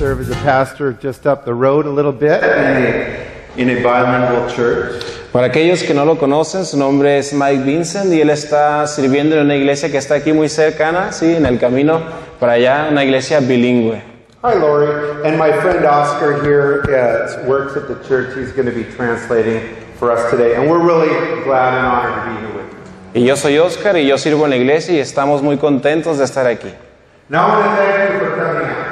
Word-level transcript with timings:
serve 0.00 0.22
as 0.22 0.30
a 0.30 0.42
pastor 0.42 0.94
just 0.94 1.26
up 1.26 1.44
the 1.44 1.52
road 1.52 1.84
a 1.84 1.90
little 1.90 2.10
bit 2.10 2.42
in 2.42 2.48
a, 2.48 3.26
in 3.58 3.68
a 3.68 3.82
bilingual 3.82 4.48
church. 4.48 5.04
Para 5.30 5.50
aquellos 5.50 5.86
que 5.86 5.92
no 5.92 6.06
lo 6.06 6.16
conocen, 6.16 6.64
su 6.64 6.78
nombre 6.78 7.18
es 7.18 7.34
Mike 7.34 7.64
Vincent 7.64 8.10
y 8.10 8.22
él 8.22 8.30
está 8.30 8.86
sirviendo 8.86 9.36
en 9.36 9.44
una 9.44 9.56
iglesia 9.56 9.90
que 9.90 9.98
está 9.98 10.14
aquí 10.14 10.32
muy 10.32 10.48
cercana, 10.48 11.12
sí, 11.12 11.34
en 11.34 11.44
el 11.44 11.58
camino 11.58 12.00
para 12.38 12.52
allá, 12.52 12.88
una 12.90 13.04
iglesia 13.04 13.40
bilingüe. 13.40 14.02
Hi, 14.42 14.54
Lori. 14.54 14.88
And 15.26 15.36
my 15.36 15.52
friend 15.60 15.84
Oscar 15.84 16.42
here 16.44 16.82
uh, 16.88 17.46
works 17.46 17.76
at 17.76 17.86
the 17.86 18.02
church. 18.08 18.34
He's 18.34 18.52
going 18.52 18.64
to 18.64 18.72
be 18.72 18.84
translating 18.96 19.60
for 19.98 20.10
us 20.10 20.30
today. 20.30 20.54
And 20.54 20.70
we're 20.70 20.82
really 20.82 21.10
glad 21.44 21.74
and 21.74 21.86
honored 21.86 22.14
to 22.14 22.30
be 22.30 22.40
here 22.40 22.56
with 22.56 22.72
you. 22.72 23.20
Y 23.20 23.26
yo 23.26 23.36
soy 23.36 23.58
Oscar 23.58 23.98
y 23.98 24.06
yo 24.06 24.16
sirvo 24.16 24.44
en 24.44 24.50
la 24.50 24.56
iglesia 24.56 24.94
y 24.94 24.98
estamos 24.98 25.42
muy 25.42 25.58
contentos 25.58 26.16
de 26.16 26.24
estar 26.24 26.46
aquí. 26.46 26.72
Now, 27.28 27.48
I 27.48 27.50
want 27.50 27.70
to 27.70 27.76
thank 27.76 28.12
you 28.14 28.18
for 28.18 28.34
coming 28.34 28.64
out. 28.64 28.89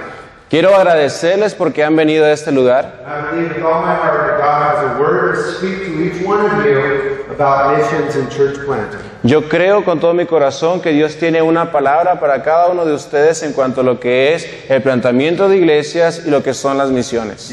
Quiero 0.48 0.74
agradecerles 0.74 1.54
porque 1.54 1.84
han 1.84 1.94
venido 1.94 2.24
a 2.24 2.32
este 2.32 2.50
lugar. 2.52 3.04
I 3.04 3.34
believe 3.34 3.54
with 3.54 3.64
all 3.64 3.82
my 3.82 3.94
heart 3.94 4.28
that 4.28 4.38
God 4.38 4.62
has 4.62 4.96
a 4.96 4.98
word 4.98 5.34
to 5.34 5.52
speak 5.52 5.84
to 5.84 6.02
each 6.02 6.26
one 6.26 6.40
of 6.40 6.64
you 6.64 7.26
about 7.30 7.76
missions 7.76 8.16
and 8.16 8.30
church 8.30 8.56
planting. 8.64 8.98
Yo 9.24 9.42
creo 9.42 9.84
con 9.84 10.00
todo 10.00 10.14
mi 10.14 10.24
corazón 10.24 10.80
que 10.80 10.90
Dios 10.92 11.16
tiene 11.16 11.42
una 11.42 11.70
palabra 11.70 12.18
para 12.18 12.42
cada 12.42 12.68
uno 12.68 12.86
de 12.86 12.94
ustedes 12.94 13.42
en 13.42 13.52
cuanto 13.52 13.82
a 13.82 13.84
lo 13.84 14.00
que 14.00 14.34
es 14.34 14.48
el 14.70 14.80
planteamiento 14.80 15.50
de 15.50 15.58
iglesias 15.58 16.22
y 16.24 16.30
lo 16.30 16.42
que 16.42 16.54
son 16.54 16.78
las 16.78 16.90
misiones. 16.90 17.52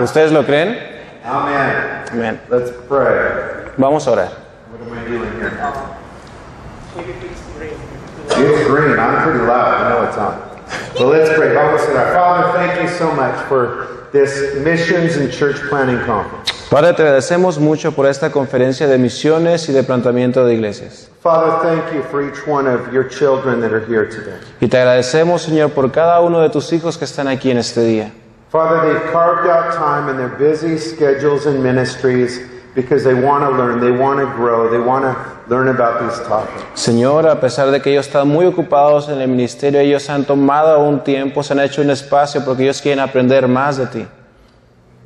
¿Ustedes 0.00 0.32
lo 0.32 0.44
creen? 0.44 0.78
Amen. 1.24 2.04
Amén. 2.12 2.40
Let's 2.50 2.72
pray. 2.88 3.70
Vamos 3.78 4.06
a 4.06 4.10
orar. 4.10 4.28
It's 8.34 8.66
green. 8.66 8.98
I'm 8.98 9.22
pretty 9.22 9.46
loud. 9.46 9.74
I 9.74 9.88
know 9.88 10.08
it's 10.08 10.18
on. 10.18 10.51
So 10.96 11.08
let's 11.08 11.30
pray. 11.34 11.54
Vamos 11.54 11.82
a 11.82 11.92
orar. 11.92 12.14
Father, 12.14 12.52
thank 12.58 12.82
you 12.82 12.88
so 12.88 13.10
much 13.12 13.36
for 13.48 14.08
this 14.12 14.56
missions 14.56 15.16
and 15.16 15.32
church 15.32 15.56
planting 15.68 15.98
conference. 16.04 16.50
Padre, 16.70 16.94
te 16.94 17.02
agradecemos 17.02 17.58
mucho 17.58 17.92
por 17.92 18.06
esta 18.06 18.30
conferencia 18.30 18.86
de 18.86 18.96
misiones 18.96 19.68
y 19.68 19.72
de 19.72 19.82
planteamiento 19.82 20.46
de 20.46 20.54
iglesias. 20.54 21.08
Father, 21.22 21.60
thank 21.62 21.94
you 21.94 22.02
for 22.04 22.22
each 22.22 22.46
one 22.46 22.66
of 22.66 22.92
your 22.92 23.04
children 23.06 23.60
that 23.60 23.72
are 23.72 23.84
here 23.84 24.06
today. 24.06 24.38
Y 24.60 24.68
te 24.68 24.78
agradecemos, 24.78 25.42
Señor, 25.42 25.72
por 25.72 25.90
cada 25.90 26.20
uno 26.20 26.40
de 26.40 26.48
tus 26.48 26.72
hijos 26.72 26.96
que 26.96 27.04
están 27.04 27.28
aquí 27.28 27.50
en 27.50 27.58
este 27.58 27.82
día. 27.82 28.10
Father, 28.50 28.80
they've 28.86 29.12
carved 29.12 29.48
out 29.48 29.72
time 29.74 30.10
in 30.10 30.16
their 30.16 30.28
busy 30.28 30.78
schedules 30.78 31.46
and 31.46 31.62
ministries 31.62 32.38
because 32.74 33.04
they 33.04 33.14
want 33.14 33.42
to 33.44 33.50
learn, 33.50 33.80
they 33.80 33.90
want 33.90 34.18
to 34.18 34.26
grow, 34.36 34.70
they 34.70 34.78
want 34.78 35.04
to 35.04 35.14
learn 35.48 35.68
about 35.68 36.00
these 36.00 36.18
topics. 36.26 36.62
Señor, 36.74 37.28
a 37.28 37.40
pesar 37.40 37.70
de 37.70 37.80
que 37.80 37.92
ellos 37.92 38.06
están 38.06 38.28
muy 38.28 38.46
ocupados 38.46 39.08
en 39.08 39.20
el 39.20 39.28
ministerio, 39.28 39.80
ellos 39.80 40.08
han 40.08 40.24
tomado 40.24 40.80
un 40.80 41.00
tiempo, 41.04 41.42
se 41.42 41.52
han 41.52 41.60
hecho 41.60 41.82
un 41.82 41.90
espacio 41.90 42.44
porque 42.44 42.62
ellos 42.62 42.80
quieren 42.80 43.00
aprender 43.00 43.46
más 43.46 43.76
de 43.76 43.86
ti. 43.86 44.06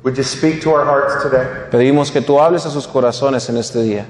Would 0.03 0.15
you 0.15 0.23
speak 0.23 0.61
to 0.61 0.71
our 0.71 0.85
hearts 0.85 1.21
today? 1.21 1.45
Pedimos 1.71 2.11
que 2.11 2.21
tú 2.21 2.39
hables 2.39 2.65
a 2.65 2.69
sus 2.69 2.87
corazones 2.87 3.49
en 3.49 3.57
este 3.57 3.81
día. 3.81 4.05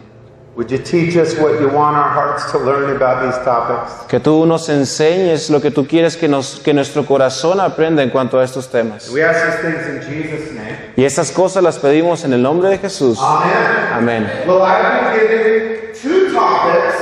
Que 4.08 4.20
tú 4.20 4.46
nos 4.48 4.70
enseñes 4.70 5.50
lo 5.52 5.62
que 5.62 5.70
tú 5.70 5.86
quieres 5.86 6.18
que, 6.18 6.28
nos, 6.28 6.60
que 6.64 6.74
nuestro 6.74 7.06
corazón 7.06 7.60
aprenda 7.60 8.02
en 8.02 8.10
cuanto 8.10 8.40
a 8.40 8.44
estos 8.44 8.68
temas. 8.68 9.10
We 9.10 9.24
ask 9.24 9.46
these 9.46 9.62
things 9.62 9.88
in 9.88 10.02
Jesus' 10.02 10.52
name. 10.54 10.94
Y 10.96 11.04
estas 11.06 11.32
cosas 11.32 11.62
las 11.62 11.78
pedimos 11.78 12.24
en 12.24 12.34
el 12.34 12.42
nombre 12.42 12.70
de 12.70 12.80
Jesús. 12.80 13.20
Amén. 13.22 14.28
Well, 14.48 14.64
I've 14.64 15.14
been 15.14 15.28
given 15.28 15.94
two 15.94 16.34
topics 16.34 16.96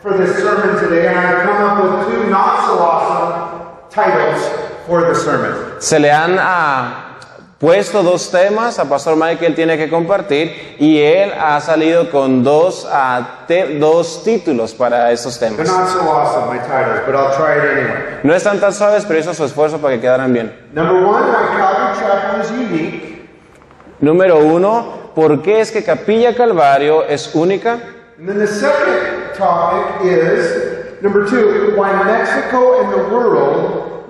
for 0.00 0.16
this 0.16 0.36
sermon 0.36 0.80
today, 0.80 1.08
and 1.08 1.18
I've 1.18 1.42
come 1.42 1.60
up 1.60 1.82
with 1.82 2.06
two 2.06 2.30
not 2.30 2.66
so 2.66 2.78
awesome 2.78 3.88
titles 3.90 4.40
for 4.86 5.08
the 5.08 5.14
sermon. 5.14 5.80
Se 5.80 5.98
le 5.98 6.12
han 6.12 6.36
ah, 6.38 7.11
puesto 7.62 8.02
dos 8.02 8.28
temas, 8.32 8.80
a 8.80 8.88
Pastor 8.88 9.14
Michael 9.14 9.54
tiene 9.54 9.78
que 9.78 9.88
compartir, 9.88 10.74
y 10.80 10.98
él 10.98 11.32
ha 11.40 11.60
salido 11.60 12.10
con 12.10 12.42
dos, 12.42 12.88
ah, 12.90 13.44
te- 13.46 13.78
dos 13.78 14.24
títulos 14.24 14.74
para 14.74 15.12
estos 15.12 15.38
temas. 15.38 15.58
not 15.68 15.88
so 15.88 16.00
awesome, 16.00 16.52
my 16.52 16.58
titles, 16.58 17.00
but 17.06 17.14
I'll 17.14 17.30
try 17.36 17.56
it 17.56 17.78
anyway. 17.78 18.18
No 18.24 18.34
están 18.34 18.58
tan 18.58 18.72
suaves, 18.72 19.04
pero 19.06 19.20
hizo 19.20 19.32
su 19.32 19.44
esfuerzo 19.44 19.78
para 19.78 19.94
que 19.94 20.00
quedaran 20.00 20.32
bien. 20.32 20.52
Number 20.74 21.04
one. 21.04 21.22
Número 24.00 24.38
uno, 24.40 25.12
¿por 25.14 25.42
qué 25.42 25.60
es 25.60 25.70
que 25.70 25.84
Capilla 25.84 26.34
Calvario 26.34 27.04
es 27.04 27.32
única? 27.34 27.78
And 28.18 28.28
then 28.28 28.38
the 28.38 28.46
second 28.48 29.34
topic 29.36 30.04
is 30.04 31.00
number 31.00 31.24
two, 31.28 31.74
why 31.76 31.92
Mexico 32.04 32.80
and 32.82 32.92
the 32.92 33.14
world 33.14 34.01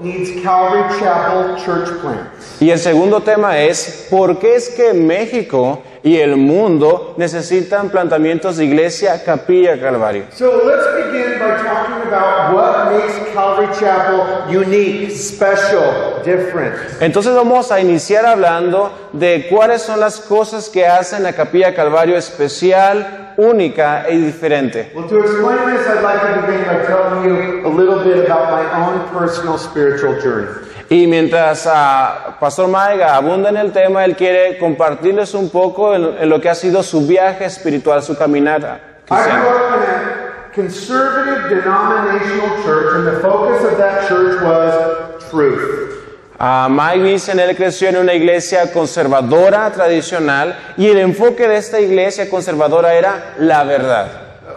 Y 2.61 2.71
el 2.71 2.79
segundo 2.79 3.21
tema 3.21 3.59
es, 3.59 4.07
¿por 4.11 4.39
qué 4.39 4.57
es 4.57 4.69
que 4.71 4.93
México 4.93 5.83
y 6.03 6.17
el 6.17 6.37
mundo 6.37 7.15
necesitan 7.17 7.89
planteamientos 7.89 8.57
de 8.57 8.65
iglesia 8.65 9.23
Capilla 9.25 9.81
Calvario? 9.81 10.25
So 10.33 10.63
let's 10.65 10.87
begin 10.97 11.39
by 11.39 11.63
talking 11.63 12.09
about 12.09 12.55
what 12.55 12.93
makes 12.93 13.33
Calvary 13.33 13.69
Chapel 13.79 14.51
unique, 14.51 15.11
special, 15.13 16.23
different. 16.25 16.75
Entonces 17.01 17.35
vamos 17.35 17.71
a 17.71 17.81
iniciar 17.81 18.27
hablando 18.27 18.91
de 19.13 19.47
cuáles 19.49 19.83
son 19.83 20.01
las 20.01 20.21
cosas 20.21 20.69
que 20.69 20.87
hacen 20.87 21.25
a 21.27 21.33
Capilla 21.33 21.75
Calvario 21.75 22.17
especial, 22.17 23.22
única 23.37 24.05
y 24.11 24.17
diferente. 24.19 24.91
Well, 24.95 25.09
to 25.09 25.19
explain 25.21 25.75
this, 25.75 25.87
I'd 25.87 26.03
like 26.03 26.21
to 26.21 26.41
begin 26.47 26.65
by 26.65 26.85
telling 26.87 27.25
you 27.25 27.67
a 27.67 27.69
little 27.69 28.03
bit 28.05 28.25
about 28.27 28.51
my 28.51 28.65
own 28.85 29.09
personal 29.11 29.59
spiritual 29.59 30.21
journey. 30.21 30.49
Y 30.91 31.07
mientras 31.07 31.67
ah, 31.67 32.37
Pastor 32.39 32.69
Maiga 32.69 33.17
abunda 33.17 33.49
en 33.49 33.57
el 33.57 33.73
tema, 33.73 34.05
él 34.05 34.15
quiere 34.15 34.59
compartirles 34.59 35.33
un 35.35 35.49
poco 35.49 35.95
en, 35.95 36.05
en 36.21 36.29
lo 36.29 36.41
que 36.41 36.51
ha 36.51 36.55
sido 36.55 36.83
su 36.83 37.07
viaje 37.07 37.47
espiritual, 37.47 38.03
su 38.03 38.15
caminata 38.17 38.79
I 39.11 39.15
cristiana. 39.15 39.41
grew 39.41 39.51
up 39.51 39.75
in 39.75 39.83
a 39.83 40.53
conservative 40.53 41.49
denominational 41.49 42.63
church, 42.63 42.95
and 42.97 43.07
the 43.07 43.21
focus 43.21 43.65
of 43.65 43.79
that 43.79 44.07
church 44.09 44.43
was 44.43 45.31
truth. 45.31 45.92
Ah, 46.45 46.67
Mike 46.69 47.05
Vincent, 47.05 47.39
él 47.39 47.55
creció 47.55 47.89
en 47.89 47.99
una 47.99 48.15
iglesia 48.15 48.73
conservadora, 48.73 49.71
tradicional, 49.71 50.59
y 50.77 50.91
el 50.91 50.99
enfoque 50.99 51.47
de 51.47 51.57
esta 51.57 51.79
iglesia 51.79 52.29
conservadora 52.29 52.95
era 52.95 53.35
la 53.39 53.63
verdad. 53.63 54.09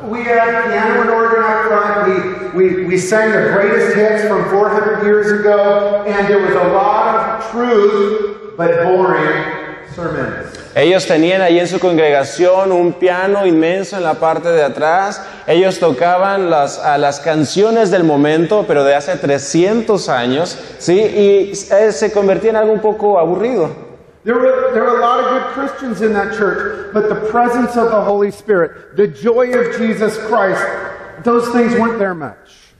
We 0.09 0.23
had 0.23 0.65
piano 0.65 1.01
and 1.01 1.09
organ 1.11 1.43
out 1.43 1.67
front. 1.67 2.55
We, 2.55 2.69
we, 2.69 2.85
we 2.85 2.97
sang 2.97 3.31
the 3.31 3.51
greatest 3.53 3.95
hits 3.95 4.27
from 4.27 4.49
400 4.49 5.03
years 5.03 5.31
ago, 5.39 6.03
and 6.07 6.27
there 6.27 6.39
was 6.39 6.55
a 6.55 6.69
lot 6.69 7.43
of 7.43 7.51
truth, 7.51 8.57
but 8.57 8.83
boring 8.83 9.43
sermons. 9.93 10.54
Ellos 10.75 11.07
tenían 11.07 11.41
ahí 11.41 11.57
en 11.57 11.69
su 11.69 11.79
congregación 11.79 12.73
un 12.73 12.91
piano 12.91 13.45
inmenso 13.47 13.95
en 13.95 14.03
la 14.03 14.15
parte 14.15 14.49
de 14.49 14.61
atrás. 14.61 15.25
Ellos 15.47 15.79
tocaban 15.79 16.49
las, 16.49 16.79
a 16.79 16.97
las 16.97 17.21
canciones 17.21 17.91
del 17.91 18.03
momento, 18.03 18.65
pero 18.67 18.83
de 18.83 18.93
hace 18.93 19.15
300 19.15 20.09
años, 20.09 20.59
¿sí? 20.77 20.99
Y 20.99 21.53
eh, 21.71 21.93
se 21.93 22.11
convertía 22.11 22.49
en 22.49 22.57
algo 22.57 22.73
un 22.73 22.81
poco 22.81 23.17
aburrido. 23.17 23.69
There 24.25 24.35
were, 24.35 24.73
there 24.73 24.83
were 24.83 24.97
a 24.97 24.99
lot 24.99 25.23
of 25.23 25.29
good 25.29 25.53
Christians 25.53 26.01
in 26.01 26.11
that 26.11 26.35
church, 26.35 26.91
but 26.93 27.07
the 27.07 27.31
presence 27.31 27.77
of 27.77 27.91
the 27.91 28.01
Holy 28.01 28.31
Spirit, 28.31 28.97
the 28.97 29.07
joy 29.07 29.51
of 29.53 29.77
Jesus 29.77 30.17
Christ, 30.27 30.61
those 31.23 31.47
things 31.53 31.73
weren't 31.79 31.99
there 31.99 32.13
much. 32.13 32.73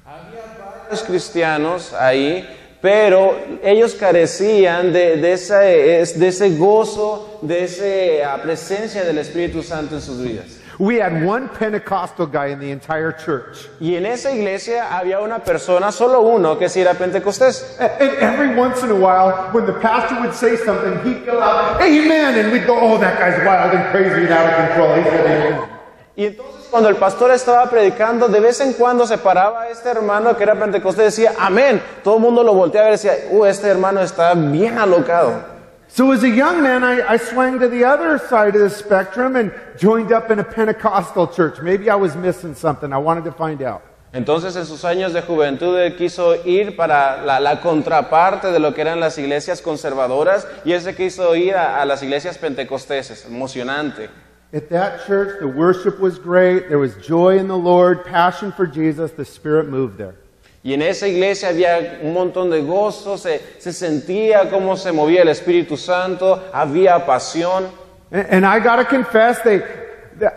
Los 0.92 1.02
cristianos 1.04 1.94
ahí, 1.94 2.46
pero 2.86 3.36
ellos 3.64 3.96
carecían 3.96 4.94
de, 4.94 5.18
de, 5.18 5.34
ese, 5.34 6.02
es- 6.02 6.20
de 6.20 6.28
ese 6.28 6.56
gozo, 6.56 7.40
de 7.42 7.64
esa 7.64 8.40
presencia 8.44 9.04
del 9.04 9.18
Espíritu 9.18 9.64
Santo 9.64 9.96
en 9.96 10.02
sus 10.02 10.22
vidas. 10.22 10.60
We 10.78 10.98
had 11.00 11.26
one 11.26 11.50
Pentecostal 11.50 12.28
guy 12.28 12.48
in 12.52 12.60
the 12.60 12.70
entire 12.70 13.12
church. 13.12 13.68
Y 13.80 13.96
en 13.96 14.06
esa 14.06 14.30
iglesia 14.32 14.96
había 14.96 15.20
una 15.20 15.40
persona, 15.40 15.92
solo 15.92 16.22
uno, 16.22 16.60
que 16.60 16.68
sí 16.70 16.80
era 16.82 16.94
pentecostés. 16.94 17.76
And 17.80 17.90
and 18.02 18.18
every 18.22 18.54
once 18.56 18.84
in 18.84 18.92
a 18.92 18.96
while, 18.96 19.50
when 19.52 19.66
the 19.66 19.74
pastor 19.82 20.20
would 20.22 20.36
say 20.36 20.56
something, 20.56 20.94
he'd 21.04 21.26
go 21.26 21.42
out, 21.42 21.82
Amen, 21.82 22.38
and 22.38 22.52
we'd 22.52 22.68
go, 22.68 22.78
Oh, 22.80 23.00
that 23.00 23.18
guy's 23.18 23.44
wild 23.44 23.74
and 23.74 23.90
crazy 23.90 24.26
and 24.26 24.32
out 24.32 24.46
of 24.48 24.68
control. 24.68 24.96
He 24.98 25.04
said 25.10 25.26
amen. 25.26 25.70
Y 26.18 26.26
entonces 26.26 26.55
cuando 26.76 26.90
el 26.90 26.98
pastor 26.98 27.32
estaba 27.32 27.70
predicando, 27.70 28.28
de 28.28 28.42
vez 28.42 28.60
en 28.60 28.74
cuando 28.74 29.08
se 29.08 29.18
paraba 29.18 29.70
este 29.70 29.88
hermano 29.88 30.36
que 30.36 30.44
era 30.44 30.56
pentecostés 30.56 31.18
y 31.18 31.22
decía, 31.22 31.40
amén. 31.40 31.82
Todo 32.04 32.18
el 32.18 32.22
mundo 32.22 32.44
lo 32.44 32.54
volteaba 32.54 32.90
y 32.90 32.92
decía, 32.92 33.14
uh, 33.32 33.46
este 33.46 33.70
hermano 33.70 34.02
está 34.02 34.34
bien 34.34 34.78
alocado. 34.78 35.42
So 35.88 36.12
as 36.12 36.22
a 36.24 36.28
young 36.28 36.62
man, 36.62 36.84
I, 36.84 37.14
I 37.14 37.18
swung 37.18 37.60
to 37.60 37.70
the 37.70 37.86
other 37.86 38.20
side 38.20 38.58
of 38.58 38.62
the 38.62 38.70
spectrum 38.70 39.38
and 39.38 39.54
joined 39.80 40.12
up 40.12 40.30
in 40.32 40.40
a 40.40 40.44
Pentecostal 40.44 41.28
church. 41.28 41.62
Maybe 41.62 41.90
I 41.90 41.96
was 41.96 42.14
missing 42.14 42.54
something. 42.54 42.92
I 42.92 42.98
wanted 42.98 43.24
to 43.24 43.32
find 43.32 43.62
out. 43.62 43.82
Entonces 44.12 44.58
en 44.58 44.66
sus 44.66 44.84
años 44.84 45.14
de 45.14 45.22
juventud 45.22 45.80
él 45.80 45.96
quiso 45.96 46.36
ir 46.44 46.76
para 46.76 47.22
la, 47.22 47.40
la 47.40 47.62
contraparte 47.62 48.52
de 48.52 48.60
lo 48.60 48.74
que 48.74 48.82
eran 48.82 49.00
las 49.00 49.18
iglesias 49.18 49.62
conservadoras 49.62 50.46
y 50.66 50.74
él 50.74 50.82
se 50.82 50.94
quiso 50.94 51.38
ir 51.38 51.56
a, 51.56 51.82
a 51.82 51.86
las 51.86 52.04
iglesias 52.04 52.38
pentecosteses, 52.38 53.24
emocionante. 53.24 54.10
At 54.56 54.70
that 54.70 55.06
church, 55.06 55.42
the 55.42 55.50
worship 55.50 56.00
was 56.00 56.18
great. 56.18 56.70
There 56.70 56.80
was 56.80 56.96
joy 57.06 57.38
in 57.38 57.50
the 57.50 57.58
Lord, 57.58 58.06
passion 58.06 58.54
for 58.54 58.66
Jesus. 58.66 59.12
The 59.12 59.26
Spirit 59.26 59.68
moved 59.68 59.98
there. 59.98 60.16
Y 60.64 60.72
en 60.72 60.82
esa 60.82 61.10
iglesia 61.10 61.50
había 61.50 62.00
un 62.02 62.14
montón 62.14 62.50
de 62.50 62.62
gozo, 62.62 63.18
se, 63.18 63.42
se 63.60 63.74
sentía 63.74 64.50
cómo 64.50 64.78
se 64.78 64.94
movía 64.94 65.24
el 65.24 65.28
Espíritu 65.28 65.76
Santo, 65.78 66.42
había 66.54 67.06
pasión. 67.06 67.70
And, 68.12 68.28
and 68.30 68.46
I 68.46 68.60
got 68.60 68.78
to 68.78 68.86
confess, 68.86 69.42
they, 69.42 69.62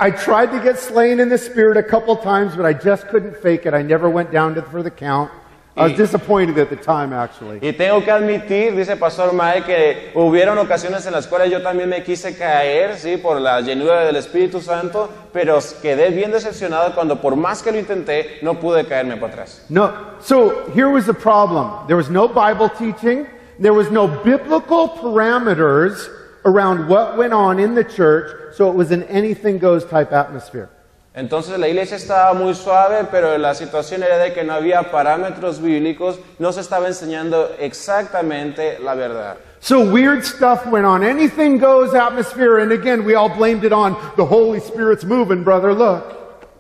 I 0.01 0.11
tried 0.11 0.51
to 0.51 0.61
get 0.65 0.81
slain 0.81 1.21
in 1.21 1.29
the 1.29 1.39
spirit 1.39 1.77
a 1.77 1.83
couple 1.85 2.17
times, 2.17 2.57
but 2.57 2.67
I 2.67 2.73
just 2.73 3.07
couldn't 3.07 3.37
fake 3.37 3.67
it. 3.67 3.73
I 3.73 3.83
never 3.83 4.11
went 4.11 4.33
down 4.33 4.57
to, 4.57 4.63
for 4.63 4.83
the 4.83 4.91
count. 4.91 5.31
I 5.79 5.89
was 5.89 5.97
disappointed 5.97 6.59
at 6.59 6.69
the 6.71 6.77
time, 6.77 7.13
actually. 7.13 7.59
Y 7.61 7.73
tengo 7.73 8.03
que 8.03 8.11
admitir, 8.11 8.75
dice 8.75 8.97
Pastor 8.97 9.33
Mae, 9.33 9.63
que 9.63 10.11
hubieron 10.15 10.59
ocasiones 10.59 11.07
en 11.07 11.13
las 11.13 11.27
cuales 11.27 11.51
yo 11.51 11.63
también 11.63 11.89
me 11.89 12.03
quise 12.03 12.37
caer, 12.37 12.97
sí, 12.97 13.17
por 13.17 13.41
la 13.41 13.61
llenura 13.61 14.05
del 14.05 14.17
Espíritu 14.17 14.61
Santo, 14.61 15.09
pero 15.33 15.59
quedé 15.81 16.11
bien 16.11 16.31
decepcionado 16.31 16.95
cuando 16.95 17.21
por 17.21 17.37
más 17.37 17.63
que 17.63 17.73
lo 17.73 17.79
intenté, 17.79 18.39
no 18.43 18.55
pude 18.55 18.87
caerme 18.87 19.17
para 19.17 19.33
atrás. 19.33 19.65
No, 19.69 19.93
so 20.21 20.71
here 20.75 20.89
was 20.89 21.07
the 21.07 21.15
problem. 21.15 21.87
There 21.87 21.97
was 21.97 22.11
no 22.11 22.29
Bible 22.29 22.69
teaching. 22.69 23.27
There 23.61 23.75
was 23.75 23.91
no 23.91 24.07
biblical 24.07 24.89
parameters 24.89 26.09
around 26.45 26.89
what 26.89 27.17
went 27.17 27.33
on 27.33 27.59
in 27.59 27.75
the 27.75 27.85
church, 27.85 28.55
so 28.55 28.71
it 28.71 28.77
was 28.77 28.91
an 28.91 29.03
anything 29.05 29.59
goes 29.59 29.85
type 29.85 30.13
atmosphere. 30.13 30.71
Entonces 31.19 31.59
la 31.59 31.67
iglesia 31.67 31.97
estaba 31.97 32.33
muy 32.33 32.55
suave, 32.55 32.99
pero 33.11 33.37
la 33.39 33.53
situación 33.53 34.05
era 34.05 34.19
de 34.19 34.33
que 34.33 34.45
no 34.45 34.53
había 34.53 34.93
parámetros 34.93 35.61
bíblicos, 35.61 36.21
no 36.39 36.53
se 36.53 36.61
estaba 36.61 36.87
enseñando 36.87 37.57
exactamente 37.59 38.79
la 38.79 38.95
verdad. 38.95 39.37
So 39.59 39.81
weird 39.81 40.25
stuff 40.25 40.65
went 40.67 40.87
on. 40.87 41.03
Anything 41.03 41.59
goes 41.59 41.93
atmosphere, 41.93 42.63
and 42.63 42.71
again, 42.71 43.05
we 43.05 43.17
all 43.17 43.29
blamed 43.29 43.65
it 43.65 43.73
on 43.73 43.97
the 44.17 44.25
Holy 44.25 44.61
Spirit's 44.61 45.05
moving, 45.05 45.43
brother. 45.43 45.75
Look. 45.75 46.05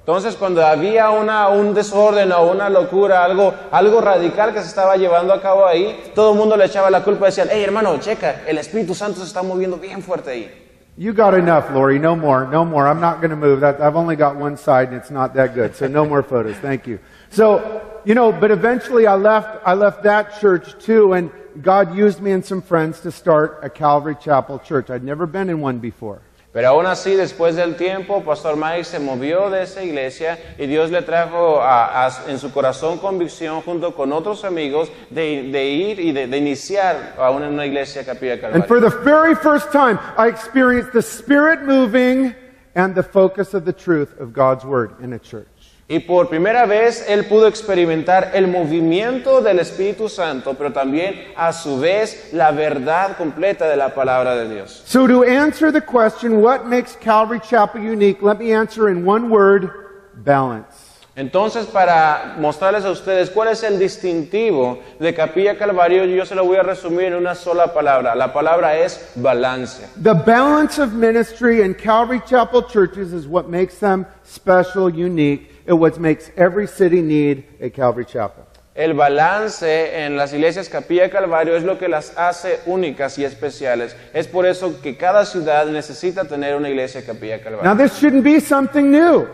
Entonces 0.01 0.35
cuando 0.35 0.67
había 0.67 1.11
una, 1.11 1.51
un 1.51 1.73
desorden 1.73 2.33
o 2.33 2.51
una 2.51 2.69
locura, 2.69 3.23
algo, 3.23 3.55
algo 3.71 4.01
radical 4.01 4.53
que 4.53 4.61
se 4.61 4.67
estaba 4.67 4.97
llevando 4.97 5.33
a 5.33 5.41
cabo 5.41 5.67
ahí, 5.67 6.11
todo 6.17 6.33
el 6.33 6.37
mundo 6.37 6.57
le 6.57 6.65
echaba 6.65 6.91
la 6.91 7.05
culpa 7.05 7.27
y 7.27 7.29
decían, 7.29 7.49
hey 7.53 7.63
hermano, 7.63 7.97
checa, 8.01 8.43
el 8.45 8.59
Espíritu 8.59 8.93
Santo 8.97 9.21
se 9.21 9.27
está 9.27 9.41
moviendo 9.41 9.77
bien 9.77 10.03
fuerte 10.03 10.31
ahí. 10.31 10.68
You 10.99 11.13
got 11.13 11.35
enough, 11.35 11.71
Lori. 11.71 11.97
No 12.01 12.17
more. 12.17 12.45
No 12.49 12.65
more. 12.65 12.89
I'm 12.89 12.99
not 13.01 13.21
going 13.21 13.31
to 13.31 13.37
move. 13.37 13.61
That, 13.61 13.81
I've 13.81 13.95
only 13.95 14.17
got 14.17 14.35
one 14.35 14.57
side, 14.57 14.89
and 14.89 14.97
it's 14.97 15.13
not 15.13 15.33
that 15.35 15.55
good. 15.55 15.77
So 15.77 15.87
no 15.87 16.05
more 16.05 16.25
photos. 16.25 16.57
Thank 16.57 16.89
you. 16.89 16.99
So, 17.31 18.01
you 18.05 18.17
know, 18.17 18.33
but 18.33 18.51
eventually 18.51 19.07
I 19.07 19.15
left. 19.15 19.63
I 19.65 19.75
left 19.75 20.03
that 20.03 20.41
church 20.41 20.77
too, 20.85 21.13
and 21.13 21.31
God 21.63 21.97
used 21.97 22.21
me 22.21 22.33
and 22.33 22.45
some 22.45 22.61
friends 22.61 22.99
to 23.03 23.13
start 23.13 23.61
a 23.63 23.71
Calvary 23.71 24.17
Chapel 24.21 24.59
church. 24.59 24.91
I'd 24.91 25.05
never 25.05 25.27
been 25.27 25.49
in 25.49 25.61
one 25.61 25.79
before. 25.79 26.21
Pero 26.51 26.69
aún 26.69 26.87
así, 26.87 27.15
después 27.15 27.57
del 27.57 27.77
tiempo, 27.77 28.25
Pastor 28.25 28.57
Mike 28.57 28.85
se 28.85 28.99
movió 28.99 29.51
de 29.51 29.63
esa 29.65 29.83
iglesia 29.85 30.39
y 30.57 30.67
Dios 30.67 30.91
le 30.91 31.03
trajo 31.03 31.61
a- 31.61 32.07
a- 32.07 32.31
en 32.31 32.39
su 32.39 32.51
corazón 32.53 32.99
convicción 32.99 33.61
junto 33.61 33.95
con 33.95 34.13
otros 34.13 34.45
amigos 34.45 34.91
de, 35.11 35.51
de 35.53 35.65
ir 35.67 36.01
y 36.01 36.13
de, 36.13 36.27
de 36.27 36.37
iniciar 36.39 37.15
a 37.19 37.31
una, 37.31 37.49
una 37.49 37.67
iglesia 37.67 38.03
Capilla 38.05 38.33
And 38.33 38.41
Calvario. 38.41 38.67
for 38.67 38.81
the 38.81 38.89
very 39.05 39.35
first 39.35 39.71
time, 39.73 39.99
I 40.17 40.29
experienced 40.29 40.93
the 40.93 41.03
Spirit 41.03 41.63
moving 41.65 42.35
and 42.75 42.95
the 42.95 43.03
focus 43.03 43.53
of 43.53 43.65
the 43.67 43.73
truth 43.75 44.19
of 44.19 44.33
God's 44.33 44.65
Word 44.65 44.93
in 45.03 45.13
a 45.13 45.19
church. 45.19 45.47
Y 45.91 46.01
por 46.01 46.29
primera 46.29 46.67
vez 46.67 47.03
él 47.09 47.25
pudo 47.25 47.47
experimentar 47.47 48.33
el 48.35 48.47
movimiento 48.47 49.41
del 49.41 49.59
Espíritu 49.59 50.11
Santo, 50.11 50.53
pero 50.53 50.71
también 50.71 51.33
a 51.35 51.51
su 51.55 51.81
vez 51.81 52.29
la 52.35 52.51
verdad 52.51 53.17
completa 53.17 53.67
de 53.67 53.77
la 53.77 53.95
palabra 53.95 54.37
de 54.37 54.55
Dios. 54.55 54.83
So, 54.85 55.07
to 55.07 55.25
answer 55.25 55.73
the 55.73 55.81
question, 55.81 56.43
what 56.43 56.67
makes 56.67 56.95
Calvary 56.95 57.41
Chapel 57.41 57.81
unique, 57.81 58.21
let 58.21 58.39
me 58.39 58.53
answer 58.53 58.91
in 58.91 59.07
one 59.07 59.31
word 59.31 59.71
balance. 60.17 60.89
Entonces, 61.17 61.67
para 61.67 62.37
mostrarles 62.39 62.85
a 62.85 62.91
ustedes 62.91 63.31
cuál 63.31 63.49
es 63.49 63.65
el 63.65 63.79
distintivo 63.79 64.81
de 65.01 65.13
Capilla 65.15 65.59
Calvario, 65.59 66.05
yo 66.05 66.25
se 66.25 66.37
lo 66.37 66.45
voy 66.45 66.59
a 66.59 66.63
resumir 66.63 67.07
en 67.07 67.15
una 67.15 67.35
sola 67.35 67.73
palabra. 67.75 68.15
La 68.15 68.33
palabra 68.33 68.77
es 68.77 69.11
balance. 69.17 69.89
The 70.01 70.15
balance 70.15 70.79
of 70.79 70.93
ministry 70.93 71.63
in 71.63 71.75
Calvary 71.75 72.21
Chapel 72.25 72.63
churches 72.63 73.13
is 73.13 73.27
what 73.27 73.49
makes 73.49 73.81
them 73.81 74.07
special, 74.23 74.89
unique, 74.89 75.51
and 75.69 75.79
what 75.79 76.01
makes 76.01 76.31
every 76.37 76.67
city 76.67 77.03
need 77.03 77.45
a 77.61 77.71
Calvary 77.71 78.07
Chapel. 78.07 78.45
El 78.75 78.95
balance 78.95 79.63
en 80.05 80.17
las 80.17 80.33
iglesias 80.33 80.69
Capilla 80.69 81.11
Calvario 81.11 81.57
es 81.57 81.65
lo 81.65 81.77
que 81.79 81.89
las 81.89 82.17
hace 82.17 82.61
únicas 82.67 83.19
y 83.19 83.25
especiales. 83.25 83.95
Es 84.15 84.29
por 84.29 84.47
eso 84.47 84.81
que 84.81 84.97
cada 84.97 85.27
ciudad 85.27 85.67
necesita 85.67 86.25
tener 86.25 86.55
una 86.55 86.69
iglesia 86.69 87.05
Capilla 87.05 87.43
Calvario. 87.43 87.65
Now, 87.65 87.75
this 87.75 87.99
shouldn't 87.99 88.23
be 88.23 88.41
something 88.41 88.91
new. 88.91 89.27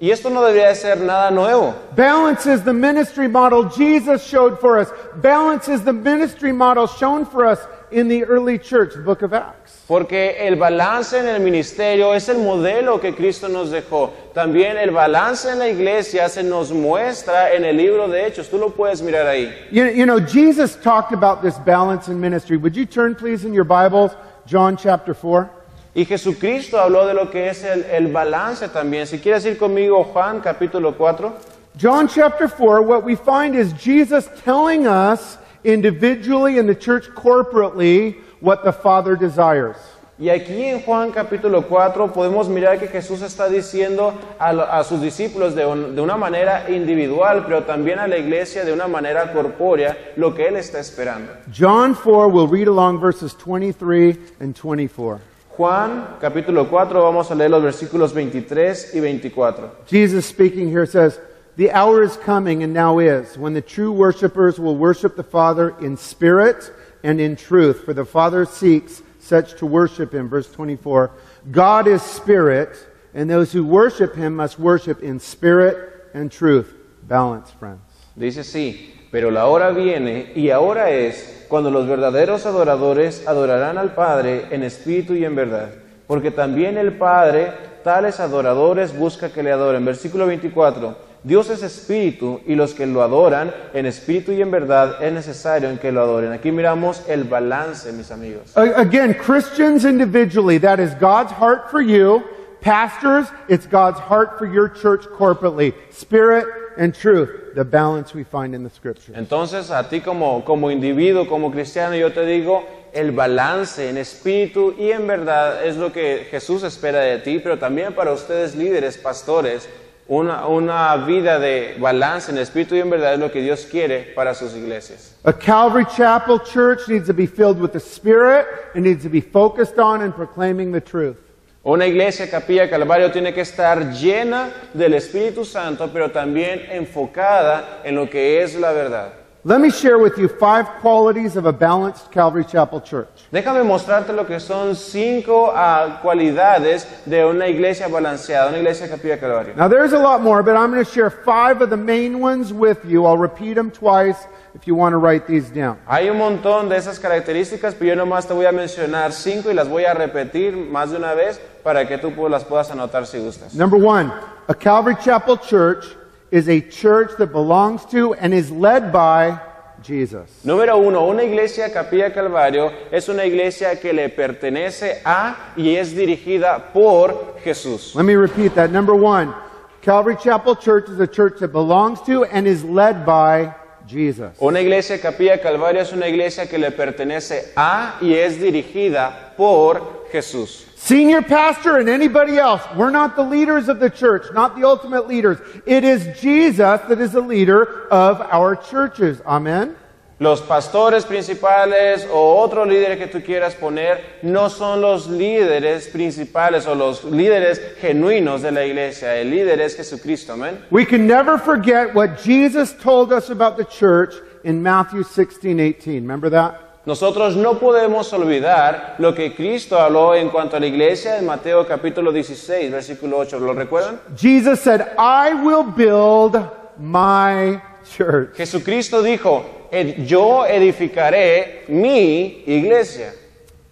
Y 0.00 0.10
esto 0.10 0.30
no 0.30 0.44
debería 0.44 0.68
de 0.68 0.74
ser 0.74 1.00
nada 1.00 1.30
nuevo. 1.30 1.74
Balance 1.96 2.46
is 2.46 2.64
the 2.64 2.72
ministry 2.72 3.28
model 3.28 3.68
Jesus 3.68 4.22
showed 4.24 4.58
for 4.60 4.78
us. 4.78 4.88
Balance 5.22 5.68
is 5.68 5.84
the 5.84 5.92
ministry 5.92 6.52
model 6.52 6.86
shown 6.86 7.24
for 7.24 7.46
us 7.46 7.60
in 7.90 8.08
the 8.08 8.24
early 8.24 8.58
church, 8.58 8.94
the 8.94 9.02
book 9.02 9.22
of 9.22 9.32
Acts. 9.32 9.84
Porque 9.86 10.36
el 10.38 10.56
balance 10.56 11.14
en 11.14 11.26
el 11.26 11.40
ministerio 11.40 12.12
es 12.14 12.28
el 12.28 12.38
modelo 12.38 13.00
que 13.00 13.14
Cristo 13.14 13.48
nos 13.48 13.70
dejó. 13.70 14.12
También 14.34 14.76
el 14.76 14.90
balance 14.90 15.50
en 15.50 15.58
la 15.58 15.68
iglesia 15.68 16.28
se 16.28 16.42
nos 16.42 16.70
muestra 16.70 17.54
en 17.54 17.64
el 17.64 17.76
libro 17.76 18.06
de 18.08 18.26
Hechos. 18.26 18.48
Tú 18.50 18.58
lo 18.58 18.70
puedes 18.70 19.00
mirar 19.00 19.26
ahí. 19.26 19.50
You, 19.70 19.84
you 19.86 20.04
know, 20.04 20.20
Jesus 20.20 20.76
talked 20.76 21.12
about 21.12 21.42
this 21.42 21.58
balance 21.58 22.08
in 22.08 22.20
ministry. 22.20 22.56
Would 22.56 22.76
you 22.76 22.84
turn, 22.84 23.14
please, 23.14 23.44
in 23.44 23.54
your 23.54 23.64
Bibles, 23.64 24.12
John 24.46 24.76
chapter 24.76 25.14
4? 25.14 25.50
Y 25.94 26.04
Jesucristo 26.04 26.78
habló 26.78 27.06
de 27.06 27.14
lo 27.14 27.30
que 27.30 27.48
es 27.48 27.64
el, 27.64 27.84
el 27.84 28.12
balance 28.12 28.68
también. 28.68 29.06
Si 29.06 29.18
quieres 29.18 29.44
ir 29.46 29.56
conmigo, 29.58 30.04
Juan 30.04 30.40
capítulo 30.40 30.96
4. 30.96 31.32
John 31.78 32.08
chapter 32.08 32.48
4, 32.48 32.82
what 32.82 33.04
we 33.04 33.14
find 33.14 33.54
is 33.54 33.72
Jesus 33.72 34.28
telling 34.44 34.86
us 34.86 35.38
individually 35.68 36.58
and 36.58 36.68
the 36.68 36.74
church 36.74 37.08
corporately 37.14 38.16
what 38.40 38.64
the 38.64 38.72
Father 38.72 39.16
desires. 39.16 39.76
Y 40.20 40.30
aquí 40.30 40.64
en 40.64 40.80
Juan 40.80 41.12
capítulo 41.12 41.62
4 41.68 42.12
podemos 42.12 42.48
mirar 42.48 42.80
que 42.80 42.88
Jesús 42.88 43.22
está 43.22 43.48
diciendo 43.48 44.12
a, 44.40 44.52
lo- 44.52 44.64
a 44.68 44.82
sus 44.82 45.00
discípulos 45.00 45.54
de, 45.54 45.64
un- 45.64 45.94
de 45.94 46.00
una 46.02 46.16
manera 46.16 46.68
individual, 46.68 47.44
pero 47.46 47.62
también 47.62 48.00
a 48.00 48.08
la 48.08 48.16
iglesia 48.18 48.64
de 48.64 48.72
una 48.72 48.88
manera 48.88 49.32
corpórea, 49.32 49.96
lo 50.16 50.34
que 50.34 50.48
Él 50.48 50.56
está 50.56 50.80
esperando. 50.80 51.30
John 51.56 51.94
4, 51.94 52.26
we'll 52.30 52.48
read 52.48 52.66
along 52.66 52.98
verses 53.00 53.32
23 53.32 54.16
and 54.40 54.56
24. 54.56 55.20
Juan 55.56 56.16
capítulo 56.20 56.68
4, 56.68 57.00
vamos 57.00 57.30
a 57.30 57.34
leer 57.36 57.50
los 57.50 57.62
versículos 57.62 58.12
23 58.12 58.94
y 58.96 59.00
24. 59.00 59.70
Jesus 59.88 60.24
speaking 60.26 60.68
here 60.68 60.84
says, 60.86 61.20
The 61.58 61.72
hour 61.72 62.04
is 62.04 62.16
coming 62.16 62.62
and 62.62 62.72
now 62.72 63.00
is 63.00 63.36
when 63.36 63.52
the 63.52 63.60
true 63.60 63.90
worshipers 63.90 64.60
will 64.60 64.76
worship 64.76 65.16
the 65.16 65.24
Father 65.24 65.74
in 65.80 65.96
spirit 65.96 66.72
and 67.02 67.20
in 67.20 67.34
truth, 67.34 67.82
for 67.84 67.92
the 67.92 68.04
Father 68.04 68.44
seeks 68.44 69.02
such 69.18 69.58
to 69.58 69.66
worship 69.66 70.14
him. 70.14 70.28
Verse 70.28 70.48
24 70.52 71.10
God 71.50 71.88
is 71.88 72.00
spirit, 72.00 72.78
and 73.12 73.28
those 73.28 73.50
who 73.50 73.64
worship 73.64 74.14
him 74.14 74.36
must 74.36 74.60
worship 74.60 75.02
in 75.02 75.18
spirit 75.18 76.06
and 76.14 76.30
truth. 76.30 76.72
Balance, 77.08 77.50
friends. 77.58 77.80
Dice 78.14 78.44
sí, 78.44 78.94
pero 79.10 79.28
la 79.32 79.46
hora 79.48 79.72
viene 79.72 80.30
y 80.36 80.50
ahora 80.50 80.90
es 80.90 81.44
cuando 81.48 81.72
los 81.72 81.88
verdaderos 81.88 82.46
adoradores 82.46 83.26
adorarán 83.26 83.78
al 83.78 83.96
Padre 83.96 84.46
en 84.52 84.62
espíritu 84.62 85.14
y 85.14 85.24
en 85.24 85.34
verdad, 85.34 85.70
porque 86.06 86.30
también 86.30 86.78
el 86.78 86.92
Padre 86.92 87.52
tales 87.82 88.20
adoradores 88.20 88.96
busca 88.96 89.32
que 89.32 89.42
le 89.42 89.50
adoren. 89.50 89.84
Versículo 89.84 90.24
24. 90.28 91.07
Dios 91.24 91.50
es 91.50 91.62
espíritu 91.62 92.40
y 92.46 92.54
los 92.54 92.74
que 92.74 92.86
lo 92.86 93.02
adoran 93.02 93.52
en 93.74 93.86
espíritu 93.86 94.32
y 94.32 94.40
en 94.40 94.50
verdad 94.50 95.02
es 95.02 95.12
necesario 95.12 95.68
en 95.68 95.78
que 95.78 95.90
lo 95.90 96.02
adoren. 96.02 96.32
Aquí 96.32 96.52
miramos 96.52 97.02
el 97.08 97.24
balance, 97.24 97.92
mis 97.92 98.10
amigos. 98.10 98.56
Again, 98.56 99.14
Christians 99.14 99.84
individually, 99.84 100.58
that 100.58 100.78
is 100.78 100.94
God's 101.00 101.32
heart 101.32 101.70
for 101.70 101.80
you. 101.80 102.22
Pastors, 102.60 103.28
it's 103.48 103.66
God's 103.66 104.00
heart 104.00 104.38
for 104.38 104.46
your 104.46 104.68
church 104.68 105.06
corporately. 105.06 105.74
Spirit 105.90 106.46
and 106.76 106.94
truth, 106.94 107.54
the 107.54 107.64
balance 107.64 108.14
we 108.14 108.24
find 108.24 108.54
in 108.54 108.62
the 108.62 108.70
scripture. 108.70 109.12
Entonces, 109.14 109.70
a 109.70 109.88
ti 109.88 110.00
como, 110.00 110.44
como 110.44 110.68
individuo, 110.70 111.28
como 111.28 111.50
cristiano, 111.50 111.96
yo 111.96 112.10
te 112.10 112.24
digo, 112.24 112.64
el 112.92 113.12
balance 113.12 113.88
en 113.88 113.96
espíritu 113.96 114.74
y 114.78 114.90
en 114.90 115.06
verdad 115.06 115.64
es 115.64 115.76
lo 115.76 115.92
que 115.92 116.26
Jesús 116.30 116.62
espera 116.62 117.00
de 117.00 117.18
ti, 117.18 117.38
pero 117.38 117.58
también 117.58 117.94
para 117.94 118.12
ustedes 118.12 118.54
líderes, 118.54 118.96
pastores, 118.96 119.68
una, 120.08 120.46
una 120.46 120.96
vida 120.96 121.38
de 121.38 121.76
balance 121.78 122.30
en 122.30 122.38
espíritu 122.38 122.74
y 122.74 122.80
en 122.80 122.90
verdad 122.90 123.14
es 123.14 123.20
lo 123.20 123.30
que 123.30 123.42
Dios 123.42 123.66
quiere 123.70 124.12
para 124.14 124.34
sus 124.34 124.54
iglesias. 124.54 125.14
A 125.24 125.32
Calvary 125.32 125.84
Chapel 125.84 126.40
church 126.40 126.88
needs 126.88 127.06
to 127.06 127.14
be 127.14 127.26
filled 127.26 127.60
with 127.60 127.72
the 127.72 127.80
Spirit. 127.80 128.46
It 128.74 128.80
needs 128.80 129.02
to 129.02 129.10
be 129.10 129.20
focused 129.20 129.78
on 129.78 130.00
and 130.00 130.14
proclaiming 130.14 130.72
the 130.72 130.80
truth. 130.80 131.18
Una 131.64 131.86
iglesia 131.86 132.30
capilla 132.30 132.70
Calvario 132.70 133.10
tiene 133.12 133.34
que 133.34 133.42
estar 133.42 133.92
llena 133.92 134.48
del 134.72 134.94
Espíritu 134.94 135.44
Santo, 135.44 135.90
pero 135.92 136.10
también 136.10 136.66
enfocada 136.70 137.82
en 137.84 137.94
lo 137.96 138.08
que 138.08 138.42
es 138.42 138.54
la 138.54 138.72
verdad. 138.72 139.12
Let 139.48 139.62
me 139.62 139.70
share 139.70 139.98
with 139.98 140.18
you 140.18 140.28
five 140.28 140.66
qualities 140.82 141.34
of 141.34 141.46
a 141.46 141.52
balanced 141.54 142.12
Calvary 142.12 142.44
Chapel 142.44 142.82
church. 142.82 143.08
Déjame 143.32 143.64
mostrarte 143.64 144.14
lo 144.14 144.24
que 144.26 144.38
son 144.38 144.74
cinco 144.74 145.50
ah, 145.54 146.00
cualidades 146.02 146.86
de 147.06 147.24
una 147.24 147.46
iglesia 147.48 147.88
balanceada, 147.88 148.50
una 148.50 148.58
iglesia 148.58 148.86
capilla 148.86 149.16
calvario. 149.16 149.56
Now, 149.56 149.66
there's 149.66 149.94
a 149.94 149.98
lot 149.98 150.20
more, 150.20 150.42
but 150.42 150.54
I'm 150.54 150.70
going 150.70 150.84
to 150.84 150.90
share 150.90 151.08
five 151.08 151.62
of 151.62 151.70
the 151.70 151.78
main 151.78 152.20
ones 152.20 152.52
with 152.52 152.84
you. 152.84 153.06
I'll 153.06 153.16
repeat 153.16 153.54
them 153.54 153.70
twice 153.70 154.26
if 154.54 154.66
you 154.66 154.74
want 154.74 154.92
to 154.92 154.98
write 154.98 155.26
these 155.26 155.48
down. 155.48 155.78
Hay 155.86 156.10
un 156.10 156.18
montón 156.18 156.68
de 156.68 156.76
esas 156.76 156.98
características, 156.98 157.74
pero 157.74 157.94
yo 157.94 158.04
nomás 158.04 158.26
te 158.26 158.34
voy 158.34 158.44
a 158.44 158.52
mencionar 158.52 159.12
cinco 159.12 159.50
y 159.50 159.54
las 159.54 159.66
voy 159.66 159.86
a 159.86 159.94
repetir 159.94 160.54
más 160.56 160.90
de 160.90 160.98
una 160.98 161.14
vez 161.14 161.40
para 161.64 161.88
que 161.88 161.96
tú 161.96 162.12
las 162.28 162.44
puedas 162.44 162.70
anotar 162.70 163.06
si 163.06 163.18
gustas. 163.18 163.54
Number 163.54 163.82
one, 163.82 164.12
a 164.46 164.54
Calvary 164.54 164.96
Chapel 165.02 165.38
church 165.38 165.86
is 166.30 166.48
a 166.48 166.60
church 166.60 167.12
that 167.18 167.32
belongs 167.32 167.84
to 167.86 168.14
and 168.14 168.34
is 168.34 168.50
led 168.50 168.92
by 168.92 169.40
Jesus. 169.82 170.30
Número 170.44 170.76
uno, 170.76 171.08
una 171.08 171.22
iglesia 171.22 171.70
capilla 171.72 172.12
calvario 172.12 172.72
es 172.90 173.08
una 173.08 173.24
iglesia 173.24 173.76
que 173.80 173.92
le 173.92 174.08
pertenece 174.08 175.00
a 175.04 175.54
y 175.56 175.76
es 175.76 175.94
dirigida 175.94 176.72
por 176.72 177.36
Jesús. 177.44 177.94
Let 177.94 178.04
me 178.04 178.16
repeat 178.16 178.54
that. 178.54 178.70
Number 178.70 178.94
one, 178.94 179.34
Calvary 179.82 180.16
Chapel 180.16 180.56
church 180.56 180.88
is 180.88 181.00
a 181.00 181.06
church 181.06 181.38
that 181.40 181.52
belongs 181.52 182.00
to 182.02 182.24
and 182.24 182.46
is 182.46 182.64
led 182.64 183.06
by 183.06 183.54
Jesus. 183.86 184.36
Una 184.42 184.60
iglesia 184.60 184.98
capilla 184.98 185.38
calvario 185.38 185.80
es 185.80 185.92
una 185.92 186.08
iglesia 186.08 186.46
que 186.46 186.58
le 186.58 186.70
pertenece 186.72 187.52
a 187.56 187.98
y 188.02 188.12
es 188.14 188.38
dirigida 188.38 189.34
por 189.36 190.06
Jesús. 190.12 190.67
Senior 190.88 191.20
pastor 191.20 191.76
and 191.76 191.86
anybody 191.86 192.38
else, 192.38 192.62
we're 192.74 192.88
not 192.88 193.14
the 193.14 193.22
leaders 193.22 193.68
of 193.68 193.78
the 193.78 193.90
church, 193.90 194.24
not 194.32 194.56
the 194.56 194.66
ultimate 194.66 195.06
leaders. 195.06 195.36
It 195.66 195.84
is 195.84 196.18
Jesus 196.18 196.80
that 196.80 196.98
is 196.98 197.12
the 197.12 197.20
leader 197.20 197.86
of 197.92 198.22
our 198.22 198.56
churches. 198.56 199.20
Amen. 199.26 199.76
Los 200.18 200.40
pastores 200.40 201.04
principales 201.04 202.08
o 202.10 202.42
otro 202.42 202.64
líder 202.64 202.96
que 202.96 203.06
tú 203.06 203.22
quieras 203.22 203.54
poner 203.54 204.00
no 204.22 204.48
son 204.48 204.80
los 204.80 205.06
líderes 205.08 205.88
principales 205.92 206.66
o 206.66 206.74
los 206.74 207.04
líderes 207.04 207.60
genuinos 207.82 208.40
de 208.40 208.50
la 208.50 208.64
iglesia. 208.64 209.14
El 209.14 209.28
líder 209.28 209.60
es 209.60 209.76
Jesucristo, 209.76 210.32
amén. 210.32 210.56
We 210.70 210.86
can 210.86 211.06
never 211.06 211.36
forget 211.36 211.94
what 211.94 212.18
Jesus 212.22 212.72
told 212.72 213.12
us 213.12 213.28
about 213.28 213.58
the 213.58 213.66
church 213.66 214.14
in 214.42 214.62
Matthew 214.62 215.02
16, 215.02 215.60
18. 215.60 216.00
Remember 216.00 216.30
that? 216.30 216.67
Nosotros 216.88 217.36
no 217.36 217.58
podemos 217.58 218.10
olvidar 218.14 218.94
lo 218.96 219.14
que 219.14 219.34
Cristo 219.34 219.78
habló 219.78 220.14
en 220.14 220.30
cuanto 220.30 220.56
a 220.56 220.60
la 220.60 220.64
iglesia 220.68 221.18
en 221.18 221.26
Mateo 221.26 221.66
capítulo 221.66 222.10
16, 222.10 222.72
versículo 222.72 223.18
8. 223.18 223.38
¿Lo 223.40 223.52
recuerdan? 223.52 224.00
Jesus 224.16 224.58
said, 224.60 224.80
I 224.96 225.34
will 225.34 225.64
build 225.64 226.40
my 226.78 227.60
church. 227.94 228.34
Jesucristo 228.36 229.02
dijo, 229.02 229.44
"Ed- 229.70 230.06
yo 230.06 230.46
edificaré 230.46 231.66
mi 231.68 232.42
iglesia. 232.46 233.12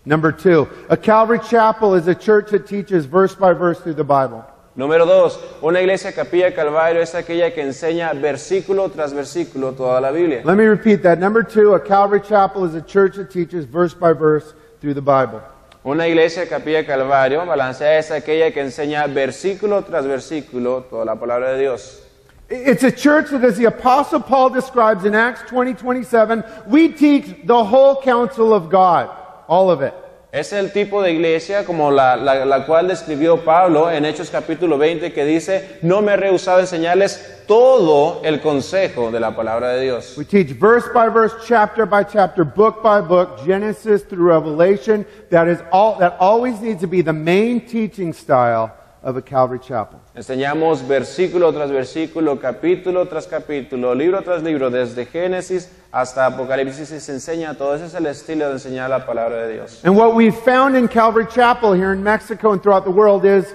Number 0.05 0.31
two, 0.31 0.69
a 0.91 0.97
Calvary 0.99 1.41
Chapel 1.41 1.95
is 1.95 2.07
a 2.09 2.15
church 2.15 2.51
that 2.51 2.67
teaches 2.67 3.07
verse 3.07 3.35
by 3.35 3.55
verse 3.55 3.81
through 3.81 3.95
the 3.97 4.05
Bible. 4.05 4.45
Número 4.77 5.07
dos, 5.07 5.41
una 5.63 5.81
iglesia 5.81 6.13
capilla 6.13 6.55
Calvario 6.55 7.01
es 7.01 7.15
aquella 7.15 7.51
que 7.55 7.63
enseña 7.63 8.13
versículo 8.13 8.91
tras 8.91 9.15
versículo 9.15 9.73
toda 9.73 10.03
la 10.03 10.11
Biblia. 10.11 10.43
Let 10.45 10.57
me 10.57 10.67
repeat 10.67 11.03
that. 11.03 11.19
Number 11.19 11.43
two, 11.43 11.73
a 11.73 11.81
Calvary 11.81 12.21
Chapel 12.21 12.67
is 12.67 12.75
a 12.75 12.83
church 12.83 13.17
that 13.17 13.31
teaches 13.31 13.65
verse 13.65 13.95
by 13.95 14.13
verse 14.13 14.53
through 14.83 14.93
the 14.93 15.01
Bible. 15.01 15.41
Una 15.83 16.07
iglesia 16.07 16.47
capilla 16.47 16.85
Calvario 16.85 17.47
balanceada 17.47 17.97
es 17.97 18.11
aquella 18.11 18.53
que 18.53 18.61
enseña 18.61 19.07
versículo 19.07 19.83
tras 19.83 20.05
versículo 20.05 20.85
toda 20.91 21.07
la 21.07 21.15
palabra 21.15 21.53
de 21.53 21.61
Dios. 21.61 22.03
It's 22.51 22.85
a 22.85 22.93
church 22.93 23.31
that, 23.31 23.43
as 23.45 23.57
the 23.57 23.65
Apostle 23.65 24.21
Paul 24.21 24.51
describes 24.51 25.07
in 25.07 25.15
Acts 25.15 25.41
20 25.49 25.73
27, 25.73 26.45
we 26.67 26.91
teach 26.91 27.47
the 27.47 27.65
whole 27.65 28.03
counsel 28.03 28.53
of 28.53 28.69
God, 28.69 29.09
all 29.49 29.71
of 29.71 29.81
it. 29.81 29.95
Es 30.37 30.53
el 30.53 30.71
tipo 30.71 31.01
de 31.03 31.13
iglesia 31.13 31.65
como 31.65 31.91
la, 31.91 32.15
la- 32.15 32.45
la 32.45 32.67
cual 32.67 32.89
describió 32.89 33.43
Pablo 33.43 33.91
en 33.91 34.05
Hechos 34.05 34.29
capítulo 34.29 34.77
20 34.77 35.11
que 35.11 35.25
dice, 35.25 35.79
no 35.81 36.03
me 36.03 36.13
he 36.13 36.17
rehusado 36.19 36.61
enseñarles 36.61 37.43
todo 37.47 38.21
el 38.23 38.43
consejo 38.43 39.11
de 39.11 39.19
la 39.19 39.35
palabra 39.35 39.69
de 39.71 39.85
Dios. 39.85 40.15
We 40.19 40.27
teach 40.27 40.53
verse 40.61 40.89
by 40.93 41.09
verse, 41.09 41.35
chapter 41.47 41.87
by 41.87 42.05
chapter, 42.05 42.45
book 42.45 42.83
by 42.83 43.01
book, 43.01 43.47
Genesis 43.47 44.03
through 44.05 44.27
Revelation. 44.29 45.07
That 45.31 45.49
is 45.49 45.59
all, 45.73 45.97
that 46.01 46.19
always 46.21 46.61
needs 46.61 46.83
to 46.83 46.87
be 46.87 47.01
the 47.01 47.15
main 47.15 47.63
teaching 47.67 48.13
style 48.13 48.75
of 49.03 49.17
a 49.17 49.23
Calvary 49.23 49.59
Chapel. 49.61 50.03
Enseñamos 50.17 50.89
versículo 50.89 51.53
tras 51.53 51.71
versículo, 51.71 52.41
capítulo 52.41 53.07
tras 53.07 53.27
capítulo, 53.27 53.95
libro 53.95 54.23
tras 54.23 54.43
libro, 54.43 54.71
desde 54.71 55.05
Génesis 55.05 55.71
hasta 55.93 56.25
Apocalipsis 56.25 56.91
y 56.91 57.01
se 57.01 57.13
enseña 57.13 57.55
todo. 57.59 57.75
Ese 57.75 57.85
es 57.85 57.95
el 57.95 58.07
estilo 58.07 58.47
de 58.47 58.53
enseñar 58.53 58.89
la 58.89 59.05
palabra 59.05 59.47
de 59.47 59.53
Dios. 59.53 59.85
And 59.85 59.95
what 59.95 60.15
we've 60.15 60.35
found 60.35 60.75
in 60.75 60.89
Calvary 60.89 61.27
Chapel 61.27 61.75
here 61.75 61.93
in 61.93 62.03
Mexico 62.03 62.53
and 62.53 62.63
throughout 62.63 62.85
the 62.85 62.91
world 62.91 63.27
is 63.27 63.55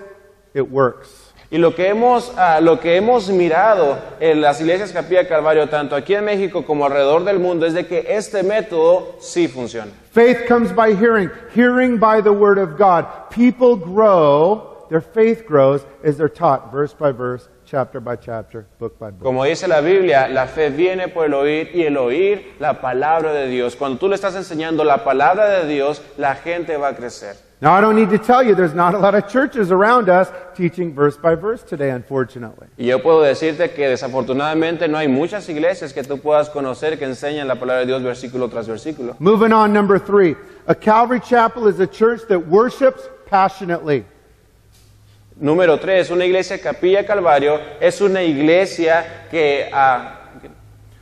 it 0.54 0.70
works. 0.70 1.34
Y 1.50 1.58
lo 1.58 1.74
que 1.74 1.90
hemos, 1.90 2.32
ah, 2.38 2.60
lo 2.62 2.80
que 2.80 2.96
hemos 2.96 3.30
mirado 3.30 3.98
en 4.20 4.40
las 4.40 4.62
iglesias 4.62 4.92
Capilla 4.92 5.28
Calvario, 5.28 5.68
tanto 5.68 5.96
aquí 5.96 6.14
en 6.14 6.26
México 6.26 6.64
como 6.64 6.86
alrededor 6.86 7.24
del 7.24 7.40
mundo, 7.40 7.66
es 7.66 7.74
de 7.74 7.88
que 7.88 8.06
este 8.08 8.44
método 8.44 9.16
sí 9.20 9.48
funciona. 9.48 9.92
Faith 10.12 10.48
comes 10.48 10.72
by 10.72 10.94
hearing, 10.94 11.32
hearing 11.56 11.98
by 11.98 12.22
the 12.22 12.32
word 12.32 12.60
of 12.60 12.78
God. 12.78 13.06
People 13.32 13.76
grow, 13.76 14.71
their 14.92 15.00
faith 15.00 15.46
grows 15.46 15.86
as 16.04 16.18
they're 16.18 16.28
taught 16.28 16.70
verse 16.70 16.94
by 16.94 17.14
verse, 17.14 17.48
chapter 17.66 18.02
by 18.02 18.18
chapter, 18.18 18.68
book 18.78 19.00
by 19.00 19.10
book. 19.10 19.24
Como 19.24 19.46
dice 19.46 19.66
la 19.66 19.80
Biblia, 19.80 20.28
la 20.30 20.48
fe 20.48 20.70
viene 20.70 21.08
por 21.08 21.28
el 21.28 21.34
oír 21.34 21.74
y 21.74 21.84
el 21.84 21.96
oír 21.96 22.56
la 22.60 22.74
palabra 22.74 23.32
de 23.32 23.48
Dios. 23.48 23.78
Cuando 23.78 23.98
tú 23.98 24.10
le 24.10 24.16
estás 24.16 24.36
enseñando 24.36 24.84
la 24.84 25.06
palabra 25.06 25.48
de 25.62 25.68
Dios, 25.74 26.02
la 26.18 26.36
gente 26.36 26.76
va 26.76 26.90
a 26.90 26.96
crecer. 26.96 27.38
Now, 27.62 27.74
I 27.74 27.80
don't 27.80 27.96
need 27.96 28.10
to 28.10 28.18
tell 28.18 28.44
you, 28.44 28.54
there's 28.54 28.74
not 28.74 28.94
a 28.94 28.98
lot 28.98 29.16
of 29.16 29.30
churches 29.30 29.72
around 29.72 30.10
us 30.10 30.30
teaching 30.58 30.94
verse 30.94 31.16
by 31.16 31.36
verse 31.36 31.64
today, 31.64 31.92
unfortunately. 31.92 32.68
Y 32.78 32.88
yo 32.88 33.00
puedo 33.00 33.22
decirte 33.22 33.72
que 33.74 33.88
desafortunadamente 33.88 34.90
no 34.90 34.98
hay 34.98 35.08
muchas 35.08 35.48
iglesias 35.48 35.94
que 35.94 36.04
tú 36.04 36.20
puedas 36.20 36.50
conocer 36.50 37.00
que 37.00 37.06
enseñan 37.06 37.48
la 37.48 37.56
palabra 37.56 37.82
de 37.82 37.86
Dios 37.86 38.04
versículo 38.04 38.50
tras 38.50 38.68
versículo. 38.68 39.16
Moving 39.20 39.54
on, 39.54 39.72
number 39.72 39.98
three. 39.98 40.36
A 40.68 40.76
Calvary 40.76 41.22
Chapel 41.22 41.70
is 41.70 41.80
a 41.80 41.88
church 41.88 42.28
that 42.28 42.48
worships 42.48 43.08
passionately. 43.28 44.04
Número 45.42 45.80
tres, 45.80 46.12
una 46.12 46.24
iglesia 46.24 46.60
Capilla 46.60 47.04
Calvario 47.04 47.60
es 47.80 48.00
una 48.00 48.22
iglesia 48.22 49.26
que, 49.32 49.68
ah, 49.74 50.20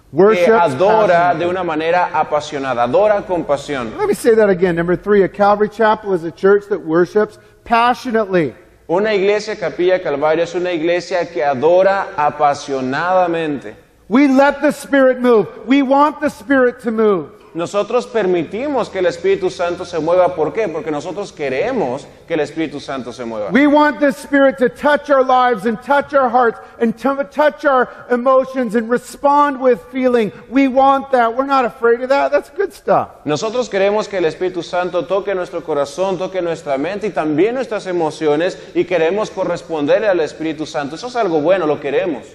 que 0.10 0.48
adora 0.50 1.36
de 1.36 1.46
una 1.46 1.62
manera 1.62 2.10
apasionada, 2.14 2.84
adora 2.84 3.22
con 3.24 3.44
pasión. 3.44 3.98
Let 3.98 4.08
me 4.08 4.14
say 4.14 4.36
that 4.36 4.50
again. 4.50 4.78
Number 4.78 4.96
three, 4.96 5.24
a 5.24 5.28
Calvary 5.28 5.68
Chapel 5.68 6.14
is 6.14 6.24
a 6.24 6.32
church 6.32 6.70
that 6.70 6.80
worships 6.80 7.38
passionately. 7.66 8.56
Una 8.90 9.14
iglesia 9.14 9.58
Capilla 9.58 10.00
Calvario 10.00 10.44
es 10.44 10.56
una 10.56 10.72
iglesia 10.72 11.26
que 11.26 11.42
adora 11.44 12.16
apasionadamente. 12.16 13.76
We 14.08 14.30
let 14.30 14.62
the 14.62 14.72
Spirit 14.72 15.20
move. 15.20 15.48
We 15.68 15.82
want 15.82 16.22
the 16.22 16.30
Spirit 16.30 16.80
to 16.84 16.92
move. 16.92 17.39
Nosotros 17.54 18.06
permitimos 18.06 18.90
que 18.90 19.00
el 19.00 19.08
Espíritu 19.08 19.50
Santo 19.50 19.84
se 19.84 19.98
mueva. 20.00 20.36
¿Por 20.36 20.54
qué? 20.54 20.68
Porque 20.68 20.92
nosotros 20.92 21.32
queremos 21.32 22.06
que 22.28 22.36
el 22.36 22.42
Espíritu 22.42 22.80
Santo 22.80 23.12
se 23.12 23.26
mueva. 23.26 23.52
We 23.52 23.66
want 23.66 24.00
the 24.00 24.12
Spirit 24.12 24.58
to 24.60 24.70
touch 24.70 25.10
our 25.10 25.24
lives 25.24 25.66
and 25.66 25.82
touch 25.82 26.14
our 26.14 26.30
hearts 26.30 26.60
and 26.80 26.96
to 27.00 27.24
touch 27.26 27.66
our 27.66 27.90
emotions 28.12 28.76
and 28.76 28.90
respond 28.90 29.60
with 29.60 29.80
feeling. 29.92 30.32
We 30.50 30.68
want 30.68 31.12
that. 31.12 31.36
We're 31.36 31.48
not 31.48 31.66
afraid 31.66 32.02
of 32.02 32.10
that. 32.10 32.32
That's 32.32 32.52
good 32.52 32.72
stuff. 32.72 33.10
Nosotros 33.26 33.68
queremos 33.68 34.08
que 34.08 34.18
el 34.20 34.26
Espíritu 34.26 34.64
Santo 34.64 35.06
toque 35.06 35.34
nuestro 35.34 35.62
corazón, 35.62 36.20
toque 36.20 36.42
nuestra 36.42 36.78
mente 36.78 37.08
y 37.08 37.12
también 37.12 37.56
nuestras 37.56 37.88
emociones 37.88 38.58
y 38.76 38.86
queremos 38.86 39.32
corresponderle 39.32 40.08
al 40.08 40.20
Espíritu 40.20 40.68
Santo. 40.68 40.96
Eso 40.96 41.08
es 41.08 41.16
algo 41.16 41.42
bueno, 41.42 41.66
lo 41.66 41.80
queremos. 41.80 42.26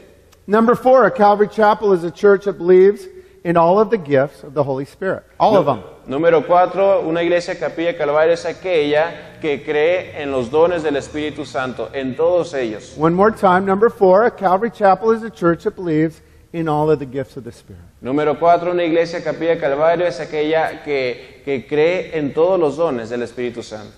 Number 0.47 0.75
four, 0.75 1.07
a 1.07 1.11
Calvary 1.11 1.49
Chapel 1.49 1.93
is 1.93 2.05
a 2.05 2.11
church 2.11 2.45
that 2.45 2.59
believes 2.59 3.07
in 3.45 3.59
all 3.59 3.79
of 3.79 3.91
the 3.91 3.99
gifts 3.99 4.43
of 4.43 4.55
the 4.55 4.63
Holy 4.63 4.87
Spirit. 4.87 5.23
All 5.39 5.57
of 5.57 5.67
them. 5.67 5.83
Número 6.09 6.45
cuatro, 6.47 7.07
una 7.07 7.23
iglesia 7.23 7.55
Capilla 7.55 7.97
Calvario 7.97 8.33
es 8.33 8.45
aquella 8.45 9.39
que 9.41 9.63
cree 9.63 10.21
en 10.21 10.33
los 10.33 10.51
dones 10.51 10.83
del 10.83 10.97
Espíritu 10.97 11.47
Santo, 11.47 11.91
en 11.93 12.17
todos 12.17 12.55
ellos. 12.55 12.97
One 12.97 13.15
more 13.15 13.31
time. 13.31 13.67
Number 13.67 13.91
four, 13.91 14.25
a 14.25 14.31
Calvary 14.31 14.71
Chapel 14.71 15.13
is 15.13 15.23
a 15.23 15.31
church 15.31 15.65
that 15.65 15.77
believes 15.77 16.23
in 16.53 16.69
all 16.69 16.91
of 16.91 16.99
the 16.99 17.07
gifts 17.07 17.37
of 17.37 17.45
the 17.45 17.53
Spirit. 17.53 17.83
Número 18.03 18.39
cuatro, 18.39 18.71
una 18.71 18.83
iglesia 18.83 19.23
Capilla 19.23 19.59
Calvario 19.61 20.07
es 20.07 20.21
aquella 20.21 20.83
que, 20.83 21.43
que 21.45 21.67
cree 21.67 22.17
en 22.17 22.33
todos 22.33 22.59
los 22.59 22.77
dones 22.77 23.11
del 23.11 23.23
Espíritu 23.23 23.63
Santo. 23.63 23.93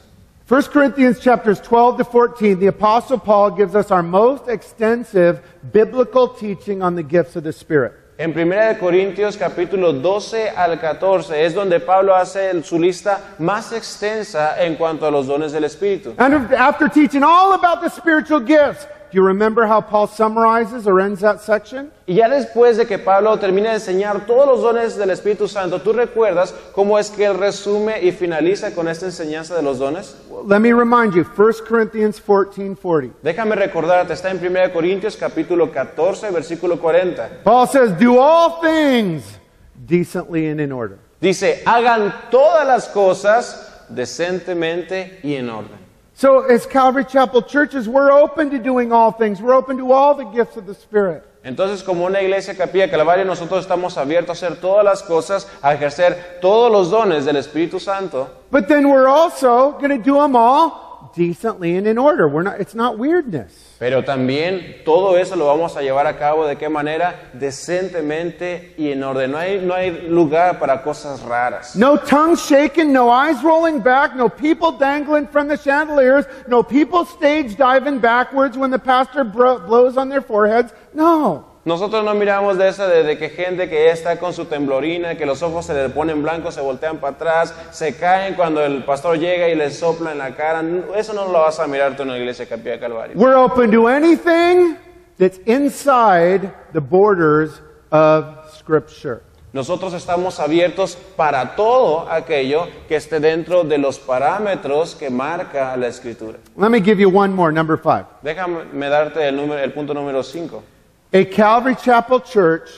1 0.49 0.63
Corinthians 0.73 1.19
chapters 1.19 1.61
12 1.61 1.99
to 1.99 2.05
14, 2.05 2.55
the 2.55 2.69
apostle 2.69 3.19
Paul 3.19 3.51
gives 3.51 3.75
us 3.75 3.91
our 3.91 4.03
most 4.03 4.47
extensive 4.47 5.41
biblical 5.73 6.29
teaching 6.29 6.83
on 6.83 6.95
the 6.95 7.03
gifts 7.03 7.35
of 7.35 7.43
the 7.43 7.53
Spirit. 7.53 7.95
En 8.19 8.31
1 8.31 8.69
de 8.69 8.79
Corintios 8.79 9.37
capítulo 9.37 9.93
12 9.93 10.49
al 10.49 10.81
14 10.81 11.45
es 11.45 11.53
donde 11.53 11.81
Pablo 11.81 12.17
hace 12.17 12.63
su 12.63 12.79
lista 12.81 13.21
más 13.39 13.73
extensa 13.73 14.59
en 14.65 14.77
cuanto 14.77 15.07
a 15.07 15.11
los 15.11 15.27
dones 15.27 15.53
del 15.53 15.65
Espíritu. 15.65 16.15
And 16.17 16.51
after 16.55 16.89
teaching 16.89 17.23
all 17.23 17.53
about 17.53 17.83
the 17.83 17.91
spiritual 17.91 18.41
gifts, 18.41 18.87
do 19.11 19.17
you 19.17 19.23
remember 19.23 19.67
how 19.67 19.81
Paul 19.81 20.07
summarizes 20.07 20.87
or 20.87 21.01
ends 21.01 21.21
that 21.21 21.41
section? 21.41 21.91
Y 22.07 22.15
ya 22.15 22.29
después 22.29 22.77
de 22.77 22.87
que 22.87 22.99
Pablo 22.99 23.37
termina 23.39 23.71
de 23.71 23.77
enseñar 23.77 24.27
todos 24.27 24.47
los 24.47 24.63
dones 24.63 24.97
del 24.97 25.11
Espíritu 25.11 25.49
Santo, 25.49 25.81
¿tú 25.81 25.93
recuerdas 25.93 26.55
cómo 26.73 26.99
es 26.99 27.11
que 27.11 27.25
él 27.25 27.39
resume 27.39 28.03
y 28.03 28.13
finaliza 28.13 28.75
con 28.75 28.89
esta 28.89 29.07
enseñanza 29.07 29.55
de 29.55 29.63
los 29.63 29.79
dones? 29.79 30.17
Let 30.47 30.61
me 30.61 30.73
remind 30.73 31.15
you, 31.15 31.25
1 31.25 31.53
Corinthians 31.69 32.21
14 32.21 32.77
40. 32.77 33.17
Déjame 33.23 33.55
recordarte, 33.55 34.13
está 34.13 34.31
en 34.31 34.39
1 34.39 34.73
Corintios 34.73 35.17
capítulo 35.17 35.71
14, 35.71 36.31
versículo 36.31 36.79
40. 36.79 37.43
Paul 37.45 37.67
says, 37.67 37.93
Do 37.99 38.19
all 38.19 38.61
things 38.61 39.39
decently 39.87 40.49
and 40.49 40.61
in 40.61 40.73
order. 40.73 40.99
Dice, 41.21 41.63
hagan 41.65 42.13
todas 42.31 42.67
las 42.67 42.89
cosas 42.89 43.85
decentemente 43.89 45.21
y 45.23 45.35
en 45.35 45.49
orden. 45.49 45.76
So, 46.19 46.45
as 46.45 46.65
Calvary 46.65 47.05
Chapel 47.05 47.43
churches, 47.43 47.87
we're 47.87 48.11
open 48.11 48.49
to 48.49 48.59
doing 48.59 48.91
all 48.91 49.13
things. 49.13 49.43
We're 49.43 49.53
open 49.53 49.77
to 49.77 49.93
all 49.93 50.15
the 50.15 50.25
gifts 50.25 50.57
of 50.57 50.65
the 50.65 50.75
Spirit. 50.75 51.23
Entonces, 51.45 51.85
como 51.85 52.07
una 52.07 52.23
iglesia 52.23 52.55
capilla 52.55 52.89
Calvario, 52.91 53.27
nosotros 53.27 53.67
estamos 53.67 53.99
abiertos 53.99 54.43
a 54.43 54.47
hacer 54.47 54.59
todas 54.59 54.83
las 54.83 55.03
cosas, 55.03 55.47
a 55.61 55.75
ejercer 55.75 56.41
todos 56.41 56.73
los 56.73 56.91
dones 56.91 57.27
del 57.27 57.37
Espíritu 57.37 57.79
Santo. 57.79 58.31
But 58.51 58.67
then 58.67 58.89
we're 58.89 59.09
also 59.09 59.73
going 59.73 59.91
to 59.91 60.03
do 60.03 60.15
them 60.15 60.35
all 60.37 60.86
decently 61.17 61.77
and 61.77 61.87
in 61.87 61.99
order. 61.99 62.29
We're 62.29 62.43
not, 62.43 62.61
it's 62.61 62.75
not 62.75 62.99
weirdness. 62.99 63.75
Pero 63.79 64.03
también 64.05 64.85
todo 64.85 65.17
eso 65.17 65.37
lo 65.37 65.47
vamos 65.47 65.77
a 65.77 65.83
llevar 65.83 66.07
a 66.07 66.17
cabo 66.17 66.47
de 66.47 66.57
qué 66.57 66.69
manera 66.69 67.31
decentemente 67.33 68.75
y 68.79 68.93
en 68.93 69.03
orden. 69.03 69.33
No 69.33 69.39
hay, 69.39 69.61
no 69.61 69.75
hay 69.75 70.09
lugar 70.09 70.59
para 70.59 70.83
cosas 70.83 71.23
raras. 71.23 71.75
No 71.75 71.99
tongues 71.99 72.49
shaking, 72.49 72.93
no 72.93 73.11
eyes 73.11 73.43
rolling 73.43 73.81
back, 73.81 74.15
no 74.15 74.29
people 74.29 74.73
dangling 74.73 75.27
from 75.27 75.49
the 75.49 75.57
chandeliers, 75.57 76.25
no 76.47 76.63
people 76.63 77.05
stage 77.05 77.57
diving 77.57 77.99
backwards 77.99 78.57
when 78.57 78.71
the 78.71 78.79
pastor 78.79 79.25
blows 79.25 79.97
on 79.97 80.09
their 80.09 80.23
foreheads. 80.23 80.73
No. 80.95 81.56
Nosotros 81.67 82.05
no 82.05 82.15
miramos 82.15 82.59
de 82.59 82.69
esa 82.69 82.87
de, 82.87 83.03
de 83.03 83.19
que 83.19 83.29
gente 83.29 83.69
que 83.69 83.91
está 83.91 84.21
con 84.21 84.33
su 84.33 84.45
temblorina, 84.45 85.17
que 85.17 85.27
los 85.27 85.43
ojos 85.43 85.67
se 85.67 85.75
le 85.75 85.89
ponen 85.89 86.23
blancos, 86.23 86.55
se 86.55 86.61
voltean 86.61 86.99
para 86.99 87.15
atrás, 87.15 87.53
se 87.73 87.97
caen 87.97 88.35
cuando 88.35 88.65
el 88.65 88.85
pastor 88.85 89.19
llega 89.19 89.49
y 89.49 89.57
les 89.57 89.77
sopla 89.77 90.13
en 90.13 90.19
la 90.19 90.37
cara. 90.37 90.63
Eso 90.95 91.13
no 91.13 91.27
lo 91.27 91.41
vas 91.41 91.59
a 91.59 91.67
mirar 91.67 91.97
tú 91.97 92.05
en 92.05 92.11
la 92.11 92.19
iglesia 92.19 92.47
Capilla 92.47 92.79
Calvario. 92.79 93.17
We're 93.17 93.37
open 93.37 93.73
to 93.73 93.89
anything 93.89 94.77
that's 95.19 95.41
inside 95.45 96.53
the 96.73 96.81
borders 96.81 97.61
of 97.91 98.49
Scripture. 98.57 99.23
Nosotros 99.53 99.93
estamos 99.93 100.39
abiertos 100.39 100.97
para 101.17 101.57
todo 101.57 102.09
aquello 102.09 102.69
que 102.87 102.95
esté 102.95 103.19
dentro 103.19 103.65
de 103.65 103.79
los 103.79 103.99
parámetros 103.99 104.95
que 104.95 105.11
marca 105.11 105.77
la 105.77 105.89
Escritura. 105.89 106.39
Let 106.57 106.71
me 106.71 106.81
give 106.81 107.01
you 107.03 107.11
one 107.11 107.35
more, 107.35 107.53
number 107.53 107.77
five. 107.77 108.07
Déjame 108.23 108.89
darte 108.89 109.27
el, 109.27 109.35
número, 109.35 109.61
el 109.61 109.73
punto 109.73 109.93
número 109.93 110.23
5. 110.23 110.76
A 111.13 111.25
Calvary 111.25 111.77
Chapel 111.77 112.19
church 112.19 112.69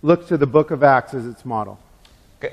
looks 0.00 0.28
to 0.28 0.36
the 0.36 0.46
book 0.46 0.70
of 0.70 0.84
Acts 0.84 1.12
as 1.12 1.26
its 1.26 1.44
model. 1.44 1.76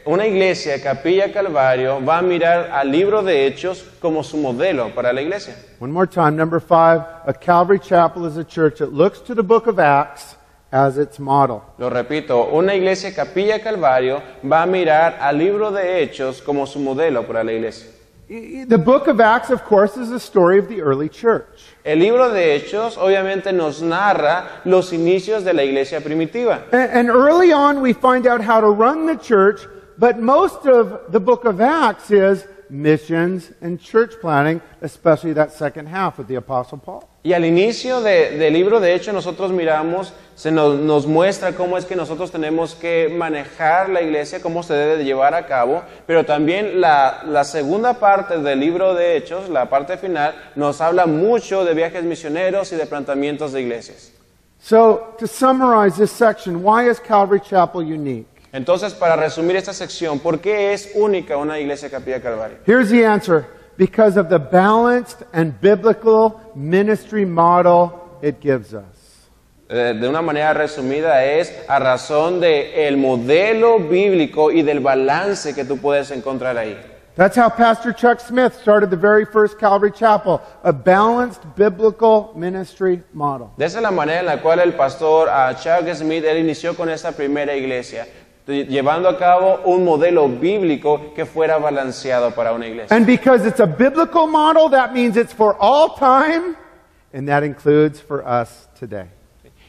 Una 0.08 0.26
iglesia, 0.26 0.80
Capilla 0.80 1.32
Calvario, 1.32 2.00
va 2.04 2.18
a 2.18 2.22
mirar 2.24 2.72
al 2.72 2.88
libro 2.88 3.22
de 3.22 3.46
Hechos 3.46 3.84
como 4.02 4.24
su 4.24 4.38
modelo 4.38 4.92
para 4.96 5.14
la 5.14 5.22
iglesia. 5.22 5.56
One 5.78 5.92
more 5.92 6.08
time, 6.08 6.36
number 6.36 6.60
five. 6.60 7.02
A 7.28 7.34
Calvary 7.34 7.78
Chapel 7.78 8.26
is 8.26 8.38
a 8.38 8.44
church 8.44 8.80
that 8.80 8.92
looks 8.92 9.20
to 9.20 9.36
the 9.36 9.44
book 9.44 9.68
of 9.68 9.78
Acts 9.78 10.38
as 10.72 10.98
its 10.98 11.20
model. 11.20 11.64
Lo 11.78 11.92
repito, 11.92 12.52
una 12.52 12.74
iglesia, 12.74 13.14
Capilla 13.14 13.60
Calvario, 13.60 14.24
va 14.44 14.64
a 14.64 14.66
mirar 14.66 15.20
al 15.20 15.38
libro 15.38 15.70
de 15.70 16.02
Hechos 16.02 16.42
como 16.42 16.66
su 16.66 16.80
modelo 16.80 17.28
para 17.28 17.44
la 17.44 17.52
iglesia. 17.52 17.92
The 18.28 18.82
book 18.84 19.08
of 19.08 19.20
Acts, 19.20 19.52
of 19.52 19.64
course, 19.64 19.98
is 19.98 20.10
the 20.10 20.20
story 20.20 20.58
of 20.58 20.68
the 20.68 20.82
early 20.82 21.10
church. 21.10 21.46
El 21.84 21.98
libro 21.98 22.34
de 22.34 22.60
Hechos 22.60 22.98
obviamente 22.98 23.54
nos 23.54 23.84
narra 23.84 24.62
los 24.66 24.92
inicios 24.92 25.44
de 25.44 25.54
la 25.54 25.62
iglesia 25.62 26.02
primitiva. 26.02 26.64
And, 26.72 26.92
and 26.92 27.10
early 27.10 27.52
on, 27.52 27.82
we 27.82 27.94
find 27.94 28.26
out 28.26 28.42
how 28.42 28.60
to 28.62 28.70
run 28.70 29.06
the 29.06 29.16
church, 29.16 29.62
but 30.00 30.20
most 30.20 30.66
of 30.66 31.12
the 31.12 31.20
book 31.20 31.46
of 31.46 31.62
Acts 31.62 32.10
is 32.10 32.48
missions 32.68 33.52
and 33.62 33.80
church 33.80 34.16
planning, 34.20 34.60
especially 34.82 35.34
that 35.34 35.52
second 35.52 35.88
half 35.88 36.18
with 36.18 36.28
the 36.28 36.36
Apostle 36.36 36.80
Paul. 36.80 37.08
Y 37.26 37.34
al 37.34 37.44
inicio 37.44 38.02
de- 38.02 38.38
del 38.38 38.54
libro 38.54 38.80
de 38.80 38.94
Hechos 38.94 39.12
nosotros 39.12 39.52
miramos, 39.52 40.14
se 40.36 40.52
nos, 40.52 40.76
nos 40.78 41.08
muestra 41.08 41.54
cómo 41.54 41.76
es 41.76 41.84
que 41.86 41.96
nosotros 41.96 42.30
tenemos 42.32 42.76
que 42.76 43.10
manejar 43.10 43.90
la 43.90 44.04
iglesia, 44.04 44.44
cómo 44.44 44.62
se 44.62 44.76
debe 44.76 44.98
de 44.98 45.06
llevar 45.06 45.34
a 45.34 45.48
cabo, 45.48 45.82
pero 46.06 46.24
también 46.24 46.80
la, 46.80 47.24
la 47.26 47.44
segunda 47.44 47.96
parte 47.96 48.38
del 48.38 48.60
libro 48.60 48.94
de 48.94 49.18
Hechos, 49.18 49.50
la 49.50 49.68
parte 49.72 49.98
final, 49.98 50.36
nos 50.56 50.82
habla 50.82 51.08
mucho 51.08 51.66
de 51.66 51.74
viajes 51.74 52.04
misioneros 52.04 52.72
y 52.74 52.76
de 52.76 52.86
plantamientos 52.86 53.54
de 53.54 53.62
iglesias. 53.62 54.12
So, 54.60 55.16
to 55.18 55.26
summarize 55.26 55.98
this 55.98 56.12
section, 56.12 56.64
why 56.64 56.88
is 56.88 57.00
Calvary 57.00 57.40
Chapel 57.42 57.82
unique? 57.82 58.28
Entonces, 58.54 58.94
para 58.94 59.16
resumir 59.16 59.56
esta 59.56 59.74
sección, 59.74 60.20
¿por 60.20 60.40
qué 60.40 60.74
es 60.74 60.92
única 60.94 61.38
una 61.38 61.60
iglesia 61.60 61.90
Capilla 61.90 62.22
Calvario? 62.22 62.58
Here's 62.68 62.90
the 62.92 63.04
answer 63.04 63.46
because 63.78 64.18
of 64.18 64.30
the 64.30 64.40
balanced 64.40 65.24
and 65.34 65.60
biblical 65.62 66.40
ministry 66.56 67.26
model 67.26 68.18
it 68.22 68.40
gives 68.40 68.74
us. 68.74 68.96
Eh, 69.68 69.94
de 69.94 70.08
una 70.08 70.22
manera 70.22 70.54
resumida 70.54 71.26
es 71.26 71.52
a 71.68 71.80
razón 71.80 72.40
de 72.40 72.88
el 72.88 72.98
modelo 72.98 73.80
bíblico 73.80 74.52
y 74.52 74.62
del 74.62 74.80
balance 74.80 75.56
que 75.56 75.66
tú 75.66 75.78
puedes 75.78 76.12
encontrar 76.12 76.56
ahí. 76.58 76.78
That's 77.16 77.38
how 77.38 77.50
Pastor 77.50 77.94
Chuck 77.94 78.20
Smith 78.20 78.54
started 78.62 78.90
the 78.90 78.98
very 78.98 79.26
first 79.26 79.58
Calvary 79.58 79.92
Chapel, 79.92 80.42
a 80.64 80.74
balanced 80.74 81.42
biblical 81.56 82.34
ministry 82.36 83.02
model. 83.14 83.54
De 83.58 83.66
esa 83.66 83.78
es 83.78 83.84
la 83.84 83.92
manera 83.92 84.20
en 84.20 84.26
la 84.26 84.42
cual 84.42 84.60
el 84.60 84.74
pastor 84.74 85.30
ah, 85.30 85.54
Chuck 85.54 85.88
Smith 85.96 86.26
él 86.26 86.40
inició 86.40 86.76
con 86.76 86.90
esta 86.90 87.14
primera 87.14 87.56
iglesia, 87.56 88.06
llevando 88.48 89.10
a 89.10 89.18
cabo 89.18 89.62
un 89.66 89.84
modelo 89.84 90.28
bíblico 90.28 91.14
que 91.16 91.26
fuera 91.26 91.58
balanceado 91.58 92.32
para 92.32 92.54
una 92.54 92.68
iglesia. 92.68 92.96
And 92.96 93.06
because 93.06 93.46
it's 93.46 93.60
a 93.60 93.68
biblical 93.68 94.28
model, 94.28 94.70
that 94.70 94.94
means 94.94 95.18
it's 95.18 95.34
for 95.34 95.56
all 95.60 95.96
time, 95.96 96.56
and 97.14 97.28
that 97.28 97.44
includes 97.44 98.00
for 98.00 98.24
us 98.26 98.68
today. 98.80 99.08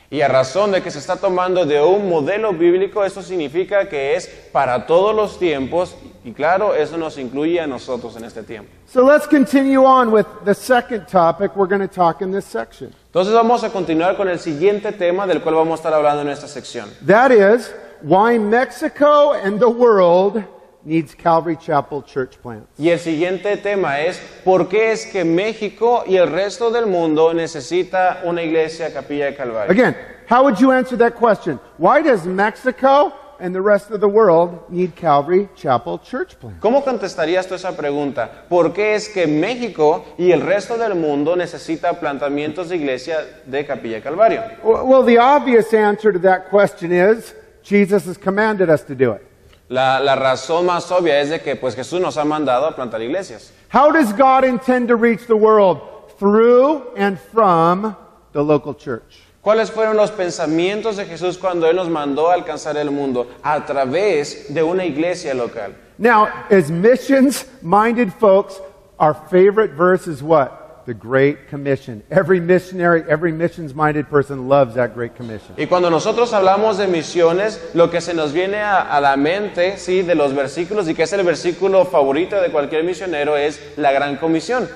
Y 0.09 0.21
a 0.21 0.29
razón 0.29 0.71
de 0.71 0.83
que 0.83 0.91
se 0.91 1.01
está 1.01 1.17
tomando 1.17 1.67
de 1.67 1.81
un 1.83 2.09
modelo 2.09 2.53
bíblico, 2.53 3.05
eso 3.05 3.23
significa 3.23 3.89
que 3.89 4.15
es 4.15 4.29
para 4.53 4.87
todos 4.87 5.15
los 5.15 5.37
tiempos 5.37 5.97
y 6.25 6.33
claro, 6.33 6.75
eso 6.75 6.97
nos 6.97 7.19
incluye 7.19 7.61
a 7.61 7.67
nosotros 7.67 8.17
en 8.17 8.25
este 8.25 8.45
tiempo. 8.45 8.71
So 8.87 9.05
let's 9.05 9.27
continue 9.27 9.85
on 9.85 10.13
with 10.13 10.27
the 10.45 10.55
second 10.55 11.07
topic 11.09 11.57
we're 11.57 11.69
going 11.69 11.87
to 11.87 11.93
talk 11.93 12.21
in 12.21 12.31
this 12.31 12.45
section. 12.45 12.95
Entonces 13.07 13.35
vamos 13.35 13.65
a 13.65 13.71
continuar 13.71 14.17
con 14.17 14.29
el 14.29 14.39
siguiente 14.39 14.93
tema 14.93 15.27
del 15.27 15.41
cual 15.41 15.57
vamos 15.57 15.81
a 15.81 15.83
estar 15.83 15.95
hablando 15.95 16.23
en 16.23 16.29
esta 16.29 16.47
sección. 16.47 16.89
That 17.05 17.33
is 17.33 17.73
why 18.03 18.39
Mexico 18.39 19.33
and 19.33 19.61
the 19.61 19.69
world 19.69 20.45
needs 20.87 21.15
Calvary 21.15 21.57
Chapel 21.57 22.03
church 22.03 22.41
plants. 22.41 22.69
Y 22.79 22.91
el 22.91 22.99
siguiente 22.99 23.57
tema 23.57 24.01
es 24.01 24.21
¿por 24.45 24.69
qué 24.69 24.93
es 24.93 25.07
que 25.07 25.25
México 25.25 26.05
y 26.07 26.17
el 26.17 26.29
resto 26.29 26.71
del 26.71 26.87
mundo 26.87 27.35
necesita 27.35 28.23
una 28.25 28.43
iglesia 28.43 28.93
capilla 28.93 29.27
de 29.27 29.35
Calvario? 29.35 29.71
Again, 29.71 29.97
how 30.29 30.45
would 30.45 30.61
you 30.61 30.71
answer 30.71 30.97
that 30.97 31.15
question? 31.17 31.59
Why 31.79 32.03
does 32.03 32.25
Mexico 32.25 33.13
and 33.39 33.55
the 33.55 33.61
rest 33.61 33.91
of 33.91 34.01
the 34.01 34.09
world 34.09 34.71
need 34.71 34.95
Calvary 34.95 35.49
Chapel 35.57 35.99
church 35.99 36.39
plants? 36.39 36.61
¿Cómo 36.61 36.85
contestarías 36.85 37.49
tú 37.49 37.55
esa 37.55 37.77
pregunta? 37.77 38.45
¿Por 38.49 38.73
qué 38.73 38.95
es 38.95 39.09
que 39.09 39.27
México 39.27 40.05
y 40.17 40.31
el 40.31 40.41
resto 40.41 40.79
del 40.79 40.95
mundo 40.95 41.35
necesita 41.35 41.99
plantamientos 41.99 42.69
de 42.69 42.77
iglesia 42.77 43.19
de 43.45 43.67
capilla 43.67 43.97
de 43.97 44.03
Calvario? 44.03 44.43
Well, 44.63 45.03
the 45.03 45.19
obvious 45.19 45.75
answer 45.75 46.13
to 46.13 46.19
that 46.21 46.49
question 46.49 46.93
is 46.93 47.35
Jesus 47.67 48.05
has 48.07 48.17
commanded 48.17 48.71
us 48.71 48.85
to 48.85 48.95
do 48.95 49.13
it. 49.13 49.27
La, 49.69 49.99
la 49.99 50.15
razón 50.15 50.67
más 50.67 50.89
obvia 50.93 51.21
es 51.21 51.31
de 51.31 51.41
que 51.41 51.57
pues 51.57 51.75
Jesús 51.75 52.01
nos 52.01 52.17
ha 52.17 52.25
mandado 52.25 52.67
a 52.69 52.73
plantar 52.77 53.03
iglesias. 53.03 53.51
How 53.69 53.91
does 53.91 54.13
God 54.13 54.45
intend 54.45 54.87
to 54.87 54.95
reach 54.95 55.27
the 55.27 55.37
world? 55.37 55.81
Through 56.17 56.95
and 56.97 57.19
from 57.19 57.97
the 58.33 58.43
local 58.43 58.73
church. 58.73 59.19
¿Cuáles 59.43 59.71
fueron 59.71 59.97
los 59.97 60.13
pensamientos 60.13 60.97
de 60.97 61.07
Jesús 61.07 61.37
cuando 61.39 61.69
Él 61.69 61.75
nos 61.75 61.89
mandó 61.89 62.31
a 62.31 62.35
alcanzar 62.35 62.77
el 62.77 62.91
mundo? 62.93 63.27
A 63.43 63.61
través 63.67 64.53
de 64.55 64.63
una 64.63 64.85
iglesia 64.85 65.35
local. 65.35 65.75
Now, 65.99 66.27
as 66.51 66.71
missions 66.71 67.47
minded 67.63 68.13
folks, 68.13 68.61
our 69.01 69.15
favorite 69.15 69.73
verse 69.73 70.07
is 70.07 70.23
what? 70.23 70.66
The 70.87 70.95
Great 70.95 71.49
Commission. 71.49 72.03
Every 72.11 72.41
missionary, 72.41 73.03
every 73.09 73.33
missions 73.33 73.75
minded 73.75 74.09
person 74.09 74.49
loves 74.49 74.77
that 74.77 74.95
Great 74.95 75.17
Commission. 75.17 75.55
Y 75.59 75.67
cuando 75.67 75.91
nosotros 75.91 76.33
hablamos 76.33 76.79
de 76.79 76.87
misiones, 76.87 77.61
lo 77.75 77.91
que 77.91 78.01
se 78.01 78.15
nos 78.15 78.33
viene 78.33 78.59
a, 78.59 78.83
a 78.83 79.01
la 79.01 79.17
mente, 79.17 79.77
sí, 79.79 80.03
de 80.03 80.15
los 80.15 80.33
versículos 80.33 80.89
y 80.89 80.95
que 80.95 81.03
es 81.03 81.13
el 81.13 81.25
versículo 81.25 81.85
favorito 81.85 82.41
de 82.41 82.51
cualquier 82.51 82.85
misionero 82.85 83.37
es 83.37 83.61
la 83.77 83.93
gran 83.93 84.17
comisión. 84.17 84.69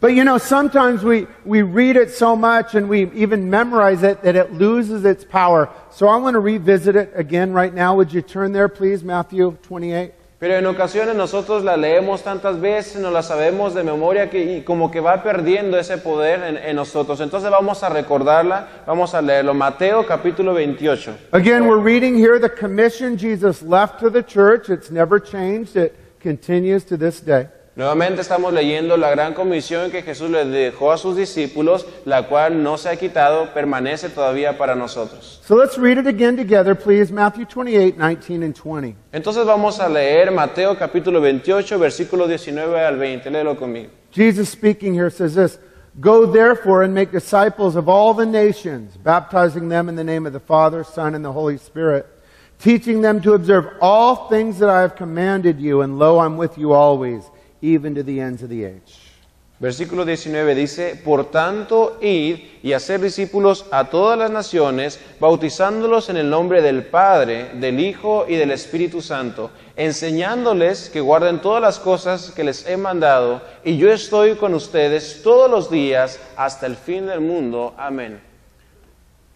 But 0.00 0.14
you 0.14 0.24
know, 0.24 0.36
sometimes 0.36 1.04
we, 1.04 1.28
we 1.44 1.62
read 1.62 1.96
it 1.96 2.10
so 2.10 2.34
much 2.34 2.74
and 2.74 2.88
we 2.88 3.08
even 3.12 3.48
memorize 3.48 4.02
it 4.02 4.20
that 4.22 4.34
it 4.34 4.52
loses 4.52 5.04
its 5.04 5.24
power. 5.24 5.70
So 5.92 6.08
I 6.08 6.16
want 6.16 6.34
to 6.34 6.40
revisit 6.40 6.96
it 6.96 7.12
again 7.14 7.52
right 7.52 7.72
now. 7.72 7.94
Would 7.94 8.12
you 8.12 8.20
turn 8.20 8.52
there, 8.52 8.68
please? 8.68 9.04
Matthew 9.04 9.56
28. 9.62 10.12
Pero 10.42 10.56
en 10.56 10.66
ocasiones 10.66 11.14
nosotros 11.14 11.62
la 11.62 11.76
leemos 11.76 12.24
tantas 12.24 12.60
veces, 12.60 13.00
no 13.00 13.12
la 13.12 13.22
sabemos 13.22 13.74
de 13.74 13.84
memoria 13.84 14.28
que, 14.28 14.56
y 14.56 14.62
como 14.62 14.90
que 14.90 14.98
va 14.98 15.22
perdiendo 15.22 15.78
ese 15.78 15.98
poder 15.98 16.42
en, 16.42 16.56
en 16.56 16.74
nosotros. 16.74 17.20
Entonces 17.20 17.48
vamos 17.48 17.84
a 17.84 17.88
recordarla, 17.88 18.82
vamos 18.84 19.14
a 19.14 19.22
leerlo. 19.22 19.54
Mateo 19.54 20.04
capítulo 20.04 20.52
28. 20.52 21.14
Again, 21.30 21.68
we're 21.68 21.80
reading 21.80 22.16
here 22.16 22.40
the 22.40 22.50
commission 22.50 23.16
Jesus 23.16 23.62
left 23.62 24.00
to 24.00 24.10
the 24.10 24.24
church. 24.24 24.68
It's 24.68 24.90
never 24.90 25.22
changed, 25.22 25.76
it 25.76 25.94
continues 26.20 26.84
to 26.86 26.96
this 26.96 27.20
day. 27.20 27.46
Nuevamente 27.74 28.20
estamos 28.20 28.52
leyendo 28.52 28.98
la 28.98 29.10
gran 29.10 29.32
comisión 29.32 29.90
que 29.90 30.02
Jesús 30.02 30.28
le 30.28 30.44
dejó 30.44 30.92
a 30.92 30.98
sus 30.98 31.16
discípulos, 31.16 31.86
la 32.04 32.28
cual 32.28 32.62
no 32.62 32.76
se 32.76 32.90
ha 32.90 32.96
quitado, 32.96 33.54
permanece 33.54 34.10
todavía 34.10 34.58
para 34.58 34.74
nosotros. 34.74 35.40
So 35.42 35.56
let's 35.56 35.78
read 35.78 35.96
it 35.96 36.06
again 36.06 36.36
together, 36.36 36.74
please. 36.74 37.10
Matthew 37.10 37.46
28, 37.46 37.96
19 37.96 38.42
and 38.42 38.54
20. 38.54 38.94
Entonces 39.12 39.46
vamos 39.46 39.80
a 39.80 39.88
leer 39.88 40.30
Mateo 40.30 40.76
capítulo 40.76 41.18
28, 41.22 41.78
versículo 41.78 42.28
19 42.28 42.78
al 42.78 42.98
20. 42.98 43.30
Léelo 43.30 43.56
conmigo. 43.56 43.88
Jesus 44.10 44.50
speaking 44.50 44.92
here 44.92 45.08
says 45.08 45.34
this 45.34 45.58
Go 45.98 46.26
therefore 46.26 46.82
and 46.82 46.94
make 46.94 47.10
disciples 47.10 47.74
of 47.74 47.88
all 47.88 48.12
the 48.12 48.26
nations, 48.26 48.98
baptizing 48.98 49.70
them 49.70 49.88
in 49.88 49.96
the 49.96 50.04
name 50.04 50.26
of 50.26 50.34
the 50.34 50.40
Father, 50.40 50.84
Son, 50.84 51.14
and 51.14 51.24
the 51.24 51.32
Holy 51.32 51.56
Spirit, 51.56 52.06
teaching 52.58 53.00
them 53.00 53.22
to 53.22 53.32
observe 53.32 53.66
all 53.80 54.28
things 54.28 54.58
that 54.58 54.68
I 54.68 54.82
have 54.82 54.96
commanded 54.96 55.58
you, 55.58 55.80
and 55.80 55.98
lo, 55.98 56.18
I'm 56.18 56.36
with 56.36 56.56
you 56.56 56.72
always, 56.72 57.22
even 57.62 57.94
to 57.94 58.02
the 58.02 58.20
ends 58.20 58.42
of 58.42 58.50
the 58.50 58.64
age. 58.64 59.12
Versículo 59.62 60.04
19 60.04 60.56
dice, 60.56 61.00
Por 61.04 61.30
tanto, 61.30 61.96
id 62.02 62.40
y 62.64 62.72
hacer 62.72 63.00
discípulos 63.00 63.64
a 63.70 63.84
todas 63.84 64.18
las 64.18 64.28
naciones, 64.32 64.98
bautizándolos 65.20 66.08
en 66.08 66.16
el 66.16 66.28
nombre 66.28 66.60
del 66.60 66.84
Padre, 66.86 67.50
del 67.54 67.78
Hijo 67.78 68.26
y 68.28 68.34
del 68.34 68.50
Espíritu 68.50 69.00
Santo, 69.00 69.52
enseñándoles 69.76 70.90
que 70.90 71.00
guarden 71.00 71.40
todas 71.40 71.62
las 71.62 71.78
cosas 71.78 72.32
que 72.32 72.42
les 72.42 72.66
he 72.66 72.76
mandado, 72.76 73.40
y 73.62 73.76
yo 73.76 73.92
estoy 73.92 74.34
con 74.34 74.52
ustedes 74.52 75.22
todos 75.22 75.48
los 75.48 75.70
días 75.70 76.18
hasta 76.36 76.66
el 76.66 76.74
fin 76.74 77.06
del 77.06 77.20
mundo. 77.20 77.72
Amén. 77.78 78.20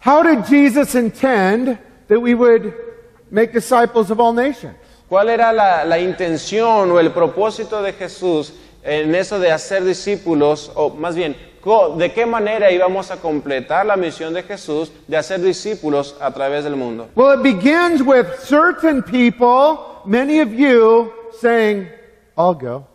How 0.05 0.21
did 0.23 0.43
Jesus 0.45 0.93
intend 0.93 1.79
that 2.09 2.19
we 2.19 2.35
would 2.35 2.73
make 3.31 3.53
disciples 3.53 4.11
of 4.11 4.19
all 4.19 4.33
nations? 4.33 4.75
¿Cuál 5.09 5.29
era 5.29 5.53
la, 5.53 5.85
la 5.85 5.99
intención 5.99 6.91
o 6.91 6.99
el 6.99 7.11
propósito 7.11 7.81
de 7.81 7.93
Jesús 7.93 8.53
en 8.83 9.15
eso 9.15 9.39
de 9.39 9.51
hacer 9.51 9.83
discípulos, 9.83 10.71
o 10.75 10.89
más 10.89 11.15
bien, 11.15 11.35
de 11.97 12.13
qué 12.13 12.25
manera 12.25 12.71
íbamos 12.71 13.11
a 13.11 13.17
completar 13.17 13.85
la 13.85 13.97
misión 13.97 14.33
de 14.33 14.43
Jesús 14.43 14.91
de 15.07 15.17
hacer 15.17 15.41
discípulos 15.41 16.15
a 16.21 16.31
través 16.31 16.63
del 16.63 16.75
mundo? 16.75 17.09
Well, 17.15 17.33
it 17.33 17.43
begins 17.43 18.01
with 18.01 18.25
certain 18.39 19.03
people, 19.03 20.01
many 20.05 20.39
of 20.39 20.53
you, 20.53 21.11
saying, 21.41 21.89
I'll 22.37 22.53
go. 22.53 22.85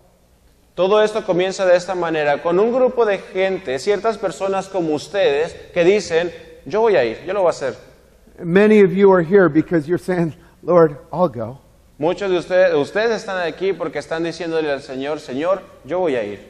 Todo 0.75 1.03
esto 1.03 1.23
comienza 1.27 1.67
de 1.67 1.77
esta 1.77 1.95
manera, 1.95 2.43
con 2.43 2.59
un 2.59 2.73
grupo 2.73 3.05
de 3.05 3.19
gente, 3.19 3.79
ciertas 3.79 4.17
personas 4.17 4.69
como 4.69 4.95
ustedes, 4.95 5.55
que 5.75 5.85
dicen, 5.85 6.33
yo 6.65 6.81
voy 6.81 6.97
a 6.97 7.05
ir, 7.05 7.19
yo 7.27 7.35
lo 7.35 7.41
voy 7.41 7.49
a 7.49 7.51
hacer. 7.51 7.77
Many 8.43 8.81
of 8.81 8.93
you 8.93 9.13
are 9.13 9.23
here 9.23 9.51
because 9.51 9.87
you're 9.87 10.03
saying, 10.03 10.35
Lord, 10.63 10.97
I'll 11.13 11.29
go. 11.29 11.59
Muchos 12.03 12.33
de 12.33 12.37
ustedes, 12.37 12.75
ustedes 12.75 13.13
están 13.13 13.39
aquí 13.47 13.73
porque 13.73 14.01
están 14.01 14.25
diciéndole 14.25 14.73
al 14.73 14.83
Señor, 14.83 15.21
Señor, 15.21 15.63
yo 15.85 16.01
voy 16.01 16.17
a 16.17 16.25
ir. 16.25 16.41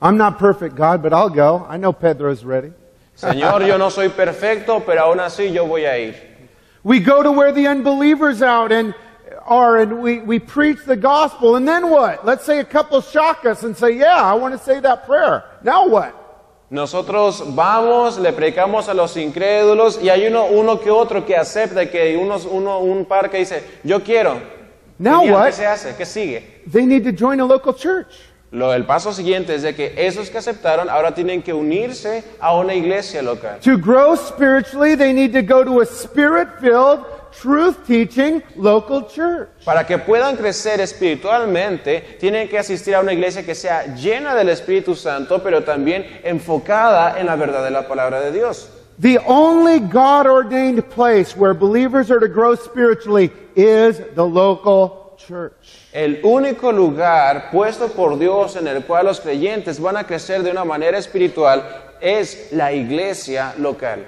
I'm 0.00 0.16
not 0.16 0.38
perfect, 0.38 0.76
God, 0.76 1.02
but 1.02 1.12
I'll 1.12 1.28
go. 1.28 1.66
I 1.68 1.76
know 1.76 1.92
Pedro's 1.92 2.44
ready. 2.44 2.72
Señor, 3.16 3.66
yo 3.66 3.78
no 3.78 3.90
soy 3.90 4.10
perfecto, 4.10 4.80
pero 4.86 5.06
aún 5.06 5.18
así 5.18 5.52
yo 5.52 5.66
voy 5.66 5.86
a 5.86 5.98
ir. 5.98 6.14
We 6.84 7.00
go 7.00 7.20
to 7.24 7.32
where 7.32 7.50
the 7.50 7.66
unbelievers 7.66 8.42
out 8.42 8.70
and 8.70 8.94
are 9.44 9.78
and 9.78 10.00
we, 10.00 10.20
we 10.20 10.38
preach 10.38 10.84
the 10.86 10.96
gospel. 10.96 11.56
And 11.56 11.66
then 11.66 11.90
what? 11.90 12.24
Let's 12.24 12.44
say 12.44 12.60
a 12.60 12.64
couple 12.64 13.00
shock 13.00 13.44
us 13.44 13.64
and 13.64 13.76
say, 13.76 13.98
Yeah, 13.98 14.22
I 14.22 14.34
want 14.34 14.56
to 14.56 14.64
say 14.64 14.78
that 14.78 15.04
prayer. 15.04 15.42
Now 15.64 15.88
what? 15.88 16.14
Nosotros 16.70 17.40
vamos, 17.40 18.18
le 18.18 18.30
predicamos 18.30 18.88
a 18.88 18.94
los 18.94 19.16
incrédulos 19.16 20.00
y 20.00 20.10
hay 20.10 20.28
uno, 20.28 20.46
uno 20.46 20.78
que 20.78 20.92
otro 20.92 21.26
que 21.26 21.34
acepta 21.34 21.90
que 21.90 22.16
unos, 22.16 22.46
uno, 22.46 22.78
un 22.78 23.04
par 23.04 23.28
que 23.30 23.38
dice, 23.38 23.64
yo 23.82 23.98
quiero. 23.98 24.61
Now 24.98 25.24
what? 25.24 25.46
¿Qué 25.46 25.52
se 25.52 25.66
hace? 25.66 25.94
¿Qué 25.96 26.06
sigue? 26.06 26.62
They 26.66 26.86
need 26.86 27.04
to 27.04 27.12
join 27.12 27.40
a 27.40 27.44
local 27.44 27.74
church. 27.74 28.08
Lo, 28.52 28.74
el 28.74 28.84
paso 28.84 29.14
siguiente 29.14 29.54
es 29.54 29.62
de 29.62 29.74
que 29.74 29.94
esos 29.96 30.28
que 30.28 30.36
aceptaron 30.36 30.90
ahora 30.90 31.14
tienen 31.14 31.42
que 31.42 31.54
unirse 31.54 32.22
a 32.38 32.54
una 32.54 32.74
iglesia 32.74 33.22
local. 33.22 33.58
To 33.60 33.78
grow 33.78 34.14
spiritually, 34.14 34.94
they 34.94 35.14
need 35.14 35.32
to 35.32 35.40
go 35.40 35.64
to 35.64 35.80
a 35.80 35.86
spirit 35.86 36.60
filled, 36.60 37.02
truth 37.32 37.86
teaching 37.86 38.42
local 38.56 39.08
church. 39.08 39.48
Para 39.64 39.86
que 39.86 39.96
puedan 39.96 40.36
crecer 40.36 40.80
espiritualmente, 40.80 42.18
tienen 42.20 42.46
que 42.46 42.58
asistir 42.58 42.94
a 42.94 43.00
una 43.00 43.14
iglesia 43.14 43.42
que 43.42 43.54
sea 43.54 43.94
llena 43.94 44.34
del 44.34 44.50
Espíritu 44.50 44.94
Santo, 44.94 45.42
pero 45.42 45.64
también 45.64 46.20
enfocada 46.22 47.18
en 47.18 47.26
la 47.26 47.36
verdad 47.36 47.64
de 47.64 47.70
la 47.70 47.88
palabra 47.88 48.20
de 48.20 48.32
Dios. 48.32 48.68
The 48.98 49.18
only 49.26 49.80
God 49.80 50.26
ordained 50.26 50.84
place 50.90 51.34
where 51.34 51.54
believers 51.54 52.10
are 52.10 52.20
to 52.20 52.28
grow 52.28 52.54
spiritually 52.54 53.32
is 53.56 54.00
the 54.14 54.24
local 54.24 55.16
church. 55.16 55.88
El 55.92 56.20
único 56.22 56.72
lugar 56.72 57.50
puesto 57.50 57.88
por 57.88 58.18
Dios 58.18 58.56
en 58.56 58.66
el 58.66 58.82
cual 58.82 59.06
los 59.06 59.20
creyentes 59.20 59.80
van 59.80 59.96
a 59.96 60.04
crecer 60.04 60.42
de 60.42 60.50
una 60.50 60.64
manera 60.64 60.98
espiritual 60.98 61.62
es 62.00 62.52
la 62.52 62.72
iglesia 62.72 63.54
local. 63.58 64.04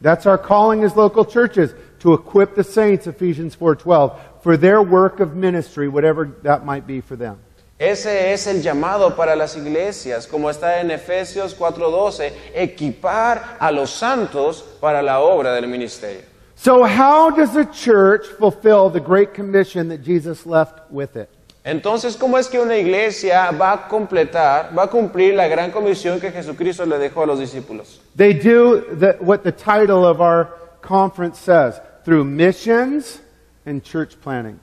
That's 0.00 0.26
our 0.26 0.38
calling 0.38 0.84
as 0.84 0.96
local 0.96 1.24
churches 1.24 1.74
to 2.00 2.12
equip 2.12 2.54
the 2.54 2.64
saints 2.64 3.06
Ephesians 3.06 3.56
4:12 3.56 4.12
for 4.42 4.56
their 4.56 4.82
work 4.82 5.20
of 5.20 5.34
ministry 5.34 5.88
whatever 5.88 6.30
that 6.42 6.64
might 6.64 6.86
be 6.86 7.00
for 7.00 7.16
them. 7.16 7.38
Ese 7.78 8.32
es 8.32 8.46
el 8.46 8.62
llamado 8.62 9.16
para 9.16 9.34
las 9.34 9.56
iglesias, 9.56 10.28
como 10.28 10.48
está 10.48 10.80
en 10.80 10.90
Efesios 10.92 11.54
4:12, 11.54 12.32
equipar 12.54 13.56
a 13.58 13.72
los 13.72 13.90
santos 13.90 14.62
para 14.80 15.02
la 15.02 15.20
obra 15.20 15.52
del 15.54 15.66
ministerio. 15.66 16.33
So 16.56 16.84
how 16.84 17.30
does 17.30 17.56
a 17.56 17.64
church 17.64 18.26
fulfill 18.38 18.88
the 18.90 19.00
great 19.00 19.34
commission 19.34 19.88
that 19.88 20.02
Jesus 20.02 20.46
left 20.46 20.90
with 20.90 21.16
it? 21.16 21.28
Entonces, 21.64 22.16
¿cómo 22.16 22.38
es 22.38 22.48
que 22.48 22.60
una 22.60 22.76
iglesia 22.76 23.50
va 23.52 23.72
a 23.72 23.88
completar, 23.88 24.76
va 24.76 24.82
a 24.82 24.90
cumplir 24.90 25.34
la 25.34 25.48
gran 25.48 25.70
comisión 25.70 26.20
que 26.20 26.30
Jesucristo 26.30 26.84
le 26.84 26.98
dejó 26.98 27.22
a 27.22 27.26
los 27.26 27.38
discípulos? 27.38 28.00
They 28.16 28.34
do 28.34 28.82
the, 28.98 29.16
what 29.20 29.44
the 29.44 29.52
title 29.52 30.04
of 30.04 30.20
our 30.20 30.48
conference 30.82 31.38
says, 31.38 31.80
through 32.04 32.24
missions 32.24 33.20
and 33.64 33.82
church 33.82 34.20
planning. 34.20 34.60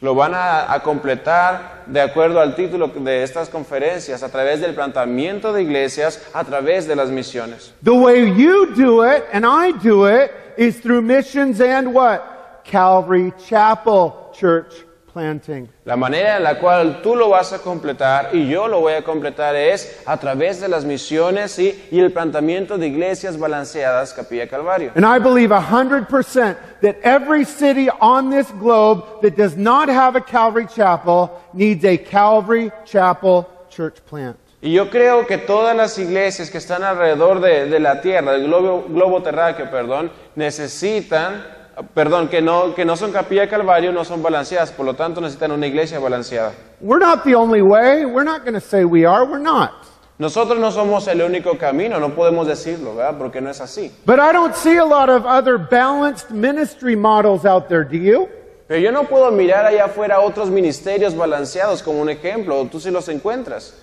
Lo 0.00 0.14
van 0.14 0.32
a, 0.34 0.72
a 0.72 0.80
completar 0.80 1.84
de 1.86 2.00
acuerdo 2.00 2.38
al 2.40 2.54
título 2.54 2.88
de 2.88 3.24
estas 3.24 3.48
conferencias, 3.48 4.22
a 4.22 4.28
través 4.28 4.60
del 4.60 4.74
planteamiento 4.74 5.52
de 5.52 5.62
iglesias, 5.62 6.20
a 6.34 6.44
través 6.44 6.86
de 6.86 6.94
las 6.94 7.10
misiones. 7.10 7.72
The 7.82 7.94
way 7.94 8.30
you 8.30 8.72
do 8.76 9.02
it 9.02 9.24
and 9.32 9.44
I 9.44 9.72
do 9.72 10.06
it 10.06 10.30
is 10.56 10.78
through 10.80 11.02
missions 11.02 11.60
and 11.60 11.94
what? 11.94 12.62
Calvary 12.64 13.32
Chapel 13.46 14.32
church 14.34 14.74
planting. 15.14 15.68
La 15.84 15.96
manera 15.96 16.38
en 16.38 16.42
la 16.42 16.58
cual 16.58 17.00
tú 17.00 17.14
lo 17.14 17.28
vas 17.28 17.52
a 17.52 17.58
completar 17.58 18.34
y 18.34 18.48
yo 18.48 18.66
lo 18.66 18.80
voy 18.80 18.94
a 18.94 19.02
completar 19.02 19.54
es 19.54 20.02
a 20.06 20.16
través 20.16 20.60
de 20.60 20.68
las 20.68 20.84
misiones 20.84 21.52
¿sí? 21.52 21.80
y 21.92 22.00
el 22.00 22.10
planteamiento 22.10 22.76
de 22.76 22.88
iglesias 22.88 23.38
balanceadas 23.38 24.12
Capilla 24.12 24.48
Calvario. 24.48 24.90
And 24.96 25.06
I 25.06 25.20
believe 25.20 25.50
100% 25.50 26.56
that 26.80 26.96
every 27.02 27.44
city 27.44 27.88
on 28.00 28.30
this 28.30 28.50
globe 28.58 29.22
that 29.22 29.36
does 29.36 29.56
not 29.56 29.88
have 29.88 30.16
a 30.16 30.20
Calvary 30.20 30.66
Chapel 30.66 31.30
needs 31.52 31.84
a 31.84 31.96
Calvary 31.96 32.72
Chapel 32.84 33.48
church 33.70 34.04
plant. 34.06 34.36
Y 34.64 34.72
yo 34.72 34.88
creo 34.88 35.26
que 35.26 35.36
todas 35.36 35.76
las 35.76 35.98
iglesias 35.98 36.50
que 36.50 36.56
están 36.56 36.82
alrededor 36.82 37.38
de, 37.42 37.66
de 37.66 37.78
la 37.78 38.00
tierra, 38.00 38.32
del 38.32 38.46
globo, 38.46 38.86
globo 38.88 39.22
terráqueo, 39.22 39.70
perdón, 39.70 40.10
necesitan, 40.36 41.44
perdón, 41.92 42.28
que 42.28 42.40
no, 42.40 42.74
que 42.74 42.86
no 42.86 42.96
son 42.96 43.12
capilla 43.12 43.46
calvario, 43.46 43.92
no 43.92 44.06
son 44.06 44.22
balanceadas, 44.22 44.72
por 44.72 44.86
lo 44.86 44.94
tanto 44.94 45.20
necesitan 45.20 45.52
una 45.52 45.66
iglesia 45.66 45.98
balanceada. 45.98 46.52
We're 46.80 47.04
not 47.04 47.24
the 47.24 47.34
only 47.34 47.60
way. 47.60 48.06
We're 48.06 48.24
not 48.24 48.40
going 48.42 48.54
to 48.54 48.60
say 48.66 48.86
we 48.86 49.04
are. 49.04 49.26
We're 49.26 49.38
not. 49.38 49.70
Nosotros 50.16 50.58
no 50.58 50.70
somos 50.70 51.08
el 51.08 51.20
único 51.20 51.58
camino, 51.58 52.00
no 52.00 52.14
podemos 52.14 52.46
decirlo, 52.46 52.96
¿verdad? 52.96 53.18
Porque 53.18 53.42
no 53.42 53.50
es 53.50 53.60
así. 53.60 53.92
But 54.06 54.18
I 54.18 54.32
don't 54.32 54.54
see 54.54 54.78
a 54.78 54.86
lot 54.86 55.10
of 55.10 55.26
other 55.26 55.58
balanced 55.58 56.30
ministry 56.30 56.96
models 56.96 57.44
out 57.44 57.68
there, 57.68 57.84
do 57.84 57.98
you? 57.98 58.30
Pero 58.66 58.80
yo 58.80 58.90
no 58.92 59.04
puedo 59.04 59.30
mirar 59.30 59.66
allá 59.66 59.84
afuera 59.84 60.20
otros 60.20 60.48
ministerios 60.48 61.14
balanceados 61.14 61.82
como 61.82 62.00
un 62.00 62.08
ejemplo, 62.08 62.66
tú 62.72 62.80
sí 62.80 62.90
los 62.90 63.10
encuentras. 63.10 63.74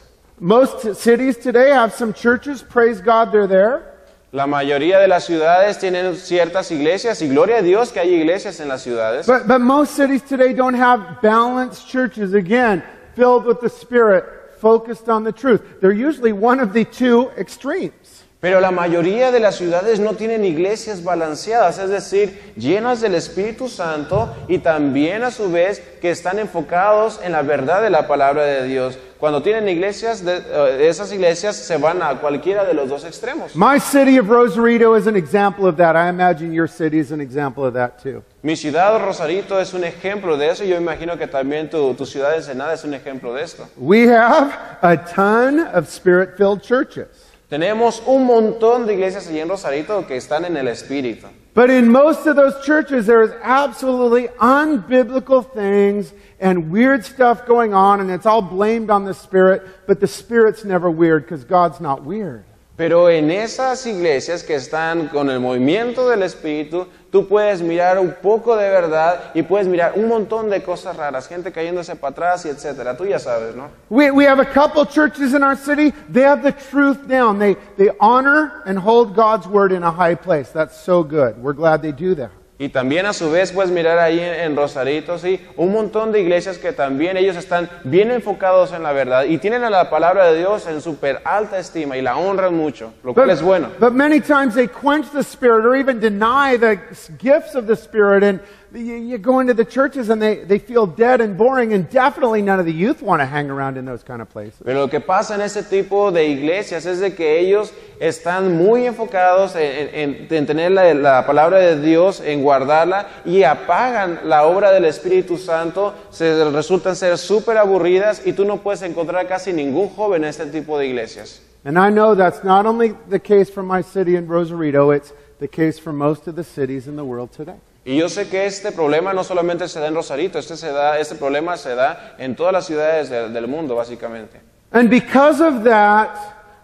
Most 0.43 0.95
cities 0.95 1.37
today 1.37 1.69
have 1.69 1.93
some 1.93 2.13
churches. 2.13 2.63
Praise 2.63 2.99
God, 2.99 3.31
they're 3.31 3.45
there. 3.45 3.83
La 4.31 4.47
mayoría 4.47 4.99
de 4.99 5.07
las 5.07 5.27
ciudades 5.27 5.77
tienen 5.77 6.15
ciertas 6.15 6.71
iglesias 6.71 7.21
y 7.21 7.27
gloria 7.27 7.59
a 7.59 7.61
Dios 7.61 7.91
que 7.91 7.99
hay 8.01 8.15
iglesias 8.15 8.59
en 8.59 8.67
las 8.67 8.81
ciudades. 8.81 9.27
But, 9.27 9.47
but 9.47 9.61
most 9.61 9.95
cities 9.95 10.23
today 10.23 10.53
don't 10.53 10.73
have 10.73 11.21
balanced 11.21 11.87
churches, 11.87 12.33
again, 12.33 12.81
filled 13.13 13.45
with 13.45 13.61
the 13.61 13.69
Spirit, 13.69 14.25
focused 14.59 15.09
on 15.09 15.23
the 15.23 15.31
truth. 15.31 15.61
They're 15.79 15.91
usually 15.91 16.33
one 16.33 16.59
of 16.59 16.73
the 16.73 16.85
two 16.85 17.29
extremes. 17.37 17.93
Pero 18.41 18.59
la 18.59 18.71
mayoría 18.71 19.31
de 19.31 19.39
las 19.39 19.55
ciudades 19.55 19.99
no 19.99 20.13
tienen 20.15 20.43
iglesias 20.43 21.03
balanceadas, 21.03 21.77
es 21.77 21.89
decir, 21.91 22.53
llenas 22.57 22.99
del 22.99 23.13
Espíritu 23.13 23.69
Santo 23.69 24.35
y 24.47 24.57
también 24.57 25.21
a 25.23 25.29
su 25.29 25.51
vez 25.51 25.79
que 26.01 26.09
están 26.09 26.39
enfocados 26.39 27.19
en 27.23 27.33
la 27.33 27.43
verdad 27.43 27.83
de 27.83 27.91
la 27.91 28.07
palabra 28.07 28.43
de 28.43 28.63
Dios. 28.67 28.97
Cuando 29.19 29.43
tienen 29.43 29.69
iglesias, 29.69 30.25
de- 30.25 30.37
eh, 30.37 30.87
esas 30.89 31.11
iglesias 31.13 31.55
se 31.55 31.77
van 31.77 32.01
a 32.01 32.15
cualquiera 32.19 32.63
de 32.65 32.73
los 32.73 32.89
dos 32.89 33.05
extremos. 33.05 33.55
My 33.55 33.79
city 33.79 34.17
of 34.17 34.27
Rosarito 34.27 34.97
is 34.97 35.05
an 35.05 35.15
example 35.15 35.67
of 35.67 35.77
that. 35.77 35.95
I 35.95 36.09
imagine 36.09 36.51
your 36.51 36.67
city 36.67 36.97
is 36.97 37.11
an 37.11 37.21
example 37.21 37.63
of 37.63 37.75
that 37.75 38.01
too. 38.01 38.23
Mi 38.41 38.55
ciudad, 38.55 38.99
Rosarito, 39.05 39.59
es 39.61 39.75
un 39.75 39.83
ejemplo 39.83 40.35
de 40.35 40.49
eso 40.49 40.63
yo 40.63 40.77
imagino 40.77 41.15
que 41.19 41.27
también 41.27 41.69
tu, 41.69 41.93
tu 41.93 42.07
ciudad, 42.07 42.33
Ensenada, 42.35 42.73
es 42.73 42.83
un 42.83 42.95
ejemplo 42.95 43.35
de 43.35 43.43
esto. 43.43 43.67
We 43.77 44.07
have 44.11 44.51
a 44.81 44.97
ton 44.97 45.59
of 45.75 45.87
spirit 45.87 46.35
filled 46.37 46.63
churches. 46.63 47.05
Tenemos 47.51 48.01
un 48.05 48.23
montón 48.23 48.85
de 48.85 48.93
iglesias 48.93 49.27
allí 49.27 49.41
en 49.41 49.49
Rosarito 49.49 50.07
que 50.07 50.15
están 50.15 50.45
en 50.45 50.55
el 50.55 50.69
Espíritu. 50.69 51.27
But 51.53 51.69
in 51.69 51.91
most 51.91 52.25
of 52.25 52.37
those 52.37 52.55
churches, 52.65 53.05
there 53.05 53.21
is 53.21 53.31
absolutely 53.43 54.29
unbiblical 54.39 55.43
things 55.43 56.13
and 56.39 56.71
weird 56.71 57.03
stuff 57.03 57.45
going 57.45 57.73
on, 57.73 57.99
and 57.99 58.09
it's 58.09 58.25
all 58.25 58.41
blamed 58.41 58.89
on 58.89 59.03
the 59.03 59.13
Spirit, 59.13 59.63
but 59.85 59.99
the 59.99 60.07
Spirit's 60.07 60.63
never 60.63 60.89
weird 60.89 61.25
because 61.25 61.43
God's 61.43 61.81
not 61.81 62.05
weird. 62.05 62.45
Pero 62.81 63.11
en 63.11 63.29
esas 63.29 63.85
iglesias 63.85 64.43
que 64.43 64.55
están 64.55 65.07
con 65.09 65.29
el 65.29 65.39
movimiento 65.39 66.09
del 66.09 66.23
Espíritu, 66.23 66.87
tú 67.11 67.27
puedes 67.27 67.61
mirar 67.61 67.99
un 67.99 68.15
poco 68.23 68.57
de 68.57 68.71
verdad 68.71 69.19
y 69.35 69.43
puedes 69.43 69.67
mirar 69.67 69.93
un 69.97 70.07
montón 70.07 70.49
de 70.49 70.63
cosas 70.63 70.97
raras, 70.97 71.27
gente 71.27 71.51
cayéndose 71.51 71.95
para 71.95 72.09
atrás 72.09 72.43
y 72.47 72.49
etcétera. 72.49 72.97
Tú 72.97 73.05
ya 73.05 73.19
sabes, 73.19 73.55
¿no? 73.55 73.69
We, 73.91 74.09
we 74.09 74.25
have 74.25 74.41
a 74.41 74.51
couple 74.51 74.83
churches 74.87 75.35
in 75.35 75.43
our 75.43 75.55
city, 75.55 75.93
they 76.11 76.23
have 76.23 76.41
the 76.41 76.53
truth 76.53 77.07
down. 77.07 77.37
They, 77.37 77.55
they 77.77 77.91
honor 77.99 78.63
and 78.65 78.79
hold 78.79 79.15
God's 79.15 79.45
word 79.45 79.71
in 79.73 79.83
a 79.83 79.91
high 79.91 80.15
place. 80.15 80.49
That's 80.51 80.75
so 80.75 81.03
good. 81.03 81.37
We're 81.37 81.53
glad 81.53 81.83
they 81.83 81.91
do 81.91 82.15
that. 82.15 82.31
Y 82.61 82.69
también 82.69 83.07
a 83.07 83.13
su 83.13 83.31
vez 83.31 83.51
puedes 83.51 83.71
mirar 83.71 83.97
ahí 83.97 84.19
en, 84.19 84.35
en 84.35 84.55
Rosarito, 84.55 85.17
sí, 85.17 85.43
un 85.55 85.71
montón 85.71 86.11
de 86.11 86.21
iglesias 86.21 86.59
que 86.59 86.71
también 86.71 87.17
ellos 87.17 87.35
están 87.35 87.67
bien 87.83 88.11
enfocados 88.11 88.71
en 88.71 88.83
la 88.83 88.91
verdad 88.91 89.23
y 89.23 89.39
tienen 89.39 89.63
a 89.63 89.71
la 89.71 89.89
palabra 89.89 90.27
de 90.27 90.37
Dios 90.37 90.67
en 90.67 90.79
súper 90.79 91.21
alta 91.25 91.57
estima 91.57 91.97
y 91.97 92.03
la 92.03 92.15
honran 92.17 92.53
mucho, 92.53 92.93
lo 93.03 93.15
cual 93.15 93.31
es 93.31 93.41
bueno. 93.41 93.69
but 93.79 93.93
many 93.93 94.21
times 94.21 94.53
they 94.53 94.67
quench 94.67 95.09
the 95.11 95.23
Spirit 95.23 95.65
or 95.65 95.75
even 95.75 95.99
deny 95.99 96.55
the 96.55 96.77
gifts 97.17 97.55
of 97.55 97.65
the 97.65 97.73
Spirit. 97.75 98.23
And 98.23 98.39
you, 98.73 99.17
go 99.17 99.39
into 99.39 99.53
the 99.53 99.65
churches 99.65 100.09
and 100.09 100.21
they, 100.21 100.43
they 100.43 100.59
feel 100.59 100.85
dead 100.87 101.19
and 101.21 101.37
boring. 101.37 101.73
And 101.73 101.89
definitely 101.89 102.41
none 102.41 102.59
of 102.59 102.65
the 102.65 102.71
youth 102.73 103.01
want 103.01 103.19
to 103.21 103.25
hang 103.25 103.49
around 103.49 103.77
in 103.77 103.85
those 103.85 104.03
kind 104.03 104.21
of 104.21 104.29
places. 104.29 104.61
Pero 104.63 104.79
lo 104.81 104.87
que 104.87 104.99
pasa 104.99 105.35
en 105.35 105.41
ese 105.41 105.63
tipo 105.63 106.11
de 106.11 106.25
iglesias 106.27 106.85
es 106.85 106.99
de 106.99 107.13
que 107.13 107.39
ellos 107.39 107.71
están 107.99 108.55
muy 108.57 108.85
enfocados 108.87 109.55
en, 109.55 109.89
en- 109.93 110.27
en 110.29 110.45
tener 110.45 110.71
la, 110.71 110.93
la 110.93 111.25
palabra 111.25 111.57
de 111.59 111.79
Dios, 111.81 112.21
en 112.21 112.41
guardarla 112.43 113.07
y 113.25 113.43
apagan 113.43 114.21
la 114.25 114.43
obra 114.43 114.71
del 114.71 114.85
Espíritu 114.85 115.37
Santo, 115.37 115.93
se 116.09 116.49
resultan 116.51 116.95
ser 116.95 117.17
súper 117.17 117.57
aburridas 117.57 118.21
y 118.25 118.33
tú 118.33 118.45
no 118.45 118.57
puedes 118.61 118.81
encontrar 118.81 119.27
casi 119.27 119.53
ningún 119.53 119.89
joven 119.89 120.23
en 120.23 120.29
este 120.29 120.45
tipo 120.47 120.77
de 120.79 120.87
iglesias. 120.87 121.41
And 121.63 121.77
I 121.77 121.91
know 121.91 122.15
that's 122.15 122.43
not 122.43 122.65
only 122.65 122.95
the 123.09 123.19
case 123.19 123.51
for 123.51 123.61
my 123.61 123.83
city 123.83 124.15
in 124.15 124.27
Rosarito, 124.27 124.89
it's 124.95 125.13
the 125.39 125.47
case 125.47 125.77
for 125.79 125.93
most 125.93 126.27
of 126.27 126.35
the 126.35 126.43
cities 126.43 126.87
in 126.87 126.95
the 126.95 127.03
world 127.05 127.31
today. 127.31 127.57
Y 127.83 127.97
yo 127.97 128.09
sé 128.09 128.29
que 128.29 128.45
este 128.45 128.71
problema 128.71 129.11
no 129.13 129.23
solamente 129.23 129.67
se 129.67 129.79
da 129.79 129.87
en 129.87 129.95
Rosarito, 129.95 130.37
este, 130.37 130.55
se 130.55 130.71
da, 130.71 130.99
este 130.99 131.15
problema 131.15 131.57
se 131.57 131.73
da 131.73 132.15
en 132.19 132.35
todas 132.35 132.53
las 132.53 132.65
ciudades 132.67 133.09
de- 133.09 133.29
del 133.29 133.47
mundo, 133.47 133.75
básicamente. 133.75 134.39
And 134.71 134.89
because 134.89 135.41
of 135.43 135.63
that, 135.63 136.09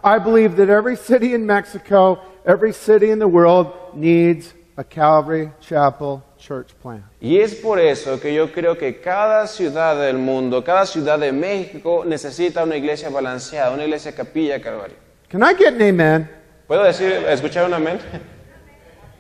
I 0.04 0.20
believe 0.20 0.56
that 0.58 0.70
every 0.70 0.96
city 0.96 1.34
in 1.34 1.46
Mexico, 1.46 2.20
every 2.46 2.72
city 2.72 3.10
in 3.10 3.18
the 3.20 3.26
world 3.28 3.68
needs 3.96 4.54
a 4.78 4.84
Calvary 4.84 5.52
Chapel 5.60 6.22
church 6.38 6.76
plant. 6.84 7.04
Y 7.20 7.40
es 7.40 7.56
por 7.56 7.80
eso 7.80 8.20
que 8.20 8.32
yo 8.32 8.52
creo 8.52 8.78
que 8.78 9.02
cada 9.02 9.48
ciudad 9.48 10.00
del 10.00 10.20
mundo, 10.20 10.64
cada 10.64 10.86
ciudad 10.86 11.18
de 11.18 11.32
México 11.32 12.04
necesita 12.06 12.64
una 12.64 12.76
iglesia 12.78 13.10
balanceada, 13.10 13.72
una 13.72 13.84
iglesia 13.86 14.14
capilla 14.14 14.62
Calvario. 14.62 14.96
Can 15.30 15.42
I 15.42 15.56
get 15.58 15.74
an 15.74 15.82
amen? 15.82 16.30
¿Puedo 16.68 16.84
decir, 16.84 17.12
escuchar 17.28 17.66
un 17.66 17.74
amén? 17.74 17.98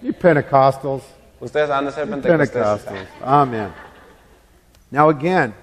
You 0.04 0.14
Pentecostals. 0.14 1.02
Ustedes 1.39 1.69
han 1.69 1.86
de 1.86 1.91
ser 1.91 2.06
pentecostales. 2.08 2.50
Pentecostals. 2.84 3.08
Amen. 3.23 3.71
Now 4.91 5.10
again, 5.10 5.54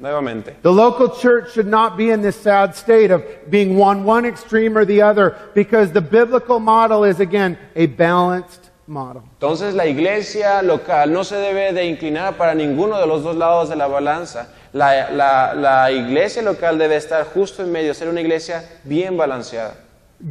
Nuevamente. 0.00 0.54
the 0.62 0.72
local 0.72 1.08
church 1.10 1.52
should 1.52 1.66
not 1.66 1.96
be 1.96 2.10
in 2.10 2.22
this 2.22 2.36
sad 2.36 2.74
state 2.74 3.10
of 3.10 3.22
being 3.50 3.76
one 3.76 4.04
one 4.04 4.24
extreme 4.24 4.78
or 4.78 4.84
the 4.86 5.02
other 5.02 5.36
because 5.54 5.92
the 5.92 6.00
biblical 6.00 6.58
model 6.58 7.04
is 7.04 7.20
again 7.20 7.58
a 7.76 7.86
balanced 7.86 8.70
model. 8.86 9.22
Entonces 9.38 9.74
la 9.74 9.84
iglesia 9.84 10.62
local 10.62 11.10
no 11.12 11.22
se 11.22 11.34
debe 11.36 11.72
de 11.74 11.84
inclinar 11.84 12.36
para 12.38 12.54
ninguno 12.54 12.98
de 12.98 13.06
los 13.06 13.22
dos 13.22 13.36
lados 13.36 13.68
de 13.68 13.76
la 13.76 13.88
balanza. 13.88 14.46
La, 14.72 15.10
la- 15.10 15.52
la 15.54 15.90
iglesia 15.90 16.42
local 16.42 16.78
debe 16.78 16.96
estar 16.96 17.24
justo 17.26 17.62
en 17.62 17.70
medio, 17.72 17.92
ser 17.92 18.08
una 18.08 18.20
iglesia 18.20 18.62
bien 18.84 19.16
balanceada. 19.18 19.74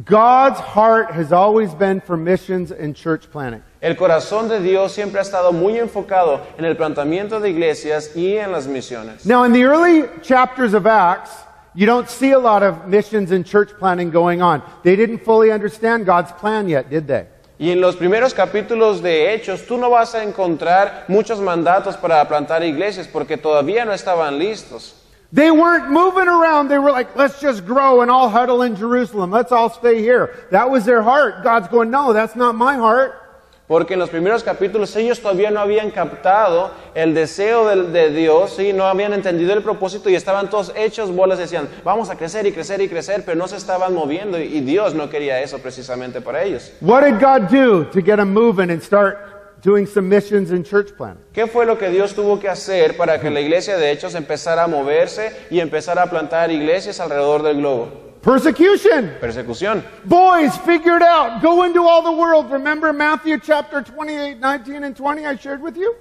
God's 0.04 0.58
heart 0.60 1.10
has 1.12 1.30
always 1.32 1.74
been 1.74 2.00
for 2.00 2.16
missions 2.16 2.70
and 2.72 2.96
church 2.96 3.30
planting. 3.30 3.62
El 3.80 3.96
corazón 3.96 4.48
de 4.48 4.60
Dios 4.60 4.92
siempre 4.92 5.20
ha 5.20 5.22
estado 5.22 5.52
muy 5.52 5.78
enfocado 5.78 6.42
en 6.58 6.66
el 6.66 6.76
planteamiento 6.76 7.40
de 7.40 7.48
iglesias 7.48 8.14
y 8.14 8.36
en 8.36 8.52
las 8.52 8.66
misiones. 8.66 9.24
Now, 9.24 9.44
in 9.44 9.54
the 9.54 9.64
early 9.64 10.04
chapters 10.20 10.74
of 10.74 10.86
Acts, 10.86 11.30
you 11.74 11.86
don't 11.86 12.06
see 12.06 12.32
a 12.32 12.38
lot 12.38 12.62
of 12.62 12.86
missions 12.88 13.30
and 13.30 13.42
church 13.42 13.70
planting 13.78 14.10
going 14.10 14.42
on. 14.42 14.62
They 14.82 14.96
didn't 14.96 15.24
fully 15.24 15.50
understand 15.50 16.04
God's 16.04 16.30
plan 16.32 16.68
yet, 16.68 16.90
did 16.90 17.06
they? 17.06 17.26
Y 17.58 17.70
en 17.70 17.80
los 17.80 17.96
primeros 17.96 18.34
capítulos 18.34 19.00
de 19.00 19.32
Hechos 19.32 19.66
tú 19.66 19.78
no 19.78 19.88
vas 19.88 20.14
a 20.14 20.24
encontrar 20.24 21.04
muchos 21.08 21.40
mandatos 21.40 21.96
para 21.96 22.22
plantar 22.28 22.62
iglesias 22.62 23.08
porque 23.10 23.38
todavía 23.38 23.86
no 23.86 23.92
estaban 23.92 24.38
listos. 24.38 24.94
They 25.32 25.50
weren't 25.50 25.90
moving 25.90 26.28
around. 26.28 26.68
They 26.68 26.78
were 26.78 26.90
like, 26.90 27.16
let's 27.16 27.40
just 27.40 27.64
grow 27.64 28.02
and 28.02 28.10
all 28.10 28.28
huddle 28.28 28.60
in 28.62 28.76
Jerusalem. 28.76 29.30
Let's 29.30 29.52
all 29.52 29.70
stay 29.70 30.02
here. 30.02 30.34
That 30.50 30.68
was 30.68 30.84
their 30.84 31.02
heart. 31.02 31.44
God's 31.44 31.68
going, 31.68 31.90
no, 31.90 32.12
that's 32.12 32.36
not 32.36 32.54
my 32.54 32.74
heart. 32.74 33.29
Porque 33.70 33.94
en 33.94 34.00
los 34.00 34.10
primeros 34.10 34.42
capítulos 34.42 34.96
ellos 34.96 35.20
todavía 35.20 35.52
no 35.52 35.60
habían 35.60 35.92
captado 35.92 36.72
el 36.92 37.14
deseo 37.14 37.68
de, 37.68 38.10
Dios, 38.10 38.56
¿sí? 38.56 38.72
no 38.72 38.82
habían 38.82 39.12
entendido 39.12 39.52
el 39.52 39.62
propósito 39.62 40.10
y 40.10 40.16
estaban 40.16 40.50
todos 40.50 40.72
hechos 40.74 41.14
bolas, 41.14 41.38
decían, 41.38 41.68
vamos 41.84 42.10
a 42.10 42.16
crecer 42.16 42.44
y 42.48 42.50
crecer 42.50 42.80
y 42.80 42.88
crecer, 42.88 43.22
pero 43.24 43.38
no 43.38 43.46
se 43.46 43.54
estaban 43.54 43.94
moviendo 43.94 44.40
y, 44.40 44.56
y 44.56 44.60
Dios 44.62 44.96
no 44.96 45.08
quería 45.08 45.40
eso 45.40 45.60
precisamente 45.60 46.20
para 46.20 46.42
ellos. 46.42 46.72
What 46.80 47.04
did 47.04 47.20
God 47.20 47.48
do 47.48 47.84
to 47.84 48.00
get 48.02 48.16
them 48.16 48.34
moving 48.34 48.72
and 48.72 48.82
start 48.82 49.18
doing 49.62 49.86
some 49.86 50.08
missions 50.08 50.50
and 50.50 50.66
church 50.66 50.92
planting? 50.96 51.22
¿Qué 51.32 51.46
fue 51.46 51.64
lo 51.64 51.78
que 51.78 51.90
Dios 51.90 52.12
tuvo 52.12 52.40
que 52.40 52.48
hacer 52.48 52.96
para 52.96 53.20
que 53.20 53.30
la 53.30 53.40
iglesia 53.40 53.76
de 53.76 53.92
Hechos 53.92 54.16
empezara 54.16 54.64
a 54.64 54.66
moverse 54.66 55.30
y 55.48 55.60
empezara 55.60 56.02
a 56.02 56.10
plantar 56.10 56.50
iglesias 56.50 56.98
alrededor 56.98 57.44
del 57.44 57.58
globo? 57.58 58.09
Persecution. 58.22 59.16
Persecución. 59.18 59.82
Boys, 60.04 60.56
figure 60.58 60.96
it 60.96 61.02
out. 61.02 61.40
Go 61.40 61.64
into 61.64 61.86
all 61.86 62.02
the 62.02 62.12
world. 62.12 62.50
Remember 62.50 62.92
Matthew 62.92 63.38
chapter 63.38 63.82
28, 63.82 64.38
19, 64.38 64.84
and 64.84 64.94
20 64.94 65.26
I 65.26 65.36
shared 65.36 65.62
with 65.62 65.76
you? 65.76 65.94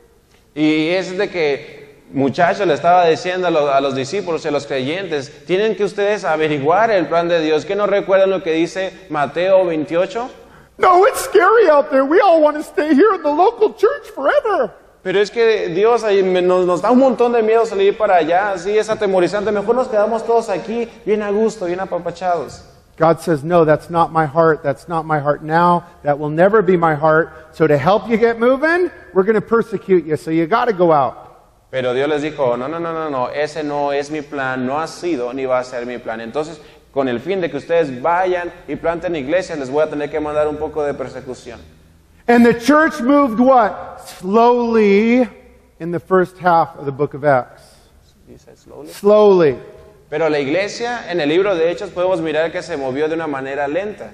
Y 0.54 0.90
es 0.90 1.18
de 1.18 1.30
que 1.30 2.04
muchachos 2.12 2.68
le 2.68 2.74
estaba 2.74 3.06
diciendo 3.06 3.48
a 3.48 3.52
los, 3.52 3.70
a 3.70 3.80
los 3.80 3.96
discípulos 3.96 4.44
y 4.44 4.50
a 4.50 4.52
los 4.52 4.66
creyentes, 4.66 5.46
tienen 5.46 5.76
que 5.76 5.86
ustedes 5.86 6.26
averiguar 6.26 6.92
el 6.92 7.08
plan 7.08 7.30
de 7.30 7.40
Dios. 7.40 7.64
¿Que 7.66 7.76
no 7.76 7.88
recuerdan 7.88 8.30
lo 8.30 8.44
que 8.44 8.52
dice 8.52 8.92
Mateo 9.10 9.66
28? 9.66 10.30
No, 10.78 11.06
it's 11.06 11.22
scary 11.22 11.70
out 11.70 11.90
there. 11.90 12.04
We 12.04 12.20
all 12.20 12.42
want 12.42 12.58
to 12.58 12.64
stay 12.64 12.94
here 12.94 13.14
in 13.14 13.22
the 13.22 13.30
local 13.30 13.74
church 13.74 14.10
forever. 14.14 14.74
Pero 15.02 15.20
es 15.20 15.32
que 15.32 15.70
Dios 15.70 16.04
ahí 16.04 16.22
me- 16.24 16.42
nos, 16.42 16.66
nos 16.66 16.82
da 16.82 16.92
un 16.92 17.00
montón 17.00 17.32
de 17.32 17.42
miedo 17.42 17.66
salir 17.66 17.98
para 17.98 18.16
allá, 18.18 18.52
así 18.52 18.78
es 18.78 18.90
atemorizante. 18.90 19.52
Mejor 19.52 19.76
nos 19.76 19.88
quedamos 19.88 20.26
todos 20.26 20.50
aquí, 20.50 20.90
bien 21.06 21.22
a 21.24 21.30
gusto, 21.32 21.66
bien 21.66 21.80
apapachados. 21.80 22.66
God 22.98 23.22
says, 23.22 23.44
No, 23.46 23.64
that's 23.64 23.90
not 23.90 24.12
my 24.12 24.26
heart. 24.26 24.62
That's 24.62 24.90
not 24.90 25.06
my 25.06 25.20
heart 25.20 25.42
now. 25.42 25.86
That 26.04 26.20
will 26.20 26.30
never 26.30 26.62
be 26.62 26.76
my 26.76 26.96
heart. 26.96 27.30
So, 27.56 27.66
to 27.66 27.78
help 27.78 28.10
you 28.10 28.18
get 28.18 28.40
moving, 28.40 28.92
we're 29.14 29.24
going 29.24 29.36
to 29.36 29.42
persecute 29.42 30.06
you. 30.06 30.18
So, 30.18 30.32
you 30.32 30.46
got 30.48 30.66
to 30.66 30.74
go 30.74 30.92
out. 30.92 31.16
Pero 31.72 31.94
Dios 31.94 32.10
les 32.10 32.22
dijo, 32.24 32.58
no, 32.58 32.68
no, 32.68 32.78
no, 32.80 32.92
no, 32.92 33.10
no, 33.10 33.30
ese 33.30 33.64
no 33.64 33.92
es 33.94 34.12
mi 34.12 34.22
plan, 34.22 34.66
no 34.66 34.80
ha 34.82 34.88
sido 34.88 35.32
ni 35.34 35.46
va 35.46 35.60
a 35.60 35.64
ser 35.64 35.86
mi 35.86 35.98
plan. 35.98 36.20
Entonces, 36.20 36.60
con 36.92 37.08
el 37.08 37.22
fin 37.22 37.40
de 37.40 37.50
que 37.50 37.56
ustedes 37.58 38.02
vayan 38.02 38.52
y 38.68 38.76
planten 38.76 39.16
iglesias, 39.16 39.58
les 39.60 39.70
voy 39.70 39.84
a 39.84 39.90
tener 39.90 40.10
que 40.10 40.20
mandar 40.20 40.48
un 40.50 40.58
poco 40.58 40.84
de 40.84 40.94
persecución. 40.94 41.62
And 42.30 42.46
the 42.46 42.54
church 42.54 43.02
moved 43.02 43.40
what? 43.40 44.08
Slowly 44.08 45.28
in 45.80 45.90
the 45.90 46.00
first 46.00 46.38
half 46.38 46.76
of 46.78 46.86
the 46.86 46.92
book 46.92 47.16
of 47.16 47.26
Acts. 47.26 47.64
Slowly. 48.54 48.88
Slowly. 48.88 49.58
Pero 50.12 50.30
la 50.30 50.38
iglesia, 50.38 51.10
en 51.10 51.20
el 51.22 51.28
libro 51.28 51.56
de 51.56 51.72
Hechos, 51.72 51.90
podemos 51.90 52.22
mirar 52.22 52.52
que 52.52 52.62
se 52.62 52.78
movió 52.78 53.08
de 53.08 53.16
una 53.16 53.26
manera 53.26 53.68
lenta. 53.68 54.14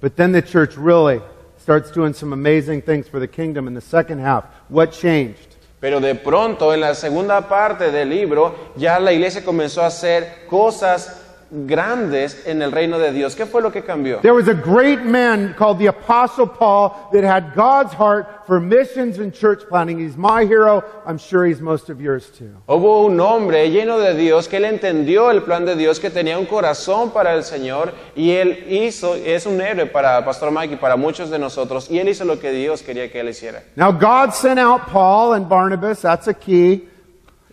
But 0.00 0.16
then 0.16 0.32
the 0.32 0.40
church 0.40 0.74
really 0.78 1.20
starts 1.58 1.90
doing 1.90 2.14
some 2.14 2.32
amazing 2.32 2.80
things 2.80 3.06
for 3.06 3.20
the 3.20 3.28
kingdom 3.28 3.66
in 3.68 3.74
the 3.74 3.82
second 3.82 4.20
half. 4.20 4.46
What 4.70 4.92
changed? 4.92 5.56
Pero 5.80 6.00
de 6.00 6.14
pronto, 6.14 6.72
en 6.72 6.80
la 6.80 6.94
segunda 6.94 7.46
parte 7.46 7.90
del 7.90 8.08
libro, 8.08 8.72
ya 8.74 8.98
la 8.98 9.12
iglesia 9.12 9.44
comenzó 9.44 9.82
a 9.82 9.88
hacer 9.88 10.46
cosas 10.48 11.19
grandes 11.50 12.46
en 12.46 12.62
el 12.62 12.72
reino 12.72 12.98
de 12.98 13.12
Dios. 13.12 13.34
¿Qué 13.34 13.46
fue 13.46 13.60
lo 13.60 13.70
que 13.70 13.82
cambió? 13.82 14.20
There 14.20 14.34
was 14.34 14.48
a 14.48 14.54
great 14.54 15.02
man 15.02 15.54
called 15.58 15.78
the 15.78 15.88
Apostle 15.88 16.46
Paul 16.46 17.08
that 17.12 17.24
had 17.24 17.54
God's 17.54 17.92
heart 17.92 18.46
for 18.46 18.60
missions 18.60 19.18
and 19.18 19.32
church 19.34 19.62
planting. 19.68 19.98
He's 19.98 20.16
my 20.16 20.44
hero. 20.44 20.84
I'm 21.06 21.18
sure 21.18 21.46
he's 21.46 21.60
most 21.60 21.90
of 21.90 22.00
yours 22.00 22.30
too. 22.30 22.52
Hubo 22.68 23.06
un 23.06 23.18
hombre 23.20 23.68
lleno 23.70 23.98
de 23.98 24.14
Dios 24.14 24.48
que 24.48 24.58
él 24.58 24.64
entendió 24.64 25.30
el 25.30 25.42
plan 25.42 25.64
de 25.64 25.76
Dios, 25.76 25.98
que 25.98 26.10
tenía 26.10 26.38
un 26.38 26.46
corazón 26.46 27.10
para 27.10 27.34
el 27.34 27.42
Señor 27.42 27.92
y 28.14 28.30
él 28.30 28.66
hizo, 28.68 29.14
es 29.14 29.46
un 29.46 29.60
héroe 29.60 29.86
para 29.86 30.24
Pastor 30.24 30.50
Mike 30.50 30.74
y 30.74 30.76
para 30.76 30.96
muchos 30.96 31.30
de 31.30 31.38
nosotros, 31.38 31.90
y 31.90 31.98
él 31.98 32.08
hizo 32.08 32.24
lo 32.24 32.38
que 32.38 32.52
Dios 32.52 32.82
quería 32.82 33.10
que 33.10 33.20
él 33.20 33.28
hiciera. 33.28 33.62
Now, 33.76 33.90
God 33.90 34.32
sent 34.32 34.58
out 34.58 34.86
Paul 34.86 35.34
and 35.34 35.48
Barnabas. 35.48 36.00
That's 36.00 36.28
a 36.28 36.34
key. 36.34 36.88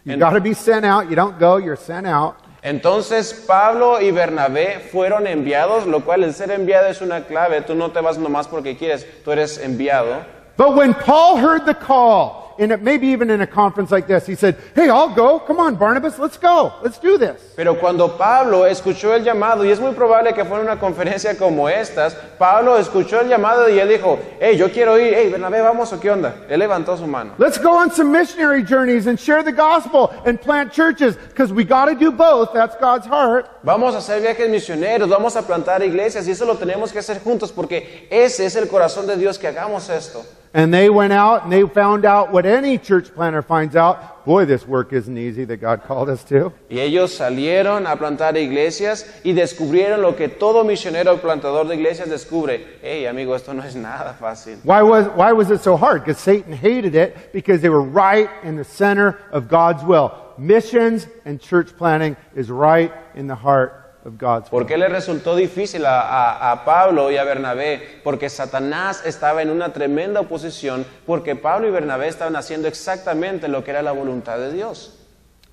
You 0.05 0.17
got 0.17 0.31
to 0.31 0.41
be 0.41 0.53
sent 0.53 0.85
out. 0.85 1.09
You 1.09 1.15
don't 1.15 1.37
go, 1.37 1.57
you're 1.57 1.75
sent 1.75 2.07
out. 2.07 2.37
Entonces 2.61 3.33
Pablo 3.47 4.01
y 4.01 4.11
Bernabé 4.11 4.79
fueron 4.91 5.27
enviados, 5.27 5.85
lo 5.85 6.03
cual 6.03 6.23
el 6.23 6.33
ser 6.33 6.51
enviado 6.51 6.87
es 6.87 7.01
una 7.01 7.25
clave. 7.25 7.61
Tú 7.61 7.75
no 7.75 7.91
te 7.91 8.01
vas 8.01 8.17
nomás 8.17 8.47
porque 8.47 8.77
quieres, 8.77 9.05
tú 9.23 9.31
eres 9.31 9.57
enviado. 9.57 10.25
But 10.57 10.75
when 10.75 10.93
Paul 10.93 11.37
heard 11.37 11.65
the 11.65 11.75
call, 11.75 12.46
in 12.57 12.71
a, 12.71 12.77
maybe 12.77 13.07
even 13.07 13.29
in 13.29 13.41
a 13.41 13.47
conference 13.47 13.91
like 13.91 14.07
this, 14.07 14.25
he 14.25 14.35
said, 14.35 14.57
Hey, 14.75 14.89
I'll 14.89 15.13
go. 15.13 15.39
Come 15.39 15.59
on, 15.59 15.75
Barnabas, 15.75 16.19
let's 16.19 16.37
go. 16.37 16.73
Let's 16.83 16.99
do 16.99 17.17
this. 17.17 17.53
Pero 17.55 17.75
cuando 17.75 18.17
Pablo 18.17 18.65
escuchó 18.65 19.15
el 19.15 19.23
llamado, 19.23 19.65
y 19.65 19.71
es 19.71 19.79
muy 19.79 19.93
probable 19.93 20.33
que 20.33 20.43
fue 20.45 20.59
en 20.59 20.67
una 20.67 20.79
conferencia 20.79 21.37
como 21.37 21.67
estas, 21.69 22.15
Pablo 22.37 22.77
escuchó 22.77 23.21
el 23.21 23.29
llamado 23.29 23.69
y 23.69 23.79
él 23.79 23.89
dijo, 23.89 24.19
hey, 24.39 24.57
yo 24.57 24.69
quiero 24.69 24.97
ir, 24.97 25.13
hey, 25.13 25.29
Bernabé, 25.31 25.61
vamos 25.61 25.91
o 25.93 25.99
qué 25.99 26.11
onda. 26.11 26.35
Él 26.49 26.59
levantó 26.59 26.97
su 26.97 27.07
mano. 27.07 27.33
Let's 27.37 27.57
go 27.57 27.71
on 27.71 27.91
some 27.91 28.11
missionary 28.11 28.63
journeys 28.63 29.07
and 29.07 29.19
share 29.19 29.43
the 29.43 29.51
gospel 29.51 30.11
and 30.25 30.39
plant 30.39 30.71
churches 30.71 31.15
because 31.15 31.51
we 31.53 31.63
got 31.63 31.85
to 31.85 31.95
do 31.95 32.11
both. 32.11 32.53
That's 32.53 32.75
God's 32.79 33.07
heart. 33.07 33.47
Vamos 33.63 33.95
a 33.95 33.97
hacer 33.97 34.21
viajes 34.21 34.49
misioneros, 34.49 35.09
vamos 35.09 35.35
a 35.35 35.41
plantar 35.41 35.83
iglesias 35.83 36.27
y 36.27 36.31
eso 36.31 36.45
lo 36.45 36.55
tenemos 36.55 36.91
que 36.91 36.99
hacer 36.99 37.21
juntos 37.21 37.51
porque 37.51 38.07
ese 38.09 38.45
es 38.45 38.55
el 38.55 38.67
corazón 38.67 39.07
de 39.07 39.17
Dios 39.17 39.37
que 39.37 39.47
hagamos 39.47 39.89
esto. 39.89 40.23
And 40.57 40.73
they 40.73 40.89
went 40.89 41.13
out 41.13 41.43
and 41.43 41.51
they 41.51 41.61
found 41.67 42.03
out 42.03 42.31
what 42.31 42.47
any 42.47 42.79
church 42.79 43.13
planter 43.13 43.43
finds 43.43 43.75
out. 43.75 44.25
Boy, 44.25 44.45
this 44.45 44.67
work 44.67 44.91
isn't 44.91 45.15
easy 45.15 45.45
that 45.45 45.57
God 45.57 45.83
called 45.83 46.09
us 46.09 46.23
to. 46.29 46.51
Y 46.67 46.79
ellos 46.79 47.15
salieron 47.15 47.85
a 47.85 47.95
plantar 47.95 48.35
iglesias 48.37 49.05
y 49.23 49.33
descubrieron 49.33 50.01
lo 50.01 50.15
que 50.15 50.29
todo 50.29 50.63
misionero 50.63 51.13
o 51.13 51.17
plantador 51.17 51.67
de 51.67 51.75
iglesias 51.75 52.09
descubre. 52.09 52.65
Hey, 52.81 53.05
amigo, 53.05 53.35
esto 53.35 53.53
no 53.53 53.61
es 53.61 53.75
nada 53.75 54.17
fácil. 54.19 54.57
Why 54.63 54.81
was, 54.81 55.05
why 55.09 55.31
was 55.31 55.51
it 55.51 55.61
so 55.61 55.77
hard? 55.77 56.03
Because 56.03 56.17
Satan 56.17 56.53
hated 56.53 56.95
it 56.95 57.31
because 57.31 57.61
they 57.61 57.69
were 57.69 57.83
right 57.83 58.27
in 58.41 58.55
the 58.55 58.63
center 58.63 59.19
of 59.31 59.47
God's 59.47 59.83
will. 59.83 60.11
Missions 60.39 61.05
and 61.23 61.39
church 61.39 61.77
planting 61.77 62.17
is 62.35 62.49
right 62.49 62.91
in 63.13 63.27
the 63.27 63.35
heart 63.35 63.86
of 64.07 64.17
God's 64.17 64.49
will. 64.51 64.61
¿Por 64.61 64.65
qué 64.65 64.77
le 64.77 64.87
resultó 64.87 65.35
difícil 65.35 65.85
a, 65.85 66.01
a- 66.01 66.51
a 66.51 66.65
Pablo 66.65 67.11
y 67.11 67.17
a 67.17 67.23
Bernabé? 67.23 67.99
Porque 68.03 68.29
Satanás 68.29 69.03
estaba 69.05 69.41
en 69.41 69.49
una 69.49 69.73
tremenda 69.73 70.21
oposición, 70.21 70.85
porque 71.05 71.35
Pablo 71.35 71.67
y 71.67 71.71
Bernabé 71.71 72.07
estaban 72.07 72.35
haciendo 72.35 72.67
exactamente 72.67 73.47
lo 73.47 73.63
que 73.63 73.71
era 73.71 73.81
la 73.81 73.91
voluntad 73.91 74.37
de 74.39 74.51
Dios. 74.53 74.93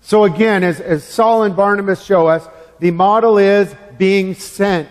So 0.00 0.24
again, 0.24 0.62
as, 0.64 0.80
as 0.80 1.02
Saul 1.02 1.44
and 1.44 1.56
Barnabas 1.56 2.02
show 2.04 2.28
us, 2.28 2.42
the 2.80 2.90
model 2.90 3.38
is 3.38 3.74
being 3.98 4.34
sent. 4.34 4.88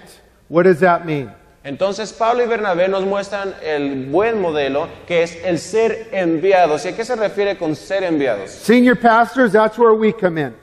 What 0.49 0.63
does 0.63 0.79
that 0.81 1.05
mean? 1.05 1.31
Entonces 1.63 2.11
Pablo 2.11 2.43
y 2.43 2.47
Bernabé 2.47 2.89
nos 2.89 3.05
muestran 3.05 3.53
el 3.63 4.07
buen 4.11 4.41
modelo, 4.41 4.89
que 5.07 5.23
es 5.23 5.37
el 5.45 5.59
ser 5.59 6.09
enviados. 6.11 6.83
¿Y 6.85 6.89
a 6.89 6.95
qué 6.95 7.05
se 7.05 7.15
refiere 7.15 7.57
con 7.57 7.73
ser 7.75 8.03
enviados? 8.03 8.49
Senior 8.51 8.95
pastors, 8.99 9.53
that's 9.53 9.77
where 9.77 9.93
we 9.93 10.11
come 10.11 10.37
in. 10.37 10.53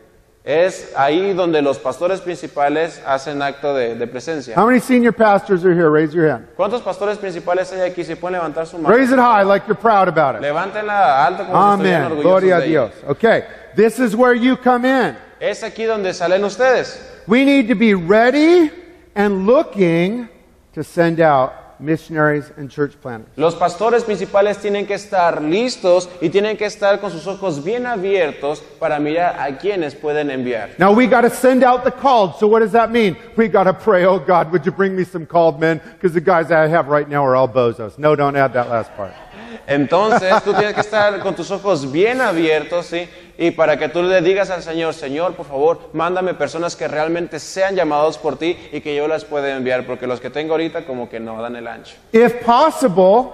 Es 0.42 0.94
ahí 0.96 1.34
donde 1.34 1.60
los 1.60 1.78
pastores 1.78 2.22
principales 2.22 3.02
hacen 3.06 3.42
acto 3.42 3.74
de, 3.74 3.94
de 3.94 4.06
presencia. 4.06 4.54
How 4.56 4.66
many 4.66 4.80
senior 4.80 5.12
pastors 5.12 5.64
are 5.66 5.74
here? 5.74 5.90
Raise 5.90 6.14
your 6.14 6.30
hand. 6.30 6.46
¿Cuántos 6.56 6.80
pastores 6.80 7.18
principales 7.18 7.70
hay 7.72 7.82
aquí? 7.82 8.02
Si 8.04 8.14
pueden 8.14 8.38
levantar 8.38 8.66
su 8.66 8.78
mano. 8.78 8.88
Raise 8.94 9.12
it 9.12 9.18
high 9.18 9.42
like 9.42 9.66
you're 9.66 9.78
proud 9.78 10.08
about 10.08 10.36
it. 10.36 10.40
Levántenla 10.40 11.26
alto 11.26 11.44
como 11.44 11.58
si 11.58 11.72
estuvieran 11.74 12.04
Amen. 12.04 12.12
orgullosos 12.12 12.22
Gloria 12.24 12.56
a 12.56 12.60
de 12.60 12.66
ello. 12.68 12.88
Dios. 12.88 13.10
Okay. 13.10 13.44
This 13.76 13.98
is 13.98 14.16
where 14.16 14.34
you 14.34 14.56
come 14.56 14.86
in. 14.86 15.14
Es 15.40 15.62
aquí 15.62 15.84
donde 15.84 16.14
salen 16.14 16.42
ustedes. 16.42 16.98
We 17.26 17.44
need 17.44 17.68
to 17.68 17.74
be 17.74 17.92
ready 17.94 18.70
and 19.14 19.46
looking 19.46 20.26
to 20.72 20.82
send 20.82 21.20
out 21.20 21.52
missionaries 21.80 22.50
and 22.56 22.70
church 22.70 22.92
planters. 23.00 23.28
Los 23.36 23.54
pastores 23.54 24.04
principales 24.04 24.58
tienen 24.58 24.86
que 24.86 24.94
estar 24.94 25.42
listos 25.42 26.08
y 26.20 26.28
tienen 26.28 26.56
que 26.56 26.66
estar 26.66 27.00
con 27.00 27.10
sus 27.10 27.26
ojos 27.26 27.62
bien 27.62 27.86
abiertos 27.86 28.60
para 28.78 28.98
mirar 28.98 29.38
a 29.38 29.58
quienes 29.58 29.94
pueden 29.94 30.30
enviar. 30.30 30.70
Now 30.78 30.92
we 30.92 31.06
got 31.06 31.22
to 31.22 31.30
send 31.30 31.62
out 31.62 31.84
the 31.84 31.90
called. 31.90 32.36
So 32.36 32.46
what 32.46 32.60
does 32.60 32.72
that 32.72 32.90
mean? 32.90 33.16
We 33.36 33.48
got 33.48 33.64
to 33.64 33.74
pray, 33.74 34.04
oh 34.04 34.18
God, 34.18 34.52
would 34.52 34.64
you 34.64 34.72
bring 34.72 34.96
me 34.96 35.04
some 35.04 35.26
called 35.26 35.60
men? 35.60 35.80
Because 35.94 36.12
the 36.12 36.20
guys 36.20 36.50
I 36.50 36.66
have 36.68 36.88
right 36.88 37.08
now 37.08 37.24
are 37.24 37.36
all 37.36 37.48
bozos. 37.48 37.98
No, 37.98 38.14
don't 38.14 38.36
add 38.36 38.52
that 38.54 38.68
last 38.68 38.94
part. 38.96 39.14
Entonces 39.66 40.42
tú 40.42 40.52
tienes 40.52 40.74
que 40.74 40.80
estar 40.80 41.20
con 41.20 41.34
tus 41.34 41.50
ojos 41.50 41.90
bien 41.90 42.20
abiertos, 42.20 42.86
¿sí? 42.86 43.08
Y 43.40 43.52
para 43.52 43.78
que 43.78 43.88
tú 43.88 44.02
le 44.02 44.20
digas 44.20 44.50
al 44.50 44.62
Señor, 44.62 44.92
Señor, 44.92 45.34
por 45.34 45.46
favor, 45.46 45.88
mándame 45.94 46.34
personas 46.34 46.76
que 46.76 46.86
realmente 46.86 47.38
sean 47.38 47.74
llamados 47.74 48.18
por 48.18 48.36
ti 48.36 48.54
y 48.70 48.82
que 48.82 48.94
yo 48.94 49.08
las 49.08 49.24
pueda 49.24 49.56
enviar, 49.56 49.86
porque 49.86 50.06
los 50.06 50.20
que 50.20 50.28
tengo 50.28 50.52
ahorita 50.52 50.84
como 50.84 51.08
que 51.08 51.18
no 51.18 51.40
dan 51.40 51.56
el 51.56 51.66
ancho. 51.66 51.96
If 52.12 52.44
possible, 52.44 53.30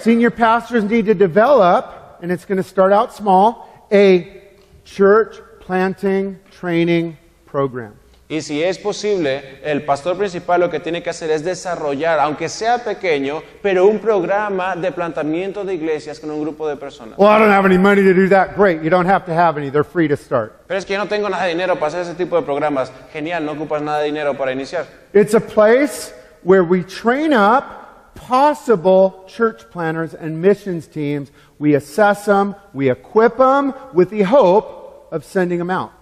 senior 0.00 0.30
pastors 0.30 0.84
need 0.84 1.04
to 1.04 1.14
develop, 1.14 2.18
and 2.22 2.32
it's 2.32 2.46
going 2.46 2.56
to 2.56 2.66
start 2.66 2.94
out 2.94 3.12
small, 3.12 3.68
a 3.92 4.42
church 4.86 5.36
planting 5.60 6.38
training 6.50 7.18
program. 7.44 7.92
Y 8.28 8.42
si 8.42 8.60
es 8.60 8.76
posible, 8.78 9.60
el 9.62 9.84
pastor 9.84 10.16
principal 10.16 10.60
lo 10.60 10.68
que 10.68 10.80
tiene 10.80 11.00
que 11.00 11.10
hacer 11.10 11.30
es 11.30 11.44
desarrollar, 11.44 12.18
aunque 12.18 12.48
sea 12.48 12.82
pequeño, 12.82 13.40
pero 13.62 13.86
un 13.86 14.00
programa 14.00 14.74
de 14.74 14.90
plantamiento 14.90 15.64
de 15.64 15.74
iglesias 15.74 16.18
con 16.18 16.32
un 16.32 16.42
grupo 16.42 16.66
de 16.68 16.76
personas. 16.76 17.16
Well, 17.18 17.30
I 17.30 17.38
don't 17.38 17.52
have 17.52 17.64
any 17.64 17.78
money 17.78 18.02
to 18.02 18.12
do 18.12 18.28
that. 18.30 18.56
Great. 18.56 18.82
You 18.82 18.90
don't 18.90 19.08
have 19.08 19.24
to 19.26 19.32
have 19.32 19.56
any. 19.56 19.70
They're 19.70 19.84
free 19.84 20.08
to 20.08 20.16
start. 20.16 20.66
Pero 20.66 20.76
es 20.76 20.84
que 20.84 20.94
yo 20.94 20.98
no 20.98 21.08
tengo 21.08 21.28
nada 21.28 21.44
de 21.44 21.50
dinero 21.50 21.74
para 21.74 21.86
hacer 21.86 22.00
ese 22.00 22.14
tipo 22.14 22.34
de 22.34 22.42
programas. 22.42 22.90
Genial, 23.12 23.44
no 23.44 23.52
ocupas 23.52 23.80
nada 23.80 24.00
de 24.00 24.06
dinero 24.06 24.34
para 24.34 24.50
iniciar. 24.50 24.86
It's 25.14 25.34
a 25.34 25.40
place 25.40 26.12
where 26.42 26.64
we 26.64 26.82
train 26.82 27.32
up 27.32 28.14
possible 28.16 29.24
church 29.28 29.70
planners 29.70 30.14
and 30.14 30.42
missions 30.42 30.88
teams. 30.88 31.30
We 31.60 31.76
assess 31.76 32.24
them, 32.24 32.56
we 32.74 32.90
equip 32.90 33.36
them 33.36 33.72
with 33.94 34.10
the 34.10 34.22
hope 34.22 35.08
of 35.12 35.24
sending 35.24 35.58
them 35.58 35.70
out. 35.70 35.92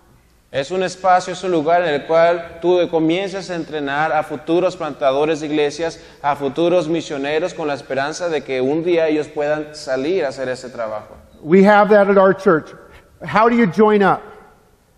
Es 0.54 0.70
un 0.70 0.84
espacio, 0.84 1.32
es 1.32 1.42
un 1.42 1.50
lugar 1.50 1.82
en 1.82 1.88
el 1.88 2.06
cual 2.06 2.60
tú 2.62 2.78
comienzas 2.88 3.50
a 3.50 3.56
entrenar 3.56 4.12
a 4.12 4.22
futuros 4.22 4.76
plantadores 4.76 5.40
de 5.40 5.48
iglesias, 5.48 5.98
a 6.22 6.36
futuros 6.36 6.86
misioneros 6.86 7.52
con 7.52 7.66
la 7.66 7.74
esperanza 7.74 8.28
de 8.28 8.44
que 8.44 8.60
un 8.60 8.84
día 8.84 9.08
ellos 9.08 9.26
puedan 9.26 9.74
salir 9.74 10.24
a 10.24 10.28
hacer 10.28 10.48
ese 10.48 10.70
trabajo. 10.70 11.16
We 11.42 11.64
have 11.66 11.88
that 11.88 12.08
at 12.08 12.16
our 12.16 12.32
church. 12.32 12.72
How 13.24 13.48
do 13.48 13.56
you 13.56 13.66
join 13.66 14.00
up? 14.00 14.20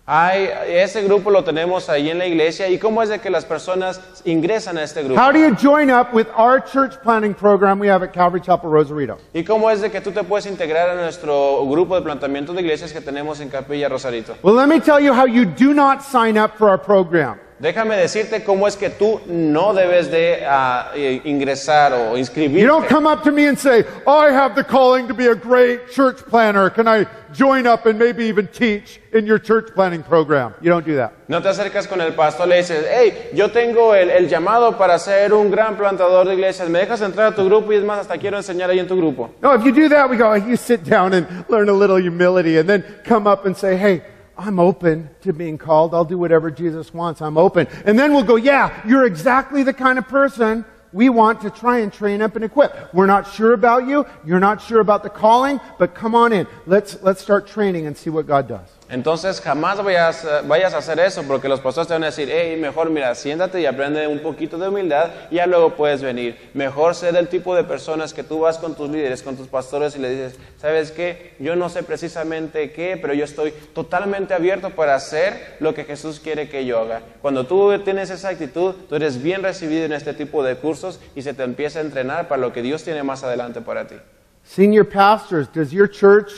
Hay, 0.09 0.49
ese 0.69 1.03
grupo 1.03 1.33
lo 1.33 1.43
tenemos 1.43 1.89
ahí 1.89 2.11
en 2.11 2.19
la 2.19 2.27
iglesia 2.27 2.69
y 2.69 2.79
cómo 2.79 3.03
es 3.03 3.09
de 3.09 3.19
que 3.19 3.29
las 3.29 3.45
personas 3.45 4.01
ingresan 4.25 4.79
a 4.79 4.85
este 4.85 5.03
grupo. 5.03 5.21
How 5.21 5.33
do 5.33 5.39
you 5.41 5.53
join 5.57 5.91
up 5.91 6.15
with 6.15 6.29
our 6.37 6.61
church 6.61 6.95
planting 7.03 7.35
program 7.35 7.81
we 7.81 7.89
have 7.89 8.05
at 8.05 8.13
Calvary 8.13 8.41
Chapel 8.41 8.71
Rosarito? 8.71 9.19
¿Y 9.35 9.43
cómo 9.43 9.69
es 9.69 9.81
de 9.81 9.91
que 9.91 10.01
tú 10.01 10.13
te 10.13 10.23
puedes 10.23 10.47
integrar 10.47 10.91
a 10.91 10.95
nuestro 10.95 11.67
grupo 11.67 11.97
de 11.97 12.03
plantamiento 12.03 12.53
de 12.53 12.61
iglesias 12.61 12.93
que 12.93 13.01
tenemos 13.01 13.41
en 13.41 13.49
Capilla 13.49 13.89
Rosarito? 13.89 14.37
Well, 14.45 14.55
let 14.55 14.69
me 14.69 14.79
tell 14.79 15.01
you 15.01 15.13
how 15.13 15.27
you 15.27 15.45
do 15.45 15.75
not 15.75 16.03
sign 16.03 16.39
up 16.39 16.57
for 16.57 16.71
our 16.71 16.79
program. 16.79 17.41
Déjame 17.59 17.97
decirte 17.97 18.45
cómo 18.45 18.69
es 18.69 18.77
que 18.77 18.91
tú 18.91 19.21
no 19.27 19.73
debes 19.73 20.11
de 20.11 20.45
ah, 20.47 20.91
eh, 20.95 21.23
ingresar 21.25 21.95
o 21.95 22.11
You 22.13 22.19
inscribirte. 22.19 22.67
don't 22.67 22.87
come 22.87 23.07
up 23.07 23.23
to 23.25 23.33
me 23.33 23.47
and 23.49 23.59
say, 23.59 23.85
I 24.07 24.31
have 24.31 24.55
the 24.55 24.63
calling 24.63 25.09
to 25.09 25.15
be 25.15 25.29
a 25.29 25.35
great 25.35 25.91
church 25.91 26.19
planner. 26.29 26.69
Can 26.69 26.87
I 26.87 27.07
join 27.33 27.67
up 27.67 27.87
and 27.87 27.99
maybe 27.99 28.27
even 28.27 28.47
teach 28.49 29.01
in 29.15 29.25
your 29.25 29.39
church 29.39 29.73
planning 29.75 30.03
program? 30.03 30.53
You 30.61 30.69
don't 30.69 30.85
do 30.85 30.97
that. 30.97 31.13
No 31.29 31.41
te 31.41 31.49
acercas 31.49 31.89
con 31.89 32.03
el 32.03 32.13
pastor, 32.13 32.47
le 32.47 32.57
dices, 32.59 32.85
hey, 32.91 33.31
yo 33.33 33.49
tengo 33.49 33.95
el, 33.95 34.11
el 34.11 34.29
llamado 34.29 34.77
para 34.77 34.99
ser 34.99 35.33
un 35.33 35.51
gran 35.51 35.77
plantador 35.79 36.27
de 36.27 36.35
iglesias, 36.35 36.69
¿me 36.69 36.81
dejas 36.81 37.01
entrar 37.01 37.33
a 37.33 37.35
tu 37.35 37.45
grupo? 37.47 37.73
Y 37.73 37.77
es 37.77 37.83
más, 37.85 38.01
hasta 38.01 38.19
quiero 38.19 38.37
enseñar 38.37 38.69
ahí 38.69 38.81
en 38.81 38.87
tu 38.87 38.97
grupo. 38.99 39.31
No, 39.41 39.55
if 39.55 39.65
you 39.65 39.73
do 39.73 39.89
that, 39.89 40.11
we 40.11 40.19
go, 40.19 40.35
you 40.35 40.57
sit 40.57 40.85
down 40.85 41.15
and 41.15 41.27
learn 41.49 41.71
a 41.71 41.73
little 41.73 41.99
humility 41.99 42.59
and 42.59 42.69
then 42.69 42.85
come 43.03 43.27
up 43.27 43.47
and 43.47 43.57
say, 43.57 43.79
hey, 43.79 44.03
I'm 44.39 44.59
open 44.59 45.09
to 45.23 45.33
being 45.33 45.59
called. 45.59 45.95
I'll 45.95 46.05
do 46.05 46.19
whatever 46.19 46.51
Jesus 46.51 46.93
wants. 46.93 47.23
I'm 47.23 47.39
open. 47.39 47.69
And 47.85 47.99
then 47.99 48.13
we'll 48.13 48.23
go, 48.23 48.37
yeah, 48.37 48.87
you're 48.87 49.07
exactly 49.07 49.63
the 49.63 49.73
kind 49.73 49.99
of 49.99 50.07
person 50.09 50.65
we 50.93 51.09
want 51.09 51.43
to 51.43 51.51
try 51.51 51.81
and 51.81 51.93
train 51.93 52.23
up 52.23 52.37
and 52.37 52.45
equip. 52.45 52.95
We're 52.95 53.07
not 53.07 53.31
sure 53.33 53.53
about 53.53 53.87
you. 53.87 54.07
You're 54.25 54.41
not 54.41 54.63
sure 54.63 54.81
about 54.81 55.03
the 55.03 55.11
calling, 55.11 55.61
but 55.79 55.95
come 55.95 56.15
on 56.15 56.33
in. 56.33 56.47
Let's, 56.67 57.03
let's 57.03 57.21
start 57.21 57.47
training 57.47 57.87
and 57.87 57.97
see 57.97 58.11
what 58.11 58.27
God 58.27 58.49
does. 58.49 58.69
Entonces 58.89 59.41
jamás 59.41 59.83
vayas, 59.83 60.25
eh, 60.25 60.29
vayas 60.47 60.73
a 60.73 60.79
hacer 60.79 61.01
eso 61.01 61.25
porque 61.25 61.49
los 61.49 61.61
pastores 61.61 61.89
te 61.89 61.95
van 61.95 62.05
a 62.05 62.07
decir, 62.07 62.29
hey, 62.31 62.57
mejor 62.57 62.89
mira, 62.91 63.15
siéntate 63.17 63.61
y 63.61 63.67
aprende 63.67 64.07
un 64.07 64.21
poquito 64.21 64.59
de 64.59 64.69
humildad 64.69 65.11
y 65.31 65.37
ya 65.37 65.47
luego 65.47 65.75
puedes 65.75 66.03
venir. 66.03 66.37
Mejor 66.55 66.95
ser 66.95 67.17
el 67.17 67.27
tipo 67.27 67.57
de 67.57 67.65
personas 67.65 68.15
que 68.15 68.23
tú 68.23 68.41
vas 68.41 68.59
con 68.59 68.77
tus 68.77 68.89
líderes, 68.89 69.23
con 69.23 69.37
tus 69.37 69.49
pastores 69.49 69.97
y 69.97 69.99
le 69.99 70.11
dices, 70.11 70.39
¿sabes 70.59 70.93
qué? 70.93 71.35
Yo 71.41 71.57
no 71.57 71.69
sé 71.69 71.83
precisamente 71.83 72.71
qué, 72.71 72.97
pero 73.01 73.13
yo 73.13 73.25
estoy 73.25 73.53
totalmente 73.75 74.35
abierto 74.35 74.71
para 74.71 74.95
hacer 74.95 75.57
lo 75.59 75.75
que 75.75 75.85
Jesús 75.85 76.21
quiere 76.21 76.49
que 76.49 76.65
yo 76.65 76.79
haga. 76.79 77.03
Cuando 77.23 77.45
tú 77.47 77.77
tienes 77.81 78.11
esa 78.11 78.29
actitud, 78.29 78.75
tú 78.89 78.95
eres 78.95 79.21
bien 79.21 79.43
recibido 79.43 79.85
en 79.85 79.93
este 79.93 80.15
tipo 80.15 80.45
de 80.45 80.55
cursos 80.57 81.01
y 81.17 81.23
se 81.23 81.35
te 81.35 81.43
empieza 81.43 81.81
a 81.81 81.83
entrenar 81.83 82.29
para 82.29 82.41
lo 82.41 82.53
que 82.53 82.63
Dios 82.63 82.85
tiene 82.85 83.03
más 83.03 83.25
adelante 83.25 83.61
para 83.61 83.89
ti. 83.89 83.97
Senior 84.45 84.89
pastors, 84.89 85.49
does 85.53 85.73
your 85.73 85.91
church 85.91 86.31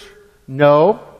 know 0.46 1.17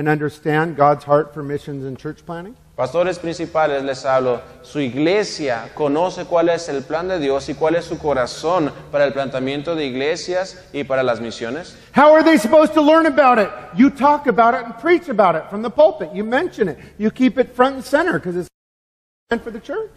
and 0.00 0.08
understand 0.08 0.76
God's 0.76 1.04
heart 1.04 1.34
for 1.34 1.42
missions 1.42 1.84
and 1.84 1.98
church 1.98 2.24
planning? 2.24 2.56
Pastores 2.74 3.18
principales 3.18 3.84
les 3.84 4.06
hablo, 4.06 4.40
su 4.62 4.80
iglesia 4.80 5.68
conoce 5.74 6.24
cuál 6.24 6.48
es 6.48 6.70
el 6.70 6.80
plan 6.82 7.06
de 7.06 7.18
Dios 7.18 7.50
y 7.50 7.54
cuál 7.54 7.74
es 7.76 7.84
su 7.84 7.98
corazón 7.98 8.72
para 8.90 9.04
el 9.04 9.12
planteamiento 9.12 9.76
de 9.76 9.84
iglesias 9.84 10.64
y 10.72 10.84
para 10.84 11.02
las 11.02 11.20
misiones. 11.20 11.76
How 11.94 12.14
are 12.14 12.24
they 12.24 12.38
supposed 12.38 12.72
to 12.72 12.80
learn 12.80 13.04
about 13.04 13.38
it? 13.38 13.50
You 13.76 13.90
talk 13.90 14.26
about 14.26 14.54
it 14.54 14.64
and 14.64 14.74
preach 14.78 15.10
about 15.10 15.36
it 15.36 15.50
from 15.50 15.60
the 15.60 15.70
pulpit. 15.70 16.14
You 16.14 16.24
mention 16.24 16.68
it. 16.68 16.78
You 16.96 17.10
keep 17.10 17.36
it 17.36 17.54
front 17.54 17.74
and 17.74 17.84
center 17.84 18.14
because 18.14 18.36
it's 18.36 18.48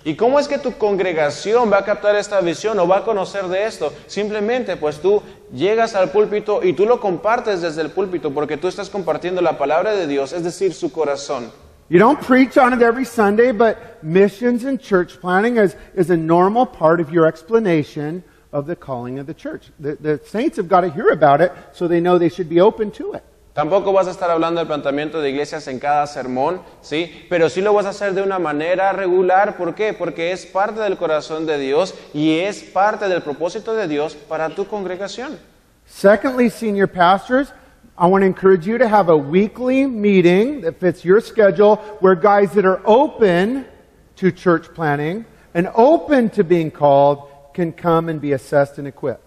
¿Y 0.03 0.15
cómo 0.15 0.39
es 0.39 0.47
que 0.47 0.59
tu 0.59 0.73
congregación 0.77 1.71
va 1.71 1.79
a 1.79 1.83
captar 1.83 2.15
esta 2.15 2.39
visión 2.39 2.77
o 2.77 2.87
va 2.87 2.99
a 2.99 3.03
conocer 3.03 3.47
de 3.47 3.65
esto? 3.65 3.91
Simplemente 4.05 4.77
pues 4.77 4.99
tú 4.99 5.23
llegas 5.51 5.95
al 5.95 6.11
púlpito 6.11 6.63
y 6.63 6.73
tú 6.73 6.85
lo 6.85 6.99
compartes 6.99 7.63
desde 7.63 7.81
el 7.81 7.89
púlpito 7.89 8.31
porque 8.31 8.57
tú 8.57 8.67
estás 8.67 8.91
compartiendo 8.91 9.41
la 9.41 9.57
palabra 9.57 9.95
de 9.95 10.05
Dios, 10.05 10.33
es 10.33 10.43
decir, 10.43 10.71
su 10.75 10.91
corazón. 10.91 11.51
You 11.89 11.97
don't 11.97 12.21
preach 12.21 12.57
on 12.57 12.73
it 12.73 12.83
every 12.83 13.05
Sunday, 13.05 13.51
but 13.51 14.03
missions 14.03 14.65
and 14.65 14.79
church 14.79 15.19
planning 15.19 15.57
is, 15.57 15.75
is 15.95 16.11
a 16.11 16.17
normal 16.17 16.67
part 16.67 17.01
of 17.01 17.11
your 17.11 17.25
explanation 17.25 18.23
of 18.51 18.67
the 18.67 18.75
calling 18.75 19.17
of 19.17 19.25
the 19.25 19.33
church. 19.33 19.71
The, 19.79 19.95
the 19.95 20.21
saints 20.23 20.57
have 20.57 20.67
got 20.67 20.81
to 20.81 20.91
hear 20.91 21.09
about 21.09 21.41
it 21.41 21.51
so 21.71 21.87
they 21.87 21.99
know 21.99 22.19
they 22.19 22.29
should 22.29 22.49
be 22.49 22.61
open 22.61 22.91
to 22.91 23.13
it. 23.13 23.23
Tampoco 23.53 23.93
vas 23.93 24.07
a 24.07 24.11
estar 24.11 24.31
hablando 24.31 24.59
del 24.59 24.67
planteamiento 24.67 25.21
de 25.21 25.29
iglesias 25.29 25.67
en 25.67 25.77
cada 25.77 26.07
sermón, 26.07 26.61
¿sí? 26.81 27.25
Pero 27.29 27.49
sí 27.49 27.61
lo 27.61 27.71
vas 27.71 27.85
a 27.85 27.89
hacer 27.89 28.15
de 28.15 28.23
una 28.23 28.39
manera 28.39 28.91
regular. 28.93 29.57
¿Por 29.57 29.75
qué? 29.75 29.93
Porque 29.93 30.31
es 30.31 30.47
parte 30.47 30.79
del 30.79 30.97
corazón 30.97 31.45
de 31.45 31.59
Dios 31.59 31.93
y 32.15 32.39
es 32.39 32.63
parte 32.63 33.07
del 33.07 33.21
propósito 33.21 33.75
de 33.75 33.87
Dios 33.87 34.15
para 34.15 34.49
tu 34.49 34.65
congregación. 34.65 35.37
Secondly, 35.85 36.49
senior 36.49 36.87
pastors, 36.87 37.53
I 37.95 38.07
want 38.07 38.23
to 38.23 38.25
encourage 38.25 38.65
you 38.65 38.79
to 38.79 38.87
have 38.87 39.09
a 39.09 39.15
weekly 39.15 39.85
meeting 39.85 40.61
that 40.61 40.79
fits 40.79 41.05
your 41.05 41.21
schedule 41.21 41.75
where 41.99 42.15
guys 42.15 42.53
that 42.53 42.65
are 42.65 42.81
open 42.85 43.67
to 44.15 44.31
church 44.31 44.73
planning 44.73 45.25
and 45.53 45.69
open 45.75 46.31
to 46.31 46.43
being 46.43 46.71
called 46.71 47.29
can 47.53 47.71
come 47.71 48.09
and 48.09 48.19
be 48.19 48.33
assessed 48.33 48.79
and 48.79 48.87
equipped. 48.87 49.22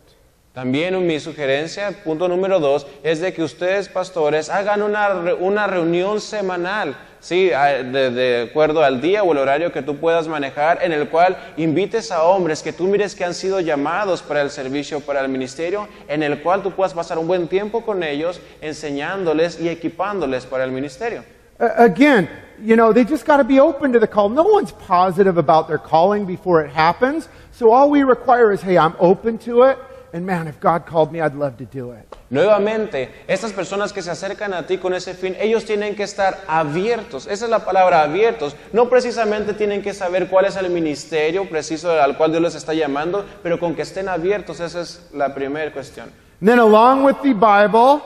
También 0.57 1.07
mi 1.07 1.20
sugerencia, 1.20 1.90
punto 2.02 2.28
número 2.28 2.59
dos, 2.59 2.86
es 3.02 3.20
de 3.20 3.34
que 3.34 3.42
ustedes, 3.42 3.90
pastores, 3.90 4.48
hagan 4.48 4.80
una, 4.80 5.11
una 5.38 5.66
reunión 5.66 6.18
semanal, 6.18 6.96
¿sí? 7.20 7.50
De, 7.50 8.11
de 8.11 8.48
acuerdo 8.48 8.82
al 8.82 9.02
día 9.02 9.22
o 9.22 9.32
el 9.32 9.36
horario 9.36 9.70
que 9.70 9.82
tú 9.82 9.98
puedas 9.98 10.28
manejar, 10.28 10.78
en 10.80 10.92
el 10.92 11.11
cual 11.11 11.36
invites 11.59 12.11
a 12.11 12.22
hombres 12.22 12.62
que 12.62 12.72
tú 12.72 12.84
mires 12.84 13.14
que 13.14 13.22
han 13.22 13.34
sido 13.34 13.61
llamados 13.61 14.22
para 14.22 14.40
el 14.40 14.48
servicio, 14.48 15.00
para 15.00 15.20
el 15.20 15.28
ministerio, 15.28 15.88
en 16.09 16.22
el 16.22 16.42
cual 16.42 16.62
tú 16.62 16.70
puedas 16.70 16.94
pasar 16.94 17.18
un 17.18 17.26
buen 17.26 17.48
tiempo 17.48 17.82
con 17.82 18.02
ellos, 18.02 18.40
enseñándoles 18.62 19.61
y 19.61 19.68
equipándoles 19.68 20.46
para 20.46 20.64
el 20.64 20.70
ministerio. 20.70 21.22
Again, 21.59 22.30
you 22.64 22.76
know, 22.76 22.94
they 22.94 23.04
just 23.04 23.26
got 23.26 23.36
to 23.36 23.44
be 23.44 23.61
open 23.61 23.92
to 23.92 23.98
the 23.98 24.09
call. 24.09 24.30
No 24.30 24.44
one's 24.44 24.72
positive 24.72 25.36
about 25.36 25.68
their 25.68 25.76
calling 25.76 26.24
before 26.24 26.64
it 26.64 26.70
happens. 26.70 27.28
So 27.52 27.72
all 27.72 27.90
we 27.90 28.04
require 28.04 28.52
is, 28.52 28.62
hey, 28.62 28.78
I'm 28.78 28.94
open 28.98 29.36
to 29.40 29.64
it. 29.64 29.76
And 30.17 30.25
man, 30.25 30.49
if 30.49 30.59
God 30.61 30.87
called 30.87 31.12
me, 31.12 31.21
I'd 31.21 31.35
love 31.35 31.59
to 31.59 31.67
do 31.67 31.93
it. 31.93 32.07
Nuevamente, 32.31 33.11
estas 33.29 33.53
personas 33.53 33.93
que 33.93 34.01
se 34.01 34.11
acercan 34.11 34.55
a 34.55 34.67
ti 34.67 34.79
con 34.79 34.95
ese 34.95 35.12
fin, 35.12 35.37
ellos 35.39 35.67
tienen 35.67 35.95
que 35.95 36.05
estar 36.05 36.39
abiertos. 36.49 37.27
Esa 37.27 37.45
es 37.45 37.51
la 37.51 37.59
palabra 37.59 38.01
abiertos. 38.01 38.57
No 38.73 38.89
precisamente 38.89 39.53
tienen 39.53 39.83
que 39.83 39.93
saber 39.93 40.29
cuál 40.29 40.47
es 40.47 40.57
el 40.57 40.71
ministerio 40.71 41.47
preciso 41.47 41.91
al 41.91 42.17
cual 42.17 42.31
Dios 42.31 42.43
les 42.43 42.55
está 42.55 42.73
llamando, 42.73 43.27
pero 43.43 43.61
con 43.61 43.75
que 43.75 43.83
estén 43.83 44.09
abiertos, 44.09 44.59
esa 44.61 44.81
es 44.81 45.07
la 45.12 45.35
primera 45.35 45.71
cuestión. 45.71 46.11
And 46.41 46.49
then 46.49 46.61
along 46.61 47.05
with 47.05 47.17
the 47.23 47.35
Bible, 47.35 48.01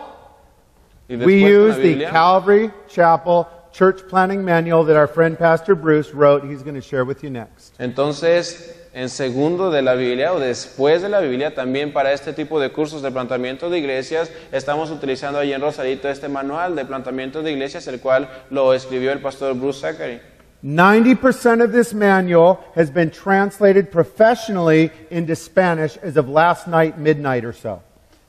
we 1.09 1.45
use 1.45 1.77
the 1.77 2.07
Calvary 2.07 2.73
Chapel 2.89 3.47
Church 3.73 4.01
Planning 4.09 4.45
Manual 4.45 4.83
that 4.87 4.97
our 4.97 5.07
friend 5.07 5.39
Pastor 5.39 5.77
Bruce 5.77 6.13
wrote. 6.13 6.43
He's 6.43 6.65
going 6.65 6.75
to 6.75 6.83
share 6.83 7.05
with 7.05 7.23
you 7.23 7.31
next. 7.31 7.73
entonces, 7.79 8.80
en 8.93 9.09
segundo 9.09 9.71
de 9.71 9.83
la 9.83 9.95
Biblia 9.95 10.33
o 10.33 10.41
después 10.41 11.03
de 11.03 11.09
la 11.09 11.21
Biblia, 11.21 11.55
también 11.55 11.93
para 11.93 12.13
este 12.13 12.33
tipo 12.33 12.59
de 12.61 12.71
cursos 12.71 13.03
de 13.03 13.11
planteamiento 13.11 13.71
de 13.71 13.79
iglesias, 13.79 14.31
estamos 14.53 14.91
utilizando 14.91 15.39
allí 15.39 15.53
en 15.53 15.61
Rosarito 15.61 16.09
este 16.09 16.29
manual 16.29 16.75
de 16.75 16.85
planteamiento 16.85 17.43
de 17.43 17.53
iglesias, 17.53 17.87
el 17.87 18.01
cual 18.01 18.29
lo 18.51 18.75
escribió 18.75 19.13
el 19.13 19.21
pastor 19.21 19.55
Bruce 19.55 19.81
Zachary. 19.81 20.21
90% 20.63 21.65
of 21.65 21.73
this 21.73 21.95
manual 21.95 22.59
has 22.75 22.91
been 22.91 23.11
translated 23.11 23.91
professionally 23.91 24.91
into 25.11 25.35
Spanish 25.35 25.97
as 26.03 26.19
of 26.19 26.29
last 26.29 26.67
night, 26.67 26.99
midnight 26.99 27.45
or 27.45 27.55
so. 27.55 27.83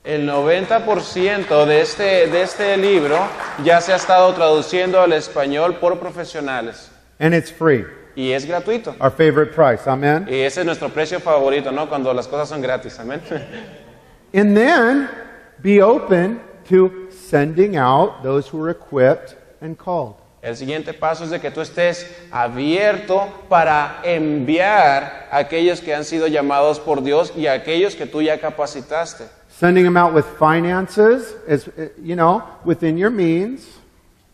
El 0.04 0.26
90% 0.26 1.66
de 1.66 1.80
este, 1.80 2.26
de 2.28 2.42
este 2.42 2.76
libro 2.76 3.18
ya 3.62 3.80
se 3.80 3.92
ha 3.92 3.96
estado 3.96 4.32
traduciendo 4.34 5.00
al 5.00 5.12
español 5.12 5.78
por 5.78 5.98
profesionales 5.98 6.90
And 7.22 7.34
it's 7.34 7.50
free. 7.50 7.84
Y 8.14 8.32
es 8.32 8.46
gratuito. 8.46 8.94
Our 9.00 9.10
favorite 9.10 9.52
price. 9.52 9.88
Amen. 9.88 10.26
Y 10.28 10.40
ese 10.40 10.60
es 10.60 10.66
nuestro 10.66 10.88
precio 10.88 11.20
favorito, 11.20 11.72
¿no? 11.72 11.88
Cuando 11.88 12.12
las 12.12 12.28
cosas 12.28 12.48
son 12.48 12.60
gratis, 12.60 12.98
amén. 12.98 13.20
And 14.34 14.56
then 14.56 15.08
be 15.62 15.82
open 15.82 16.40
to 16.68 17.10
sending 17.10 17.76
out 17.76 18.22
those 18.22 18.48
who 18.48 18.62
are 18.62 18.70
equipped 18.70 19.36
and 19.60 19.76
called. 19.76 20.16
El 20.42 20.56
siguiente 20.56 20.92
paso 20.92 21.22
es 21.22 21.30
de 21.30 21.38
que 21.38 21.52
tú 21.52 21.60
estés 21.60 22.04
abierto 22.32 23.28
para 23.48 24.00
enviar 24.02 25.28
a 25.30 25.38
aquellos 25.38 25.80
que 25.80 25.94
han 25.94 26.04
sido 26.04 26.26
llamados 26.26 26.80
por 26.80 27.00
Dios 27.00 27.32
y 27.36 27.46
a 27.46 27.52
aquellos 27.52 27.94
que 27.94 28.06
tú 28.06 28.20
ya 28.20 28.38
capacitaste. 28.38 29.28
Sending 29.48 29.84
them 29.84 29.96
out 29.96 30.12
with 30.12 30.24
finances, 30.40 31.36
as, 31.46 31.68
uh, 31.68 31.90
you 32.02 32.16
know, 32.16 32.42
within 32.64 32.98
your 32.98 33.10
means. 33.10 33.68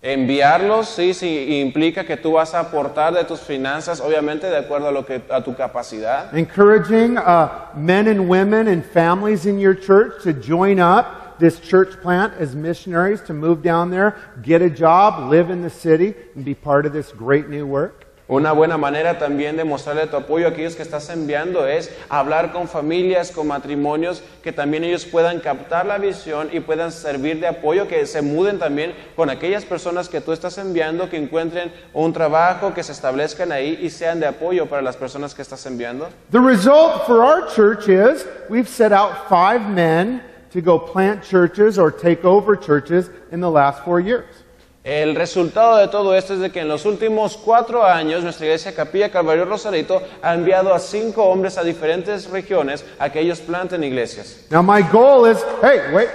Enviarlos, 0.01 0.89
sí, 0.89 1.13
sí, 1.13 1.61
implica 1.61 2.05
que 2.05 2.17
tú 2.17 2.33
vas 2.33 2.55
a 2.55 2.61
aportar 2.61 3.13
de 3.13 3.25
tus 3.25 3.41
finanzas, 3.41 4.01
obviamente 4.01 4.49
de 4.49 4.57
acuerdo 4.57 4.89
a, 4.89 4.93
lo 4.93 5.05
que, 5.05 5.21
a 5.29 5.43
tu 5.43 5.57
capacidad. 5.57 6.33
Encouraging 6.33 7.19
uh, 7.19 7.49
men 7.75 8.07
and 8.07 8.29
women 8.29 8.69
and 8.69 8.85
families 8.85 9.45
in 9.45 9.59
your 9.59 9.75
church 9.75 10.23
to 10.23 10.33
join 10.33 10.79
up 10.79 11.39
this 11.41 11.59
church 11.59 12.01
plant 12.01 12.33
as 12.39 12.55
missionaries 12.55 13.21
to 13.23 13.33
move 13.33 13.63
down 13.63 13.91
there, 13.91 14.17
get 14.43 14.63
a 14.63 14.71
job, 14.71 15.31
live 15.31 15.51
in 15.51 15.63
the 15.63 15.71
city, 15.71 16.15
and 16.35 16.45
be 16.45 16.55
part 16.55 16.87
of 16.87 16.93
this 16.93 17.11
great 17.13 17.49
new 17.49 17.67
work. 17.67 18.08
Una 18.29 18.53
buena 18.53 18.77
manera 18.77 19.19
también 19.19 19.57
de 19.57 19.65
mostrarle 19.65 20.07
tu 20.07 20.19
apoyo 20.19 20.47
a 20.47 20.51
aquellos 20.51 20.77
que 20.77 20.83
estás 20.83 21.09
enviando 21.09 21.67
es 21.67 21.91
hablar 22.11 22.53
con 22.53 22.69
familias, 22.69 23.31
con 23.31 23.47
matrimonios, 23.47 24.23
que 24.43 24.53
también 24.53 24.85
ellos 24.85 25.07
puedan 25.07 25.41
captar 25.41 25.87
la 25.87 25.97
visión 25.97 26.51
y 26.53 26.61
puedan 26.61 26.93
servir 26.93 27.41
de 27.41 27.47
apoyo, 27.47 27.89
que 27.89 28.05
se 28.05 28.21
muden 28.21 28.59
también 28.59 28.93
con 29.17 29.31
aquellas 29.31 29.65
personas 29.65 30.11
que 30.11 30.21
tú 30.21 30.33
estás 30.33 30.59
enviando, 30.59 31.09
que 31.09 31.17
encuentren 31.17 31.73
un 31.95 32.13
trabajo, 32.13 32.75
que 32.75 32.83
se 32.83 32.93
establezcan 32.93 33.51
ahí 33.51 33.79
y 33.81 33.89
sean 33.89 34.21
de 34.21 34.27
apoyo 34.27 34.67
para 34.67 34.83
las 34.83 34.99
personas 34.99 35.35
que 35.35 35.41
estás 35.41 35.65
enviando. 35.65 36.11
The 36.31 36.39
result 36.39 37.07
for 37.07 37.25
our 37.25 37.49
church 37.49 37.89
is 37.89 38.27
we've 38.51 38.69
set 38.69 38.93
out 38.93 39.27
five 39.31 39.71
men 39.71 40.21
to 40.53 40.61
go 40.61 40.79
plant 40.79 41.23
churches 41.23 41.79
or 41.79 41.91
take 41.91 42.27
over 42.27 42.57
churches 42.57 43.11
in 43.33 43.41
the 43.41 43.51
last 43.51 43.83
four 43.85 44.01
years. 44.01 44.45
El 44.89 45.15
resultado 45.17 45.77
de 45.77 45.89
todo 45.89 46.17
esto 46.17 46.33
es 46.33 46.41
de 46.41 46.51
que 46.51 46.61
en 46.61 46.69
los 46.69 46.87
últimos 46.87 47.37
cuatro 47.37 47.85
años 47.85 48.23
nuestra 48.23 48.47
iglesia 48.47 48.75
Capilla 48.75 49.11
Calvario 49.11 49.45
Rosarito 49.45 50.01
ha 50.23 50.33
enviado 50.33 50.73
a 50.73 50.79
cinco 50.79 51.25
hombres 51.25 51.59
a 51.59 51.63
diferentes 51.63 52.31
regiones 52.31 52.87
a 52.99 53.13
que 53.13 53.21
ellos 53.21 53.39
planten 53.41 53.85
iglesias. 53.85 54.47
Now, 54.49 54.63
my 54.63 54.81
goal 54.91 55.31
is 55.31 55.45
hey, 55.61 55.93
wait. 55.93 56.09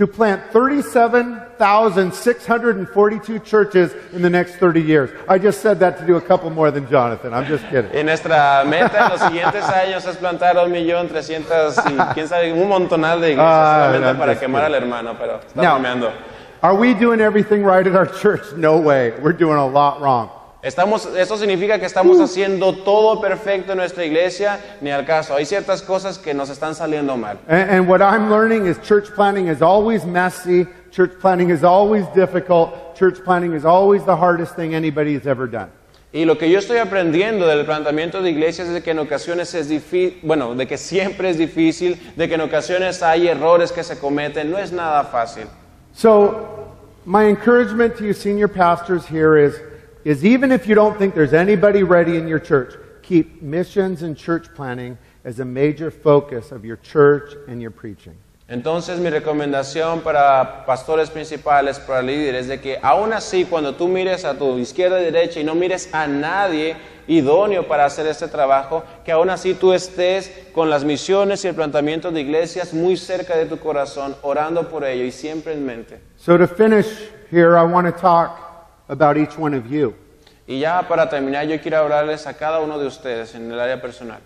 To 0.00 0.06
plant 0.06 0.40
37,642 0.50 3.38
churches 3.40 3.92
in 4.14 4.22
the 4.22 4.30
next 4.30 4.54
30 4.56 4.80
years. 4.80 5.10
I 5.28 5.36
just 5.38 5.60
said 5.60 5.78
that 5.80 5.98
to 5.98 6.06
do 6.06 6.16
a 6.16 6.20
couple 6.22 6.48
more 6.48 6.70
than 6.70 6.88
Jonathan. 6.88 7.34
I'm 7.34 7.44
just 7.44 7.62
kidding. 7.68 7.90
Y 7.94 8.02
nuestra 8.02 8.64
meta 8.66 8.98
en 9.04 9.10
los 9.10 9.20
siguientes 9.20 9.62
años 9.64 10.06
es 10.06 10.16
plantar 10.16 10.56
un 10.56 10.72
millón 10.72 11.06
trescientos 11.08 11.76
y 11.86 11.98
quién 12.14 12.26
sabe, 12.28 12.50
un 12.50 12.66
montonal 12.66 13.20
de 13.20 13.32
iglesias 13.32 13.46
Ah, 13.46 13.88
solamente 13.92 14.12
no, 14.14 14.18
para 14.18 14.40
quemar 14.40 14.62
kidding. 14.62 14.74
al 14.74 14.82
hermano, 14.82 15.14
pero 15.18 15.38
está 15.46 15.60
Now- 15.62 15.74
bromeando. 15.74 16.10
Are 16.62 16.74
we 16.74 16.94
doing 16.94 17.20
everything 17.20 17.62
right 17.62 17.86
at 17.86 17.94
our 17.94 18.06
church? 18.22 18.54
No 18.56 18.78
way. 18.78 19.12
We're 19.22 19.34
doing 19.36 19.58
a 19.58 19.66
lot 19.66 20.00
wrong. 20.00 20.30
Estamos, 20.62 21.06
esto 21.16 21.38
significa 21.38 21.78
que 21.78 21.86
estamos 21.86 22.20
haciendo 22.20 22.74
todo 22.84 23.18
perfecto 23.18 23.72
en 23.72 23.78
nuestra 23.78 24.04
iglesia, 24.04 24.60
ni 24.82 24.90
al 24.90 25.06
caso. 25.06 25.34
Hay 25.34 25.46
ciertas 25.46 25.80
cosas 25.80 26.18
que 26.18 26.34
nos 26.34 26.50
están 26.50 26.74
saliendo 26.74 27.16
mal. 27.16 27.38
And, 27.48 27.70
and 27.70 27.88
what 27.88 28.02
I'm 28.02 28.28
learning 28.28 28.66
is 28.66 28.76
church 28.86 29.08
planting 29.14 29.48
is 29.48 29.62
always 29.62 30.04
messy, 30.04 30.66
church 30.90 31.12
planning 31.18 31.50
is 31.50 31.64
always 31.64 32.04
difficult. 32.14 32.94
Church 32.94 33.24
planning 33.24 33.54
is 33.54 33.64
always 33.64 34.04
the 34.04 34.16
hardest 34.16 34.54
thing 34.54 34.74
anybody 34.74 35.14
has 35.14 35.26
ever 35.26 35.46
done. 35.46 35.70
Y 36.12 36.24
lo 36.24 36.36
que 36.36 36.50
yo 36.50 36.58
estoy 36.58 36.76
aprendiendo 36.76 37.46
del 37.46 37.64
planteamiento 37.64 38.20
de 38.20 38.30
iglesias 38.30 38.68
es 38.68 38.74
de 38.74 38.82
que 38.82 38.90
en 38.90 38.98
ocasiones 38.98 39.54
es 39.54 39.68
difícil, 39.68 40.18
bueno, 40.22 40.54
de 40.54 40.66
que 40.66 40.76
siempre 40.76 41.30
es 41.30 41.38
difícil, 41.38 41.98
de 42.16 42.28
que 42.28 42.34
en 42.34 42.42
ocasiones 42.42 43.02
hay 43.02 43.28
errores 43.28 43.72
que 43.72 43.82
se 43.82 43.96
cometen, 43.98 44.50
no 44.50 44.58
es 44.58 44.72
nada 44.72 45.04
fácil. 45.04 45.46
So, 45.94 46.74
my 47.06 47.24
encouragement 47.24 47.96
to 47.96 48.04
you 48.04 48.12
senior 48.12 48.48
pastors 48.48 49.06
here 49.06 49.38
is, 49.38 49.54
is 50.04 50.24
even 50.24 50.50
if 50.52 50.66
you 50.66 50.74
don't 50.74 50.98
think 50.98 51.14
there's 51.14 51.34
anybody 51.34 51.82
ready 51.82 52.16
in 52.16 52.26
your 52.26 52.38
church, 52.38 52.74
keep 53.02 53.42
missions 53.42 54.02
and 54.02 54.16
church 54.16 54.52
planning 54.54 54.96
as 55.24 55.40
a 55.40 55.44
major 55.44 55.90
focus 55.90 56.52
of 56.52 56.64
your 56.64 56.76
church 56.76 57.34
and 57.48 57.60
your 57.60 57.70
preaching. 57.70 58.16
Entonces 58.48 58.98
mi 58.98 59.10
recomendación 59.10 60.02
para 60.02 60.64
pastores 60.66 61.08
principales, 61.08 61.78
para 61.78 62.02
líderes, 62.02 62.48
de 62.48 62.60
que 62.60 62.78
aún 62.82 63.12
así 63.12 63.44
cuando 63.44 63.76
tú 63.76 63.86
mires 63.86 64.24
a 64.24 64.36
tu 64.36 64.58
izquierda 64.58 65.00
y 65.00 65.04
derecha 65.04 65.38
y 65.38 65.44
no 65.44 65.54
mires 65.54 65.88
a 65.94 66.08
nadie 66.08 66.76
idóneo 67.06 67.68
para 67.68 67.84
hacer 67.84 68.08
este 68.08 68.26
trabajo, 68.26 68.82
que 69.04 69.12
aún 69.12 69.30
así 69.30 69.54
tú 69.54 69.72
estés 69.72 70.32
con 70.52 70.68
las 70.68 70.84
misiones 70.84 71.44
y 71.44 71.48
el 71.48 71.54
planteamiento 71.54 72.10
de 72.10 72.22
iglesias 72.22 72.74
muy 72.74 72.96
cerca 72.96 73.36
de 73.36 73.46
tu 73.46 73.58
corazón, 73.58 74.16
orando 74.22 74.68
por 74.68 74.84
ello 74.84 75.04
y 75.04 75.12
siempre 75.12 75.52
en 75.52 75.64
mente. 75.64 76.00
So, 76.16 76.36
to 76.36 76.48
finish 76.48 76.86
here, 77.30 77.56
I 77.56 77.62
want 77.62 77.86
to 77.86 77.92
talk 77.92 78.49
about 78.90 79.16
each 79.16 79.38
one 79.38 79.54
of 79.54 79.70
you. 79.70 79.94
Y 80.46 80.58
ya 80.58 80.82
para 80.82 81.08
terminar, 81.08 81.46
yo 81.46 81.58
quiero 81.60 81.78
hablarles 81.78 82.26
a 82.26 82.34
cada 82.34 82.60
uno 82.60 82.78
de 82.78 82.86
ustedes 82.86 83.34
en 83.34 83.50
el 83.50 83.58
área 83.58 83.80
personal. 83.80 84.20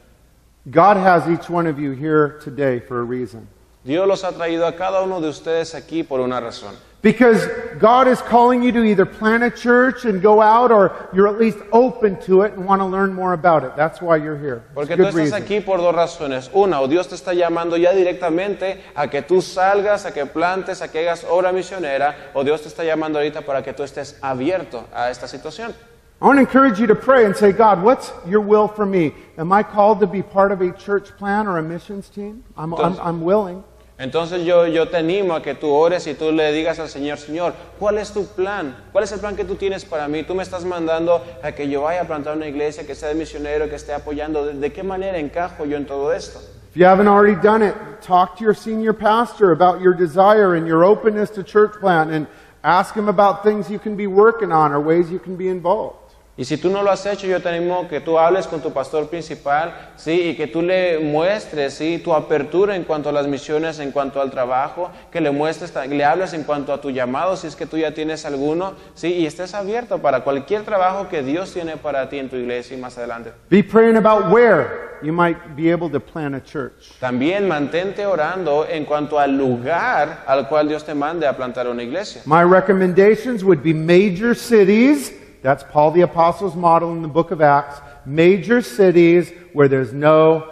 God 0.71 0.97
has 0.97 1.29
each 1.29 1.51
one 1.51 1.67
of 1.67 1.79
you 1.79 1.93
here 1.93 2.41
today 2.43 2.81
for 2.81 3.01
a 3.01 3.05
reason. 3.05 3.47
Dios 3.85 4.09
los 4.09 4.25
ha 4.25 4.33
traído 4.33 4.67
a 4.67 4.73
cada 4.73 5.03
uno 5.03 5.21
de 5.21 5.29
ustedes 5.29 5.75
aquí 5.75 6.03
por 6.03 6.21
una 6.21 6.41
razón. 6.41 6.75
Because 7.05 7.47
God 7.79 8.09
is 8.09 8.23
calling 8.23 8.63
you 8.63 8.73
to 8.73 8.83
either 8.83 9.05
plant 9.05 9.43
a 9.43 9.51
church 9.51 10.07
and 10.07 10.23
go 10.23 10.41
out, 10.41 10.73
or 10.73 11.11
you're 11.13 11.29
at 11.29 11.39
least 11.39 11.59
open 11.71 12.19
to 12.23 12.41
it 12.41 12.55
and 12.55 12.65
want 12.65 12.81
to 12.81 12.87
learn 12.87 13.13
more 13.13 13.35
about 13.35 13.63
it. 13.63 13.77
That's 13.77 14.01
why 14.01 14.17
you're 14.17 14.39
here. 14.39 14.65
Porque 14.75 14.97
tú 14.97 15.05
estás 15.05 15.15
reason. 15.15 15.43
aquí 15.43 15.63
por 15.63 15.77
dos 15.77 15.95
razones. 15.95 16.49
Una, 16.55 16.81
o 16.81 16.89
Dios 16.89 17.07
te 17.07 17.15
está 17.15 17.35
llamando 17.35 17.77
ya 17.77 17.93
directamente 17.93 18.81
a 18.97 19.07
que 19.09 19.21
tú 19.21 19.43
salgas, 19.43 20.07
a 20.07 20.13
que 20.13 20.25
plantes, 20.25 20.81
a 20.81 20.89
que 20.89 21.01
hagas 21.01 21.25
obra 21.25 21.53
misionera, 21.53 22.15
o 22.33 22.43
Dios 22.43 22.63
te 22.63 22.69
está 22.69 22.85
llamando 22.85 23.19
ahorita 23.19 23.43
para 23.43 23.63
que 23.63 23.75
tú 23.75 23.83
estés 23.83 24.17
abierto 24.23 24.87
a 24.95 25.11
esta 25.11 25.29
situación. 25.29 25.75
I 26.23 26.27
want 26.27 26.39
to 26.39 26.41
encourage 26.41 26.81
you 26.81 26.87
to 26.87 26.95
pray 26.95 27.27
and 27.27 27.37
say, 27.37 27.53
God, 27.53 27.83
what's 27.83 28.13
your 28.27 28.41
will 28.41 28.67
for 28.67 28.87
me? 28.87 29.13
Am 29.37 29.53
I 29.53 29.63
called 29.63 30.01
to 30.01 30.07
be 30.07 30.23
part 30.23 30.53
of 30.53 30.63
a 30.63 30.73
church 30.73 31.15
plan 31.19 31.47
or 31.47 31.59
a 31.59 31.63
missions 31.63 32.09
team? 32.09 32.45
I'm, 32.57 32.73
I'm, 32.73 32.99
I'm 32.99 33.21
willing. 33.21 33.63
Entonces 33.97 34.45
yo, 34.45 34.67
yo 34.67 34.89
te 34.89 34.97
animo 34.97 35.35
a 35.35 35.43
que 35.43 35.55
tú 35.55 35.71
ores 35.73 36.07
y 36.09 36.15
tú 36.15 36.33
le 36.33 36.53
digas 36.53 36.81
al 36.81 36.89
Señor, 36.89 37.17
Señor, 37.17 37.55
¿cuál 37.79 37.99
es 37.99 38.13
tu 38.13 38.27
plan? 38.27 38.77
¿Cuál 38.91 39.05
es 39.05 39.13
el 39.13 39.21
plan 39.21 39.37
que 39.37 39.45
tú 39.45 39.55
tienes 39.55 39.85
para 39.85 40.09
mí? 40.09 40.25
Tú 40.25 40.35
me 40.35 40.43
estás 40.43 40.65
mandando 40.65 41.23
a 41.43 41.53
que 41.53 41.69
yo 41.69 41.83
vaya 41.83 42.03
a 42.03 42.05
plantar 42.05 42.37
una 42.37 42.49
iglesia, 42.49 42.85
que 42.85 42.97
sea 42.97 43.11
de 43.11 43.15
misionero, 43.15 43.69
que 43.69 43.77
esté 43.77 43.93
apoyando. 43.93 44.47
¿De, 44.47 44.55
de 44.55 44.73
qué 44.73 44.83
manera 44.83 45.17
encajo 45.19 45.65
yo 45.65 45.77
en 45.77 45.87
todo 45.87 46.13
esto? 46.13 46.41
If 46.71 46.79
you 46.79 46.87
haven't 46.87 47.07
already 47.07 47.41
done 47.41 47.63
it, 47.63 47.77
talk 48.03 48.37
to 48.39 48.43
your 48.43 48.53
senior 48.53 48.93
pastor 48.93 49.53
about 49.53 49.81
your 49.81 49.95
desire 49.95 50.57
and 50.57 50.67
your 50.67 50.85
openness 50.85 51.31
to 51.31 51.45
church 51.45 51.79
plant 51.79 52.11
and 52.11 52.27
ask 52.65 52.97
him 52.97 53.09
about 53.09 53.45
things 53.45 53.71
you 53.71 53.79
can 53.79 53.95
be 53.95 54.09
working 54.09 54.51
on 54.51 54.73
or 54.73 54.81
ways 54.81 55.09
you 55.09 55.21
can 55.21 55.37
be 55.37 55.47
involved. 55.47 56.04
Y 56.37 56.45
si 56.45 56.57
tú 56.57 56.69
no 56.69 56.83
lo 56.83 56.91
has 56.91 57.07
hecho, 57.07 57.29
yo 57.29 57.41
te 57.41 57.49
animo 57.49 57.87
que 57.87 58.01
tú 58.01 58.19
hables 58.19 58.49
con 58.49 58.61
tu 58.61 58.73
pastor 58.73 59.09
principal, 59.09 59.93
sí, 59.95 60.31
y 60.31 60.37
que 60.37 60.49
tú 60.49 60.63
le 60.63 60.99
muestres, 60.99 61.75
sí, 61.75 62.01
tu 62.03 62.13
apertura 62.13 62.75
en 62.75 62.83
cuanto 62.83 63.09
a 63.09 63.13
las 63.13 63.29
misiones, 63.29 63.79
en 63.79 63.93
cuanto 63.93 64.21
al 64.21 64.33
trabajo, 64.33 64.91
que 65.13 65.21
le 65.21 65.31
muestres, 65.31 65.73
le 65.89 66.05
hables 66.05 66.33
en 66.33 66.43
cuanto 66.43 66.73
a 66.73 66.81
tu 66.81 66.91
llamado, 66.91 67.37
si 67.37 67.47
es 67.47 67.55
que 67.55 67.67
tú 67.67 67.79
ya 67.79 67.95
tienes 67.95 68.25
alguno, 68.25 68.75
sí, 68.95 69.13
y 69.15 69.27
estés 69.27 69.55
abierto 69.55 69.99
para 70.03 70.25
cualquier 70.25 70.63
trabajo 70.65 71.09
que 71.09 71.23
Dios 71.23 71.53
tiene 71.53 71.77
para 71.77 72.09
ti 72.09 72.19
en 72.19 72.29
tu 72.29 72.35
iglesia 72.35 72.77
y 72.77 72.81
más 72.81 72.99
adelante. 72.99 73.31
Be 73.49 73.63
praying 73.63 73.97
about 73.97 74.33
where 74.33 74.99
you 75.05 75.13
might 75.13 75.37
be 75.55 75.73
able 75.73 75.89
to 75.89 76.01
plant 76.01 76.35
a 76.35 76.41
church. 76.41 76.99
También 76.99 77.47
mantente 77.47 78.07
orando 78.07 78.67
en 78.69 78.85
cuanto 78.87 79.21
al 79.21 79.37
lugar 79.37 80.25
al 80.27 80.49
cual 80.49 80.67
Dios 80.67 80.85
te 80.85 80.95
mande 80.95 81.29
a 81.29 81.37
plantar 81.37 81.69
una 81.69 81.85
iglesia. 81.85 82.23
My 82.27 82.43
recommendations 82.43 83.45
would 83.45 83.63
be 83.63 83.73
major 83.73 84.35
cities. 84.35 85.13
That's 85.45 85.63
Paul 85.63 85.91
the 85.91 86.01
Apostle's 86.01 86.57
model 86.57 86.93
in 86.93 87.03
the 87.03 87.09
book 87.09 87.31
of 87.31 87.43
Acts. 87.43 87.79
Major 88.07 88.63
cities 88.63 89.31
where 89.53 89.69
there's 89.69 89.93
no 89.93 90.51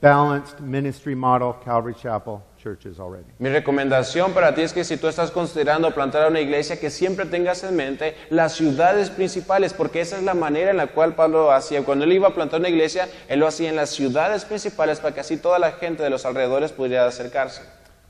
balanced 0.00 0.60
ministry 0.60 1.14
model, 1.14 1.52
Calvary 1.64 1.94
Chapel 1.94 2.42
churches 2.60 2.98
already. 2.98 3.26
Mi 3.38 3.50
recomendación 3.50 4.32
para 4.32 4.52
ti 4.52 4.62
es 4.62 4.72
que 4.72 4.82
si 4.82 4.96
tú 4.96 5.06
estás 5.06 5.30
considerando 5.30 5.94
plantar 5.94 6.28
una 6.28 6.40
iglesia, 6.40 6.80
que 6.80 6.90
siempre 6.90 7.26
tengas 7.26 7.62
en 7.62 7.76
mente 7.76 8.16
las 8.30 8.54
ciudades 8.54 9.10
principales, 9.10 9.74
porque 9.74 10.00
esa 10.00 10.16
es 10.16 10.24
la 10.24 10.34
manera 10.34 10.72
en 10.72 10.76
la 10.76 10.88
cual 10.88 11.14
Pablo 11.14 11.52
hacía. 11.52 11.84
Cuando 11.84 12.04
él 12.04 12.12
iba 12.12 12.26
a 12.26 12.34
plantar 12.34 12.58
una 12.58 12.68
iglesia, 12.68 13.06
él 13.28 13.38
lo 13.38 13.46
hacía 13.46 13.68
en 13.70 13.76
las 13.76 13.90
ciudades 13.90 14.44
principales 14.44 14.98
para 14.98 15.14
que 15.14 15.20
así 15.20 15.36
toda 15.36 15.60
la 15.60 15.70
gente 15.70 16.02
de 16.02 16.10
los 16.10 16.26
alrededores 16.26 16.72
pudiera 16.72 17.06
acercarse. 17.06 17.62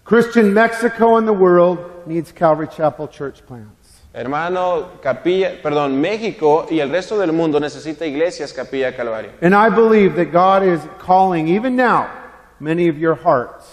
Christian 0.05 0.55
Mexico 0.55 1.19
and 1.19 1.29
the 1.29 1.35
world 1.35 1.79
needs 2.07 2.33
Calvary 2.33 2.69
Chapel 2.75 3.07
church 3.07 3.45
plants. 3.47 3.82
Hermano, 4.15 5.01
Capilla, 5.03 5.63
perdón, 5.63 5.99
México 5.99 6.67
y 6.71 6.81
el 6.81 6.91
resto 6.91 7.19
del 7.19 7.33
mundo 7.33 7.59
necesita 7.59 8.05
iglesias 8.05 8.53
Capilla 8.53 8.95
Calvario. 8.95 9.31
And 9.41 9.55
I 9.55 9.71
believe 9.71 10.17
that 10.17 10.31
God 10.31 10.63
is 10.63 10.81
calling, 10.99 11.49
even 11.49 11.77
now, 11.77 12.11
many 12.61 12.89
of 12.89 12.99
your 12.99 13.15
hearts 13.15 13.65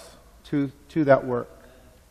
to, 0.45 0.71
to 0.89 1.03
that 1.03 1.25
work. 1.25 1.49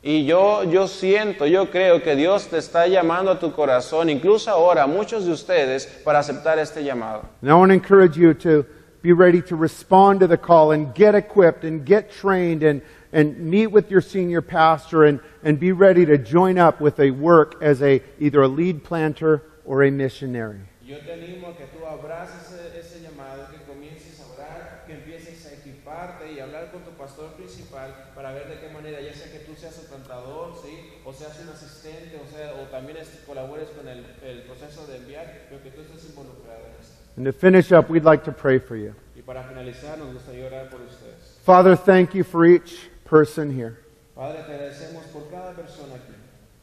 Y 0.02 0.24
yo, 0.26 0.62
yo 0.62 0.86
siento, 0.86 1.46
yo 1.46 1.70
creo 1.70 2.02
que 2.02 2.14
Dios 2.14 2.46
te 2.48 2.58
está 2.58 2.86
llamando 2.86 3.32
a 3.32 3.38
tu 3.38 3.50
corazón, 3.50 4.10
incluso 4.10 4.50
ahora, 4.50 4.86
muchos 4.86 5.24
de 5.24 5.32
ustedes, 5.32 5.86
para 6.04 6.18
aceptar 6.20 6.58
este 6.58 6.84
llamado. 6.84 7.24
And 7.40 7.50
I 7.50 7.54
want 7.54 7.70
to 7.70 7.74
encourage 7.74 8.16
you 8.16 8.34
to 8.34 8.64
be 9.02 9.12
ready 9.12 9.40
to 9.42 9.56
respond 9.56 10.20
to 10.20 10.26
the 10.26 10.36
call 10.36 10.72
and 10.72 10.94
get 10.94 11.14
equipped 11.14 11.64
and 11.64 11.84
get 11.84 12.12
trained 12.12 12.62
and, 12.62 12.82
and 13.12 13.38
meet 13.38 13.68
with 13.68 13.90
your 13.90 14.00
senior 14.00 14.42
pastor 14.42 15.04
and, 15.04 15.20
and 15.42 15.58
be 15.58 15.72
ready 15.72 16.04
to 16.06 16.18
join 16.18 16.58
up 16.58 16.80
with 16.80 16.98
a 17.00 17.10
work 17.10 17.56
as 17.60 17.82
a 17.82 18.02
either 18.18 18.42
a 18.42 18.48
lead 18.48 18.84
planter 18.84 19.42
or 19.64 19.82
a 19.82 19.90
missionary. 19.90 20.60
Yo 20.82 20.98
te 21.00 21.12
animo 21.12 21.50
a 21.50 21.56
que 21.56 21.66
tú 21.66 21.84
abraces 21.84 22.50
ese, 22.50 22.78
ese 22.78 23.00
llamado, 23.02 23.50
que 23.50 23.58
comiences 23.66 24.20
a 24.20 24.32
orar, 24.34 24.84
que 24.86 24.94
empieces 24.94 25.44
a 25.46 25.54
equiparte 25.54 26.32
y 26.32 26.40
hablar 26.40 26.72
con 26.72 26.82
tu 26.82 26.92
pastor 26.92 27.32
principal 27.34 27.94
para 28.14 28.32
ver 28.32 28.48
de 28.48 28.58
qué 28.58 28.72
manera, 28.72 29.00
ya 29.00 29.12
sea 29.12 29.30
que 29.30 29.40
tú 29.40 29.54
seas 29.54 29.78
el 29.80 29.86
plantador, 29.86 30.54
¿sí? 30.62 31.00
o 31.04 31.12
seas 31.12 31.38
un 31.40 31.50
asistente, 31.50 32.16
o, 32.16 32.26
sea, 32.26 32.54
o 32.54 32.68
también 32.68 32.96
colabores 33.26 33.68
con 33.68 33.86
el, 33.86 34.06
el 34.22 34.42
proceso 34.44 34.86
de 34.86 34.96
enviar, 34.96 35.46
pero 35.50 35.62
que 35.62 35.70
tú 35.70 35.82
estés 35.82 36.08
involucrado 36.08 36.60
en 36.64 36.80
esto. 36.80 36.94
And 37.18 37.26
to 37.26 37.32
finish 37.32 37.72
up, 37.72 37.90
we'd 37.90 38.04
like 38.04 38.24
to 38.24 38.32
pray 38.32 38.58
for 38.58 38.76
you. 38.76 38.94
Y 39.16 39.22
para 39.22 39.42
finalizar, 39.42 39.98
nos 39.98 40.14
gustaría 40.14 40.46
orar 40.46 40.70
por 40.70 40.80
ustedes. 40.80 41.36
Father, 41.42 41.76
thank 41.76 42.14
you 42.14 42.22
for 42.22 42.46
each 42.46 42.88
person 43.08 43.50
here. 43.50 43.78
Padre, 44.14 44.42
te 44.46 44.52
agradecemos 44.52 45.12
por 45.12 45.22
cada 45.30 45.54
persona 45.54 45.94
aquí. 45.94 46.14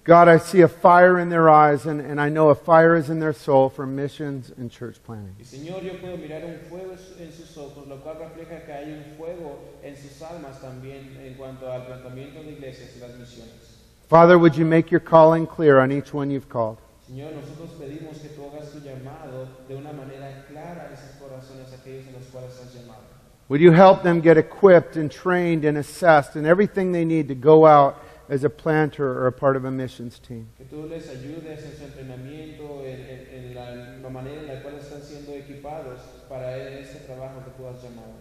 God, 0.04 0.28
I 0.28 0.38
see 0.38 0.62
a 0.62 0.68
fire 0.68 1.18
in 1.20 1.30
their 1.30 1.50
eyes, 1.50 1.88
and, 1.88 2.00
and 2.00 2.22
I 2.22 2.30
know 2.30 2.50
a 2.50 2.56
fire 2.56 2.96
is 2.96 3.10
in 3.10 3.20
their 3.20 3.34
soul 3.34 3.70
for 3.70 3.88
missions 3.88 4.52
and 4.56 4.70
church 4.70 4.98
planting. 5.04 5.36
Y 5.40 5.46
Señor, 5.46 5.82
yo 5.82 5.94
puedo 6.00 6.16
mirar 6.18 6.46
un 6.46 6.60
fuego 6.70 6.96
en 7.20 7.32
sus 7.32 7.58
ojos, 7.58 7.88
lo 7.88 7.98
cual 7.98 8.18
refleja 8.20 8.64
que 8.66 8.72
hay 8.72 8.92
un 8.94 9.18
fuego 9.18 9.58
en 9.82 9.98
sus 9.98 10.22
almas 10.22 10.62
también 10.62 11.18
en 11.24 11.34
cuanto 11.34 11.72
al 11.72 11.88
planteamiento 11.88 12.44
de 12.44 12.52
iglesias 12.52 12.92
y 12.96 13.00
las 13.00 13.16
misiones. 13.18 13.82
Father, 14.08 14.38
would 14.38 14.56
you 14.56 14.66
make 14.66 14.92
your 14.92 15.00
calling 15.00 15.48
clear 15.48 15.80
on 15.80 15.92
each 15.92 16.14
one 16.14 16.30
you've 16.30 16.50
called? 16.50 16.78
Señor, 17.08 17.32
nosotros 17.34 17.72
pedimos 17.80 18.20
que 18.20 18.30
tú 18.30 18.46
hagas 18.46 18.70
tu 18.70 18.80
llamado 18.82 19.48
de 19.68 19.76
una 19.76 19.92
manera 19.92 20.46
clara 20.48 20.90
a 20.90 20.94
esos 20.94 21.16
corazones, 21.20 21.74
aquellos 21.74 22.06
en 22.06 22.14
los 22.14 22.26
cuales 22.26 22.52
has 22.62 22.72
llamado. 22.76 23.15
Would 23.48 23.62
you 23.62 23.72
help 23.72 24.02
them 24.04 24.22
get 24.22 24.38
equipped 24.38 24.96
and 24.96 25.12
trained 25.12 25.66
and 25.66 25.78
assessed 25.78 26.36
and 26.36 26.48
everything 26.48 26.92
they 26.92 27.06
need 27.06 27.28
to 27.28 27.36
go 27.36 27.66
out 27.68 28.02
as 28.28 28.44
a 28.44 28.50
planter 28.50 29.06
or 29.08 29.28
a 29.28 29.32
part 29.32 29.56
of 29.56 29.66
a 29.66 29.72
missions 29.72 30.18
team? 30.20 30.48
Que 30.58 30.66
tú 30.66 30.90
les 30.90 31.08
ayudes 31.10 31.64
en 31.64 31.76
su 31.78 31.84
entrenamiento, 31.84 32.84
en, 32.84 33.00
en- 33.02 33.28
en 33.32 33.54
la, 33.56 34.00
la 34.02 34.10
manera 34.10 34.42
en 34.42 34.48
la 34.48 34.62
cual 34.64 34.76
están 34.80 35.02
siendo 35.04 35.32
equipados 35.34 36.00
para 36.28 36.58
este 36.58 37.06
trabajo 37.06 37.44
que 37.46 37.52
tú 37.52 37.68
has 37.68 37.84
llamado. 37.84 38.14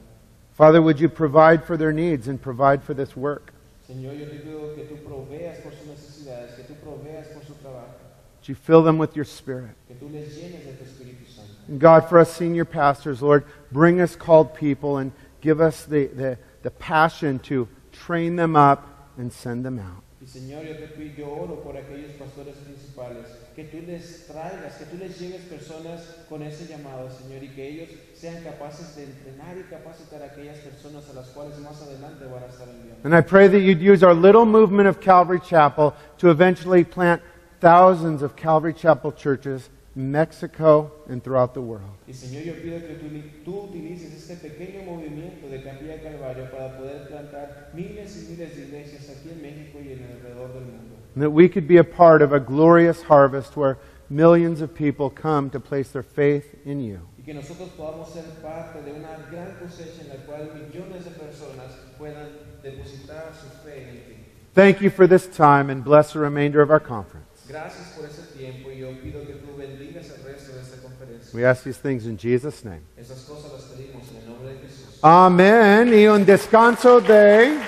Father, 0.53 0.83
would 0.83 1.01
you 1.01 1.09
provide 1.09 1.65
for 1.65 1.77
their 1.79 1.93
needs 1.93 2.29
and 2.29 2.41
provide 2.41 2.83
for 2.85 2.93
this 2.95 3.17
work? 3.17 3.53
Señor, 3.89 4.15
yo 4.19 4.27
te 4.27 4.39
pido 4.41 4.75
que 4.75 4.85
tú 4.85 4.97
proveas 5.05 5.59
por 5.59 5.73
sus 5.73 5.87
necesidades, 5.87 6.55
que 6.55 6.63
tú 6.65 6.75
proveas 6.75 7.29
por 7.29 7.43
su 7.45 7.55
trabajo, 7.55 7.97
Would 8.45 8.51
you 8.51 8.55
fill 8.57 8.83
them 8.83 8.99
with 8.99 9.17
your 9.17 9.25
spirit? 9.25 9.71
que 9.89 9.95
tú 9.95 10.13
les 10.13 10.37
llenes 10.37 10.67
de 10.67 10.73
tu 10.75 10.85
Espíritu 10.85 11.27
Santo. 11.35 11.51
And 11.67 11.81
God, 11.81 12.07
for 12.11 12.19
us 12.19 12.31
senior 12.31 12.67
pastors, 12.67 13.23
Lord, 13.23 13.47
bring 13.73 14.03
us 14.03 14.17
called 14.17 14.55
people 14.55 14.99
and 14.99 15.13
give 15.41 15.63
us 15.63 15.87
the, 15.87 16.09
the, 16.09 16.39
the 16.61 16.71
passion 16.71 17.39
to 17.49 17.67
train 17.91 18.37
them 18.37 18.55
up 18.55 19.09
and 19.17 19.33
send 19.33 19.65
them 19.65 19.79
out. 19.79 20.03
Y 20.21 20.27
Señor, 20.27 20.63
yo 20.63 20.75
te 20.75 20.89
pido, 20.89 21.17
yo 21.17 21.27
oro 21.27 21.63
por 21.63 21.75
aquellos 21.75 22.13
pastores 22.19 22.57
principales, 22.57 23.25
que 23.57 23.65
tú 23.65 23.81
les 23.87 24.27
traigas, 24.27 24.77
que 24.77 24.85
tú 24.85 24.99
les 24.99 25.19
lleves 25.19 25.41
personas 25.49 26.03
con 26.29 26.43
ese 26.43 26.67
llamado, 26.67 27.09
Señor, 27.11 27.43
y 27.45 27.49
que 27.49 27.67
ellos 27.67 27.89
sean 28.13 28.43
capaces 28.45 28.95
de 28.95 29.05
entrenar 29.05 29.57
y 29.57 29.63
capacitar 29.71 30.21
a 30.21 30.27
aquellas 30.27 30.59
personas 30.59 31.09
a 31.09 31.15
las 31.15 31.29
cuales 31.29 31.59
más 31.61 31.81
adelante 31.81 32.27
van 32.27 32.43
a 32.43 32.47
estar 32.47 32.69
enviando. 32.69 33.01
And 33.05 33.15
I 33.15 33.23
pray 33.23 33.49
that 33.49 33.61
you'd 33.61 33.81
use 33.81 34.03
our 34.03 34.15
little 34.15 34.45
movement 34.45 34.87
of 34.87 35.01
Calvary 35.01 35.41
Chapel 35.41 35.95
to 36.19 36.29
eventually 36.29 36.85
plant 36.85 37.23
thousands 37.65 38.21
of 38.21 38.37
Calvary 38.37 38.75
Chapel 38.75 39.11
churches 39.11 39.71
in 39.97 40.13
Mexico 40.13 40.93
and 41.09 41.25
throughout 41.25 41.55
the 41.55 41.63
world. 41.63 41.97
Y 42.07 42.13
Señor, 42.13 42.45
yo 42.45 42.53
pido 42.61 42.79
que 42.79 42.95
tú, 42.97 43.43
tú 43.43 43.71
utilices 43.71 44.13
este 44.13 44.37
pequeño 44.37 44.85
movimiento 44.85 45.49
de 45.49 45.63
Capilla 45.63 45.99
Calvario 46.03 46.51
para 46.51 46.77
poder 46.77 47.09
plantar 47.09 47.71
miles 47.73 48.19
y 48.19 48.33
miles 48.33 48.55
de 48.55 48.65
iglesias 48.65 49.09
aquí 49.09 49.31
en 49.31 49.41
México 49.41 49.79
y 49.83 49.93
en 49.93 50.05
alrededor 50.05 50.53
del 50.53 50.65
mundo. 50.65 50.95
And 51.15 51.23
that 51.23 51.31
we 51.31 51.49
could 51.49 51.67
be 51.67 51.79
a 51.79 51.85
part 51.85 52.21
of 52.21 52.35
a 52.35 52.39
glorious 52.39 53.03
harvest 53.03 53.57
where 53.57 53.79
millions 54.11 54.61
of 54.61 54.75
people 54.75 55.09
come 55.09 55.49
to 55.49 55.59
place 55.59 55.91
their 55.91 56.03
faith 56.05 56.55
in 56.67 56.81
you. 56.81 57.01
Y 57.17 57.25
que 57.25 57.33
nosotros 57.33 57.71
podamos 57.79 58.13
ser 58.13 58.25
parte 58.43 58.83
de 58.83 58.93
una 58.93 59.17
gran 59.33 59.57
cosecha 59.59 60.03
en 60.03 60.09
la 60.11 60.27
cual 60.27 60.51
millones 60.53 61.07
de 61.07 61.13
personas 61.13 61.73
puedan 61.97 62.29
depositar 62.63 63.33
su 63.33 63.49
fe 63.65 63.89
en 63.89 63.97
ti. 64.05 64.25
Thank 64.53 64.83
you 64.83 64.91
for 64.91 65.07
this 65.07 65.27
time 65.27 65.71
and 65.71 65.83
bless 65.83 66.13
the 66.13 66.19
remainder 66.19 66.61
of 66.61 66.71
our 66.71 66.79
conference. 66.79 67.24
Gracias 67.47 67.89
por 67.89 68.07
ese 68.07 68.23
tiempo 68.37 68.71
y 68.71 68.79
yo 68.79 68.91
pido 69.03 69.21
que 69.27 69.35
tú 69.35 69.55
bendigas 69.57 70.07
el 70.11 70.25
resto 70.25 70.55
de 70.55 70.63
esta 70.63 70.77
conferencia. 70.79 71.31
We 71.35 71.47
ask 71.47 71.63
these 71.63 71.79
things 71.79 72.07
in 72.07 72.17
Jesus' 72.17 72.65
name. 72.65 72.83
Esas 72.97 73.19
cosas 73.21 73.53
las 73.53 73.63
pedimos 73.65 74.11
en 74.11 74.17
el 74.17 74.29
nombre 74.29 74.55
de 74.55 74.61
Jesús. 74.61 74.99
Amén. 75.03 75.93
Y 75.93 76.07
un 76.07 76.25
descanso 76.25 77.01
de... 77.01 77.59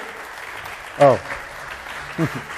Oh. 0.99 1.19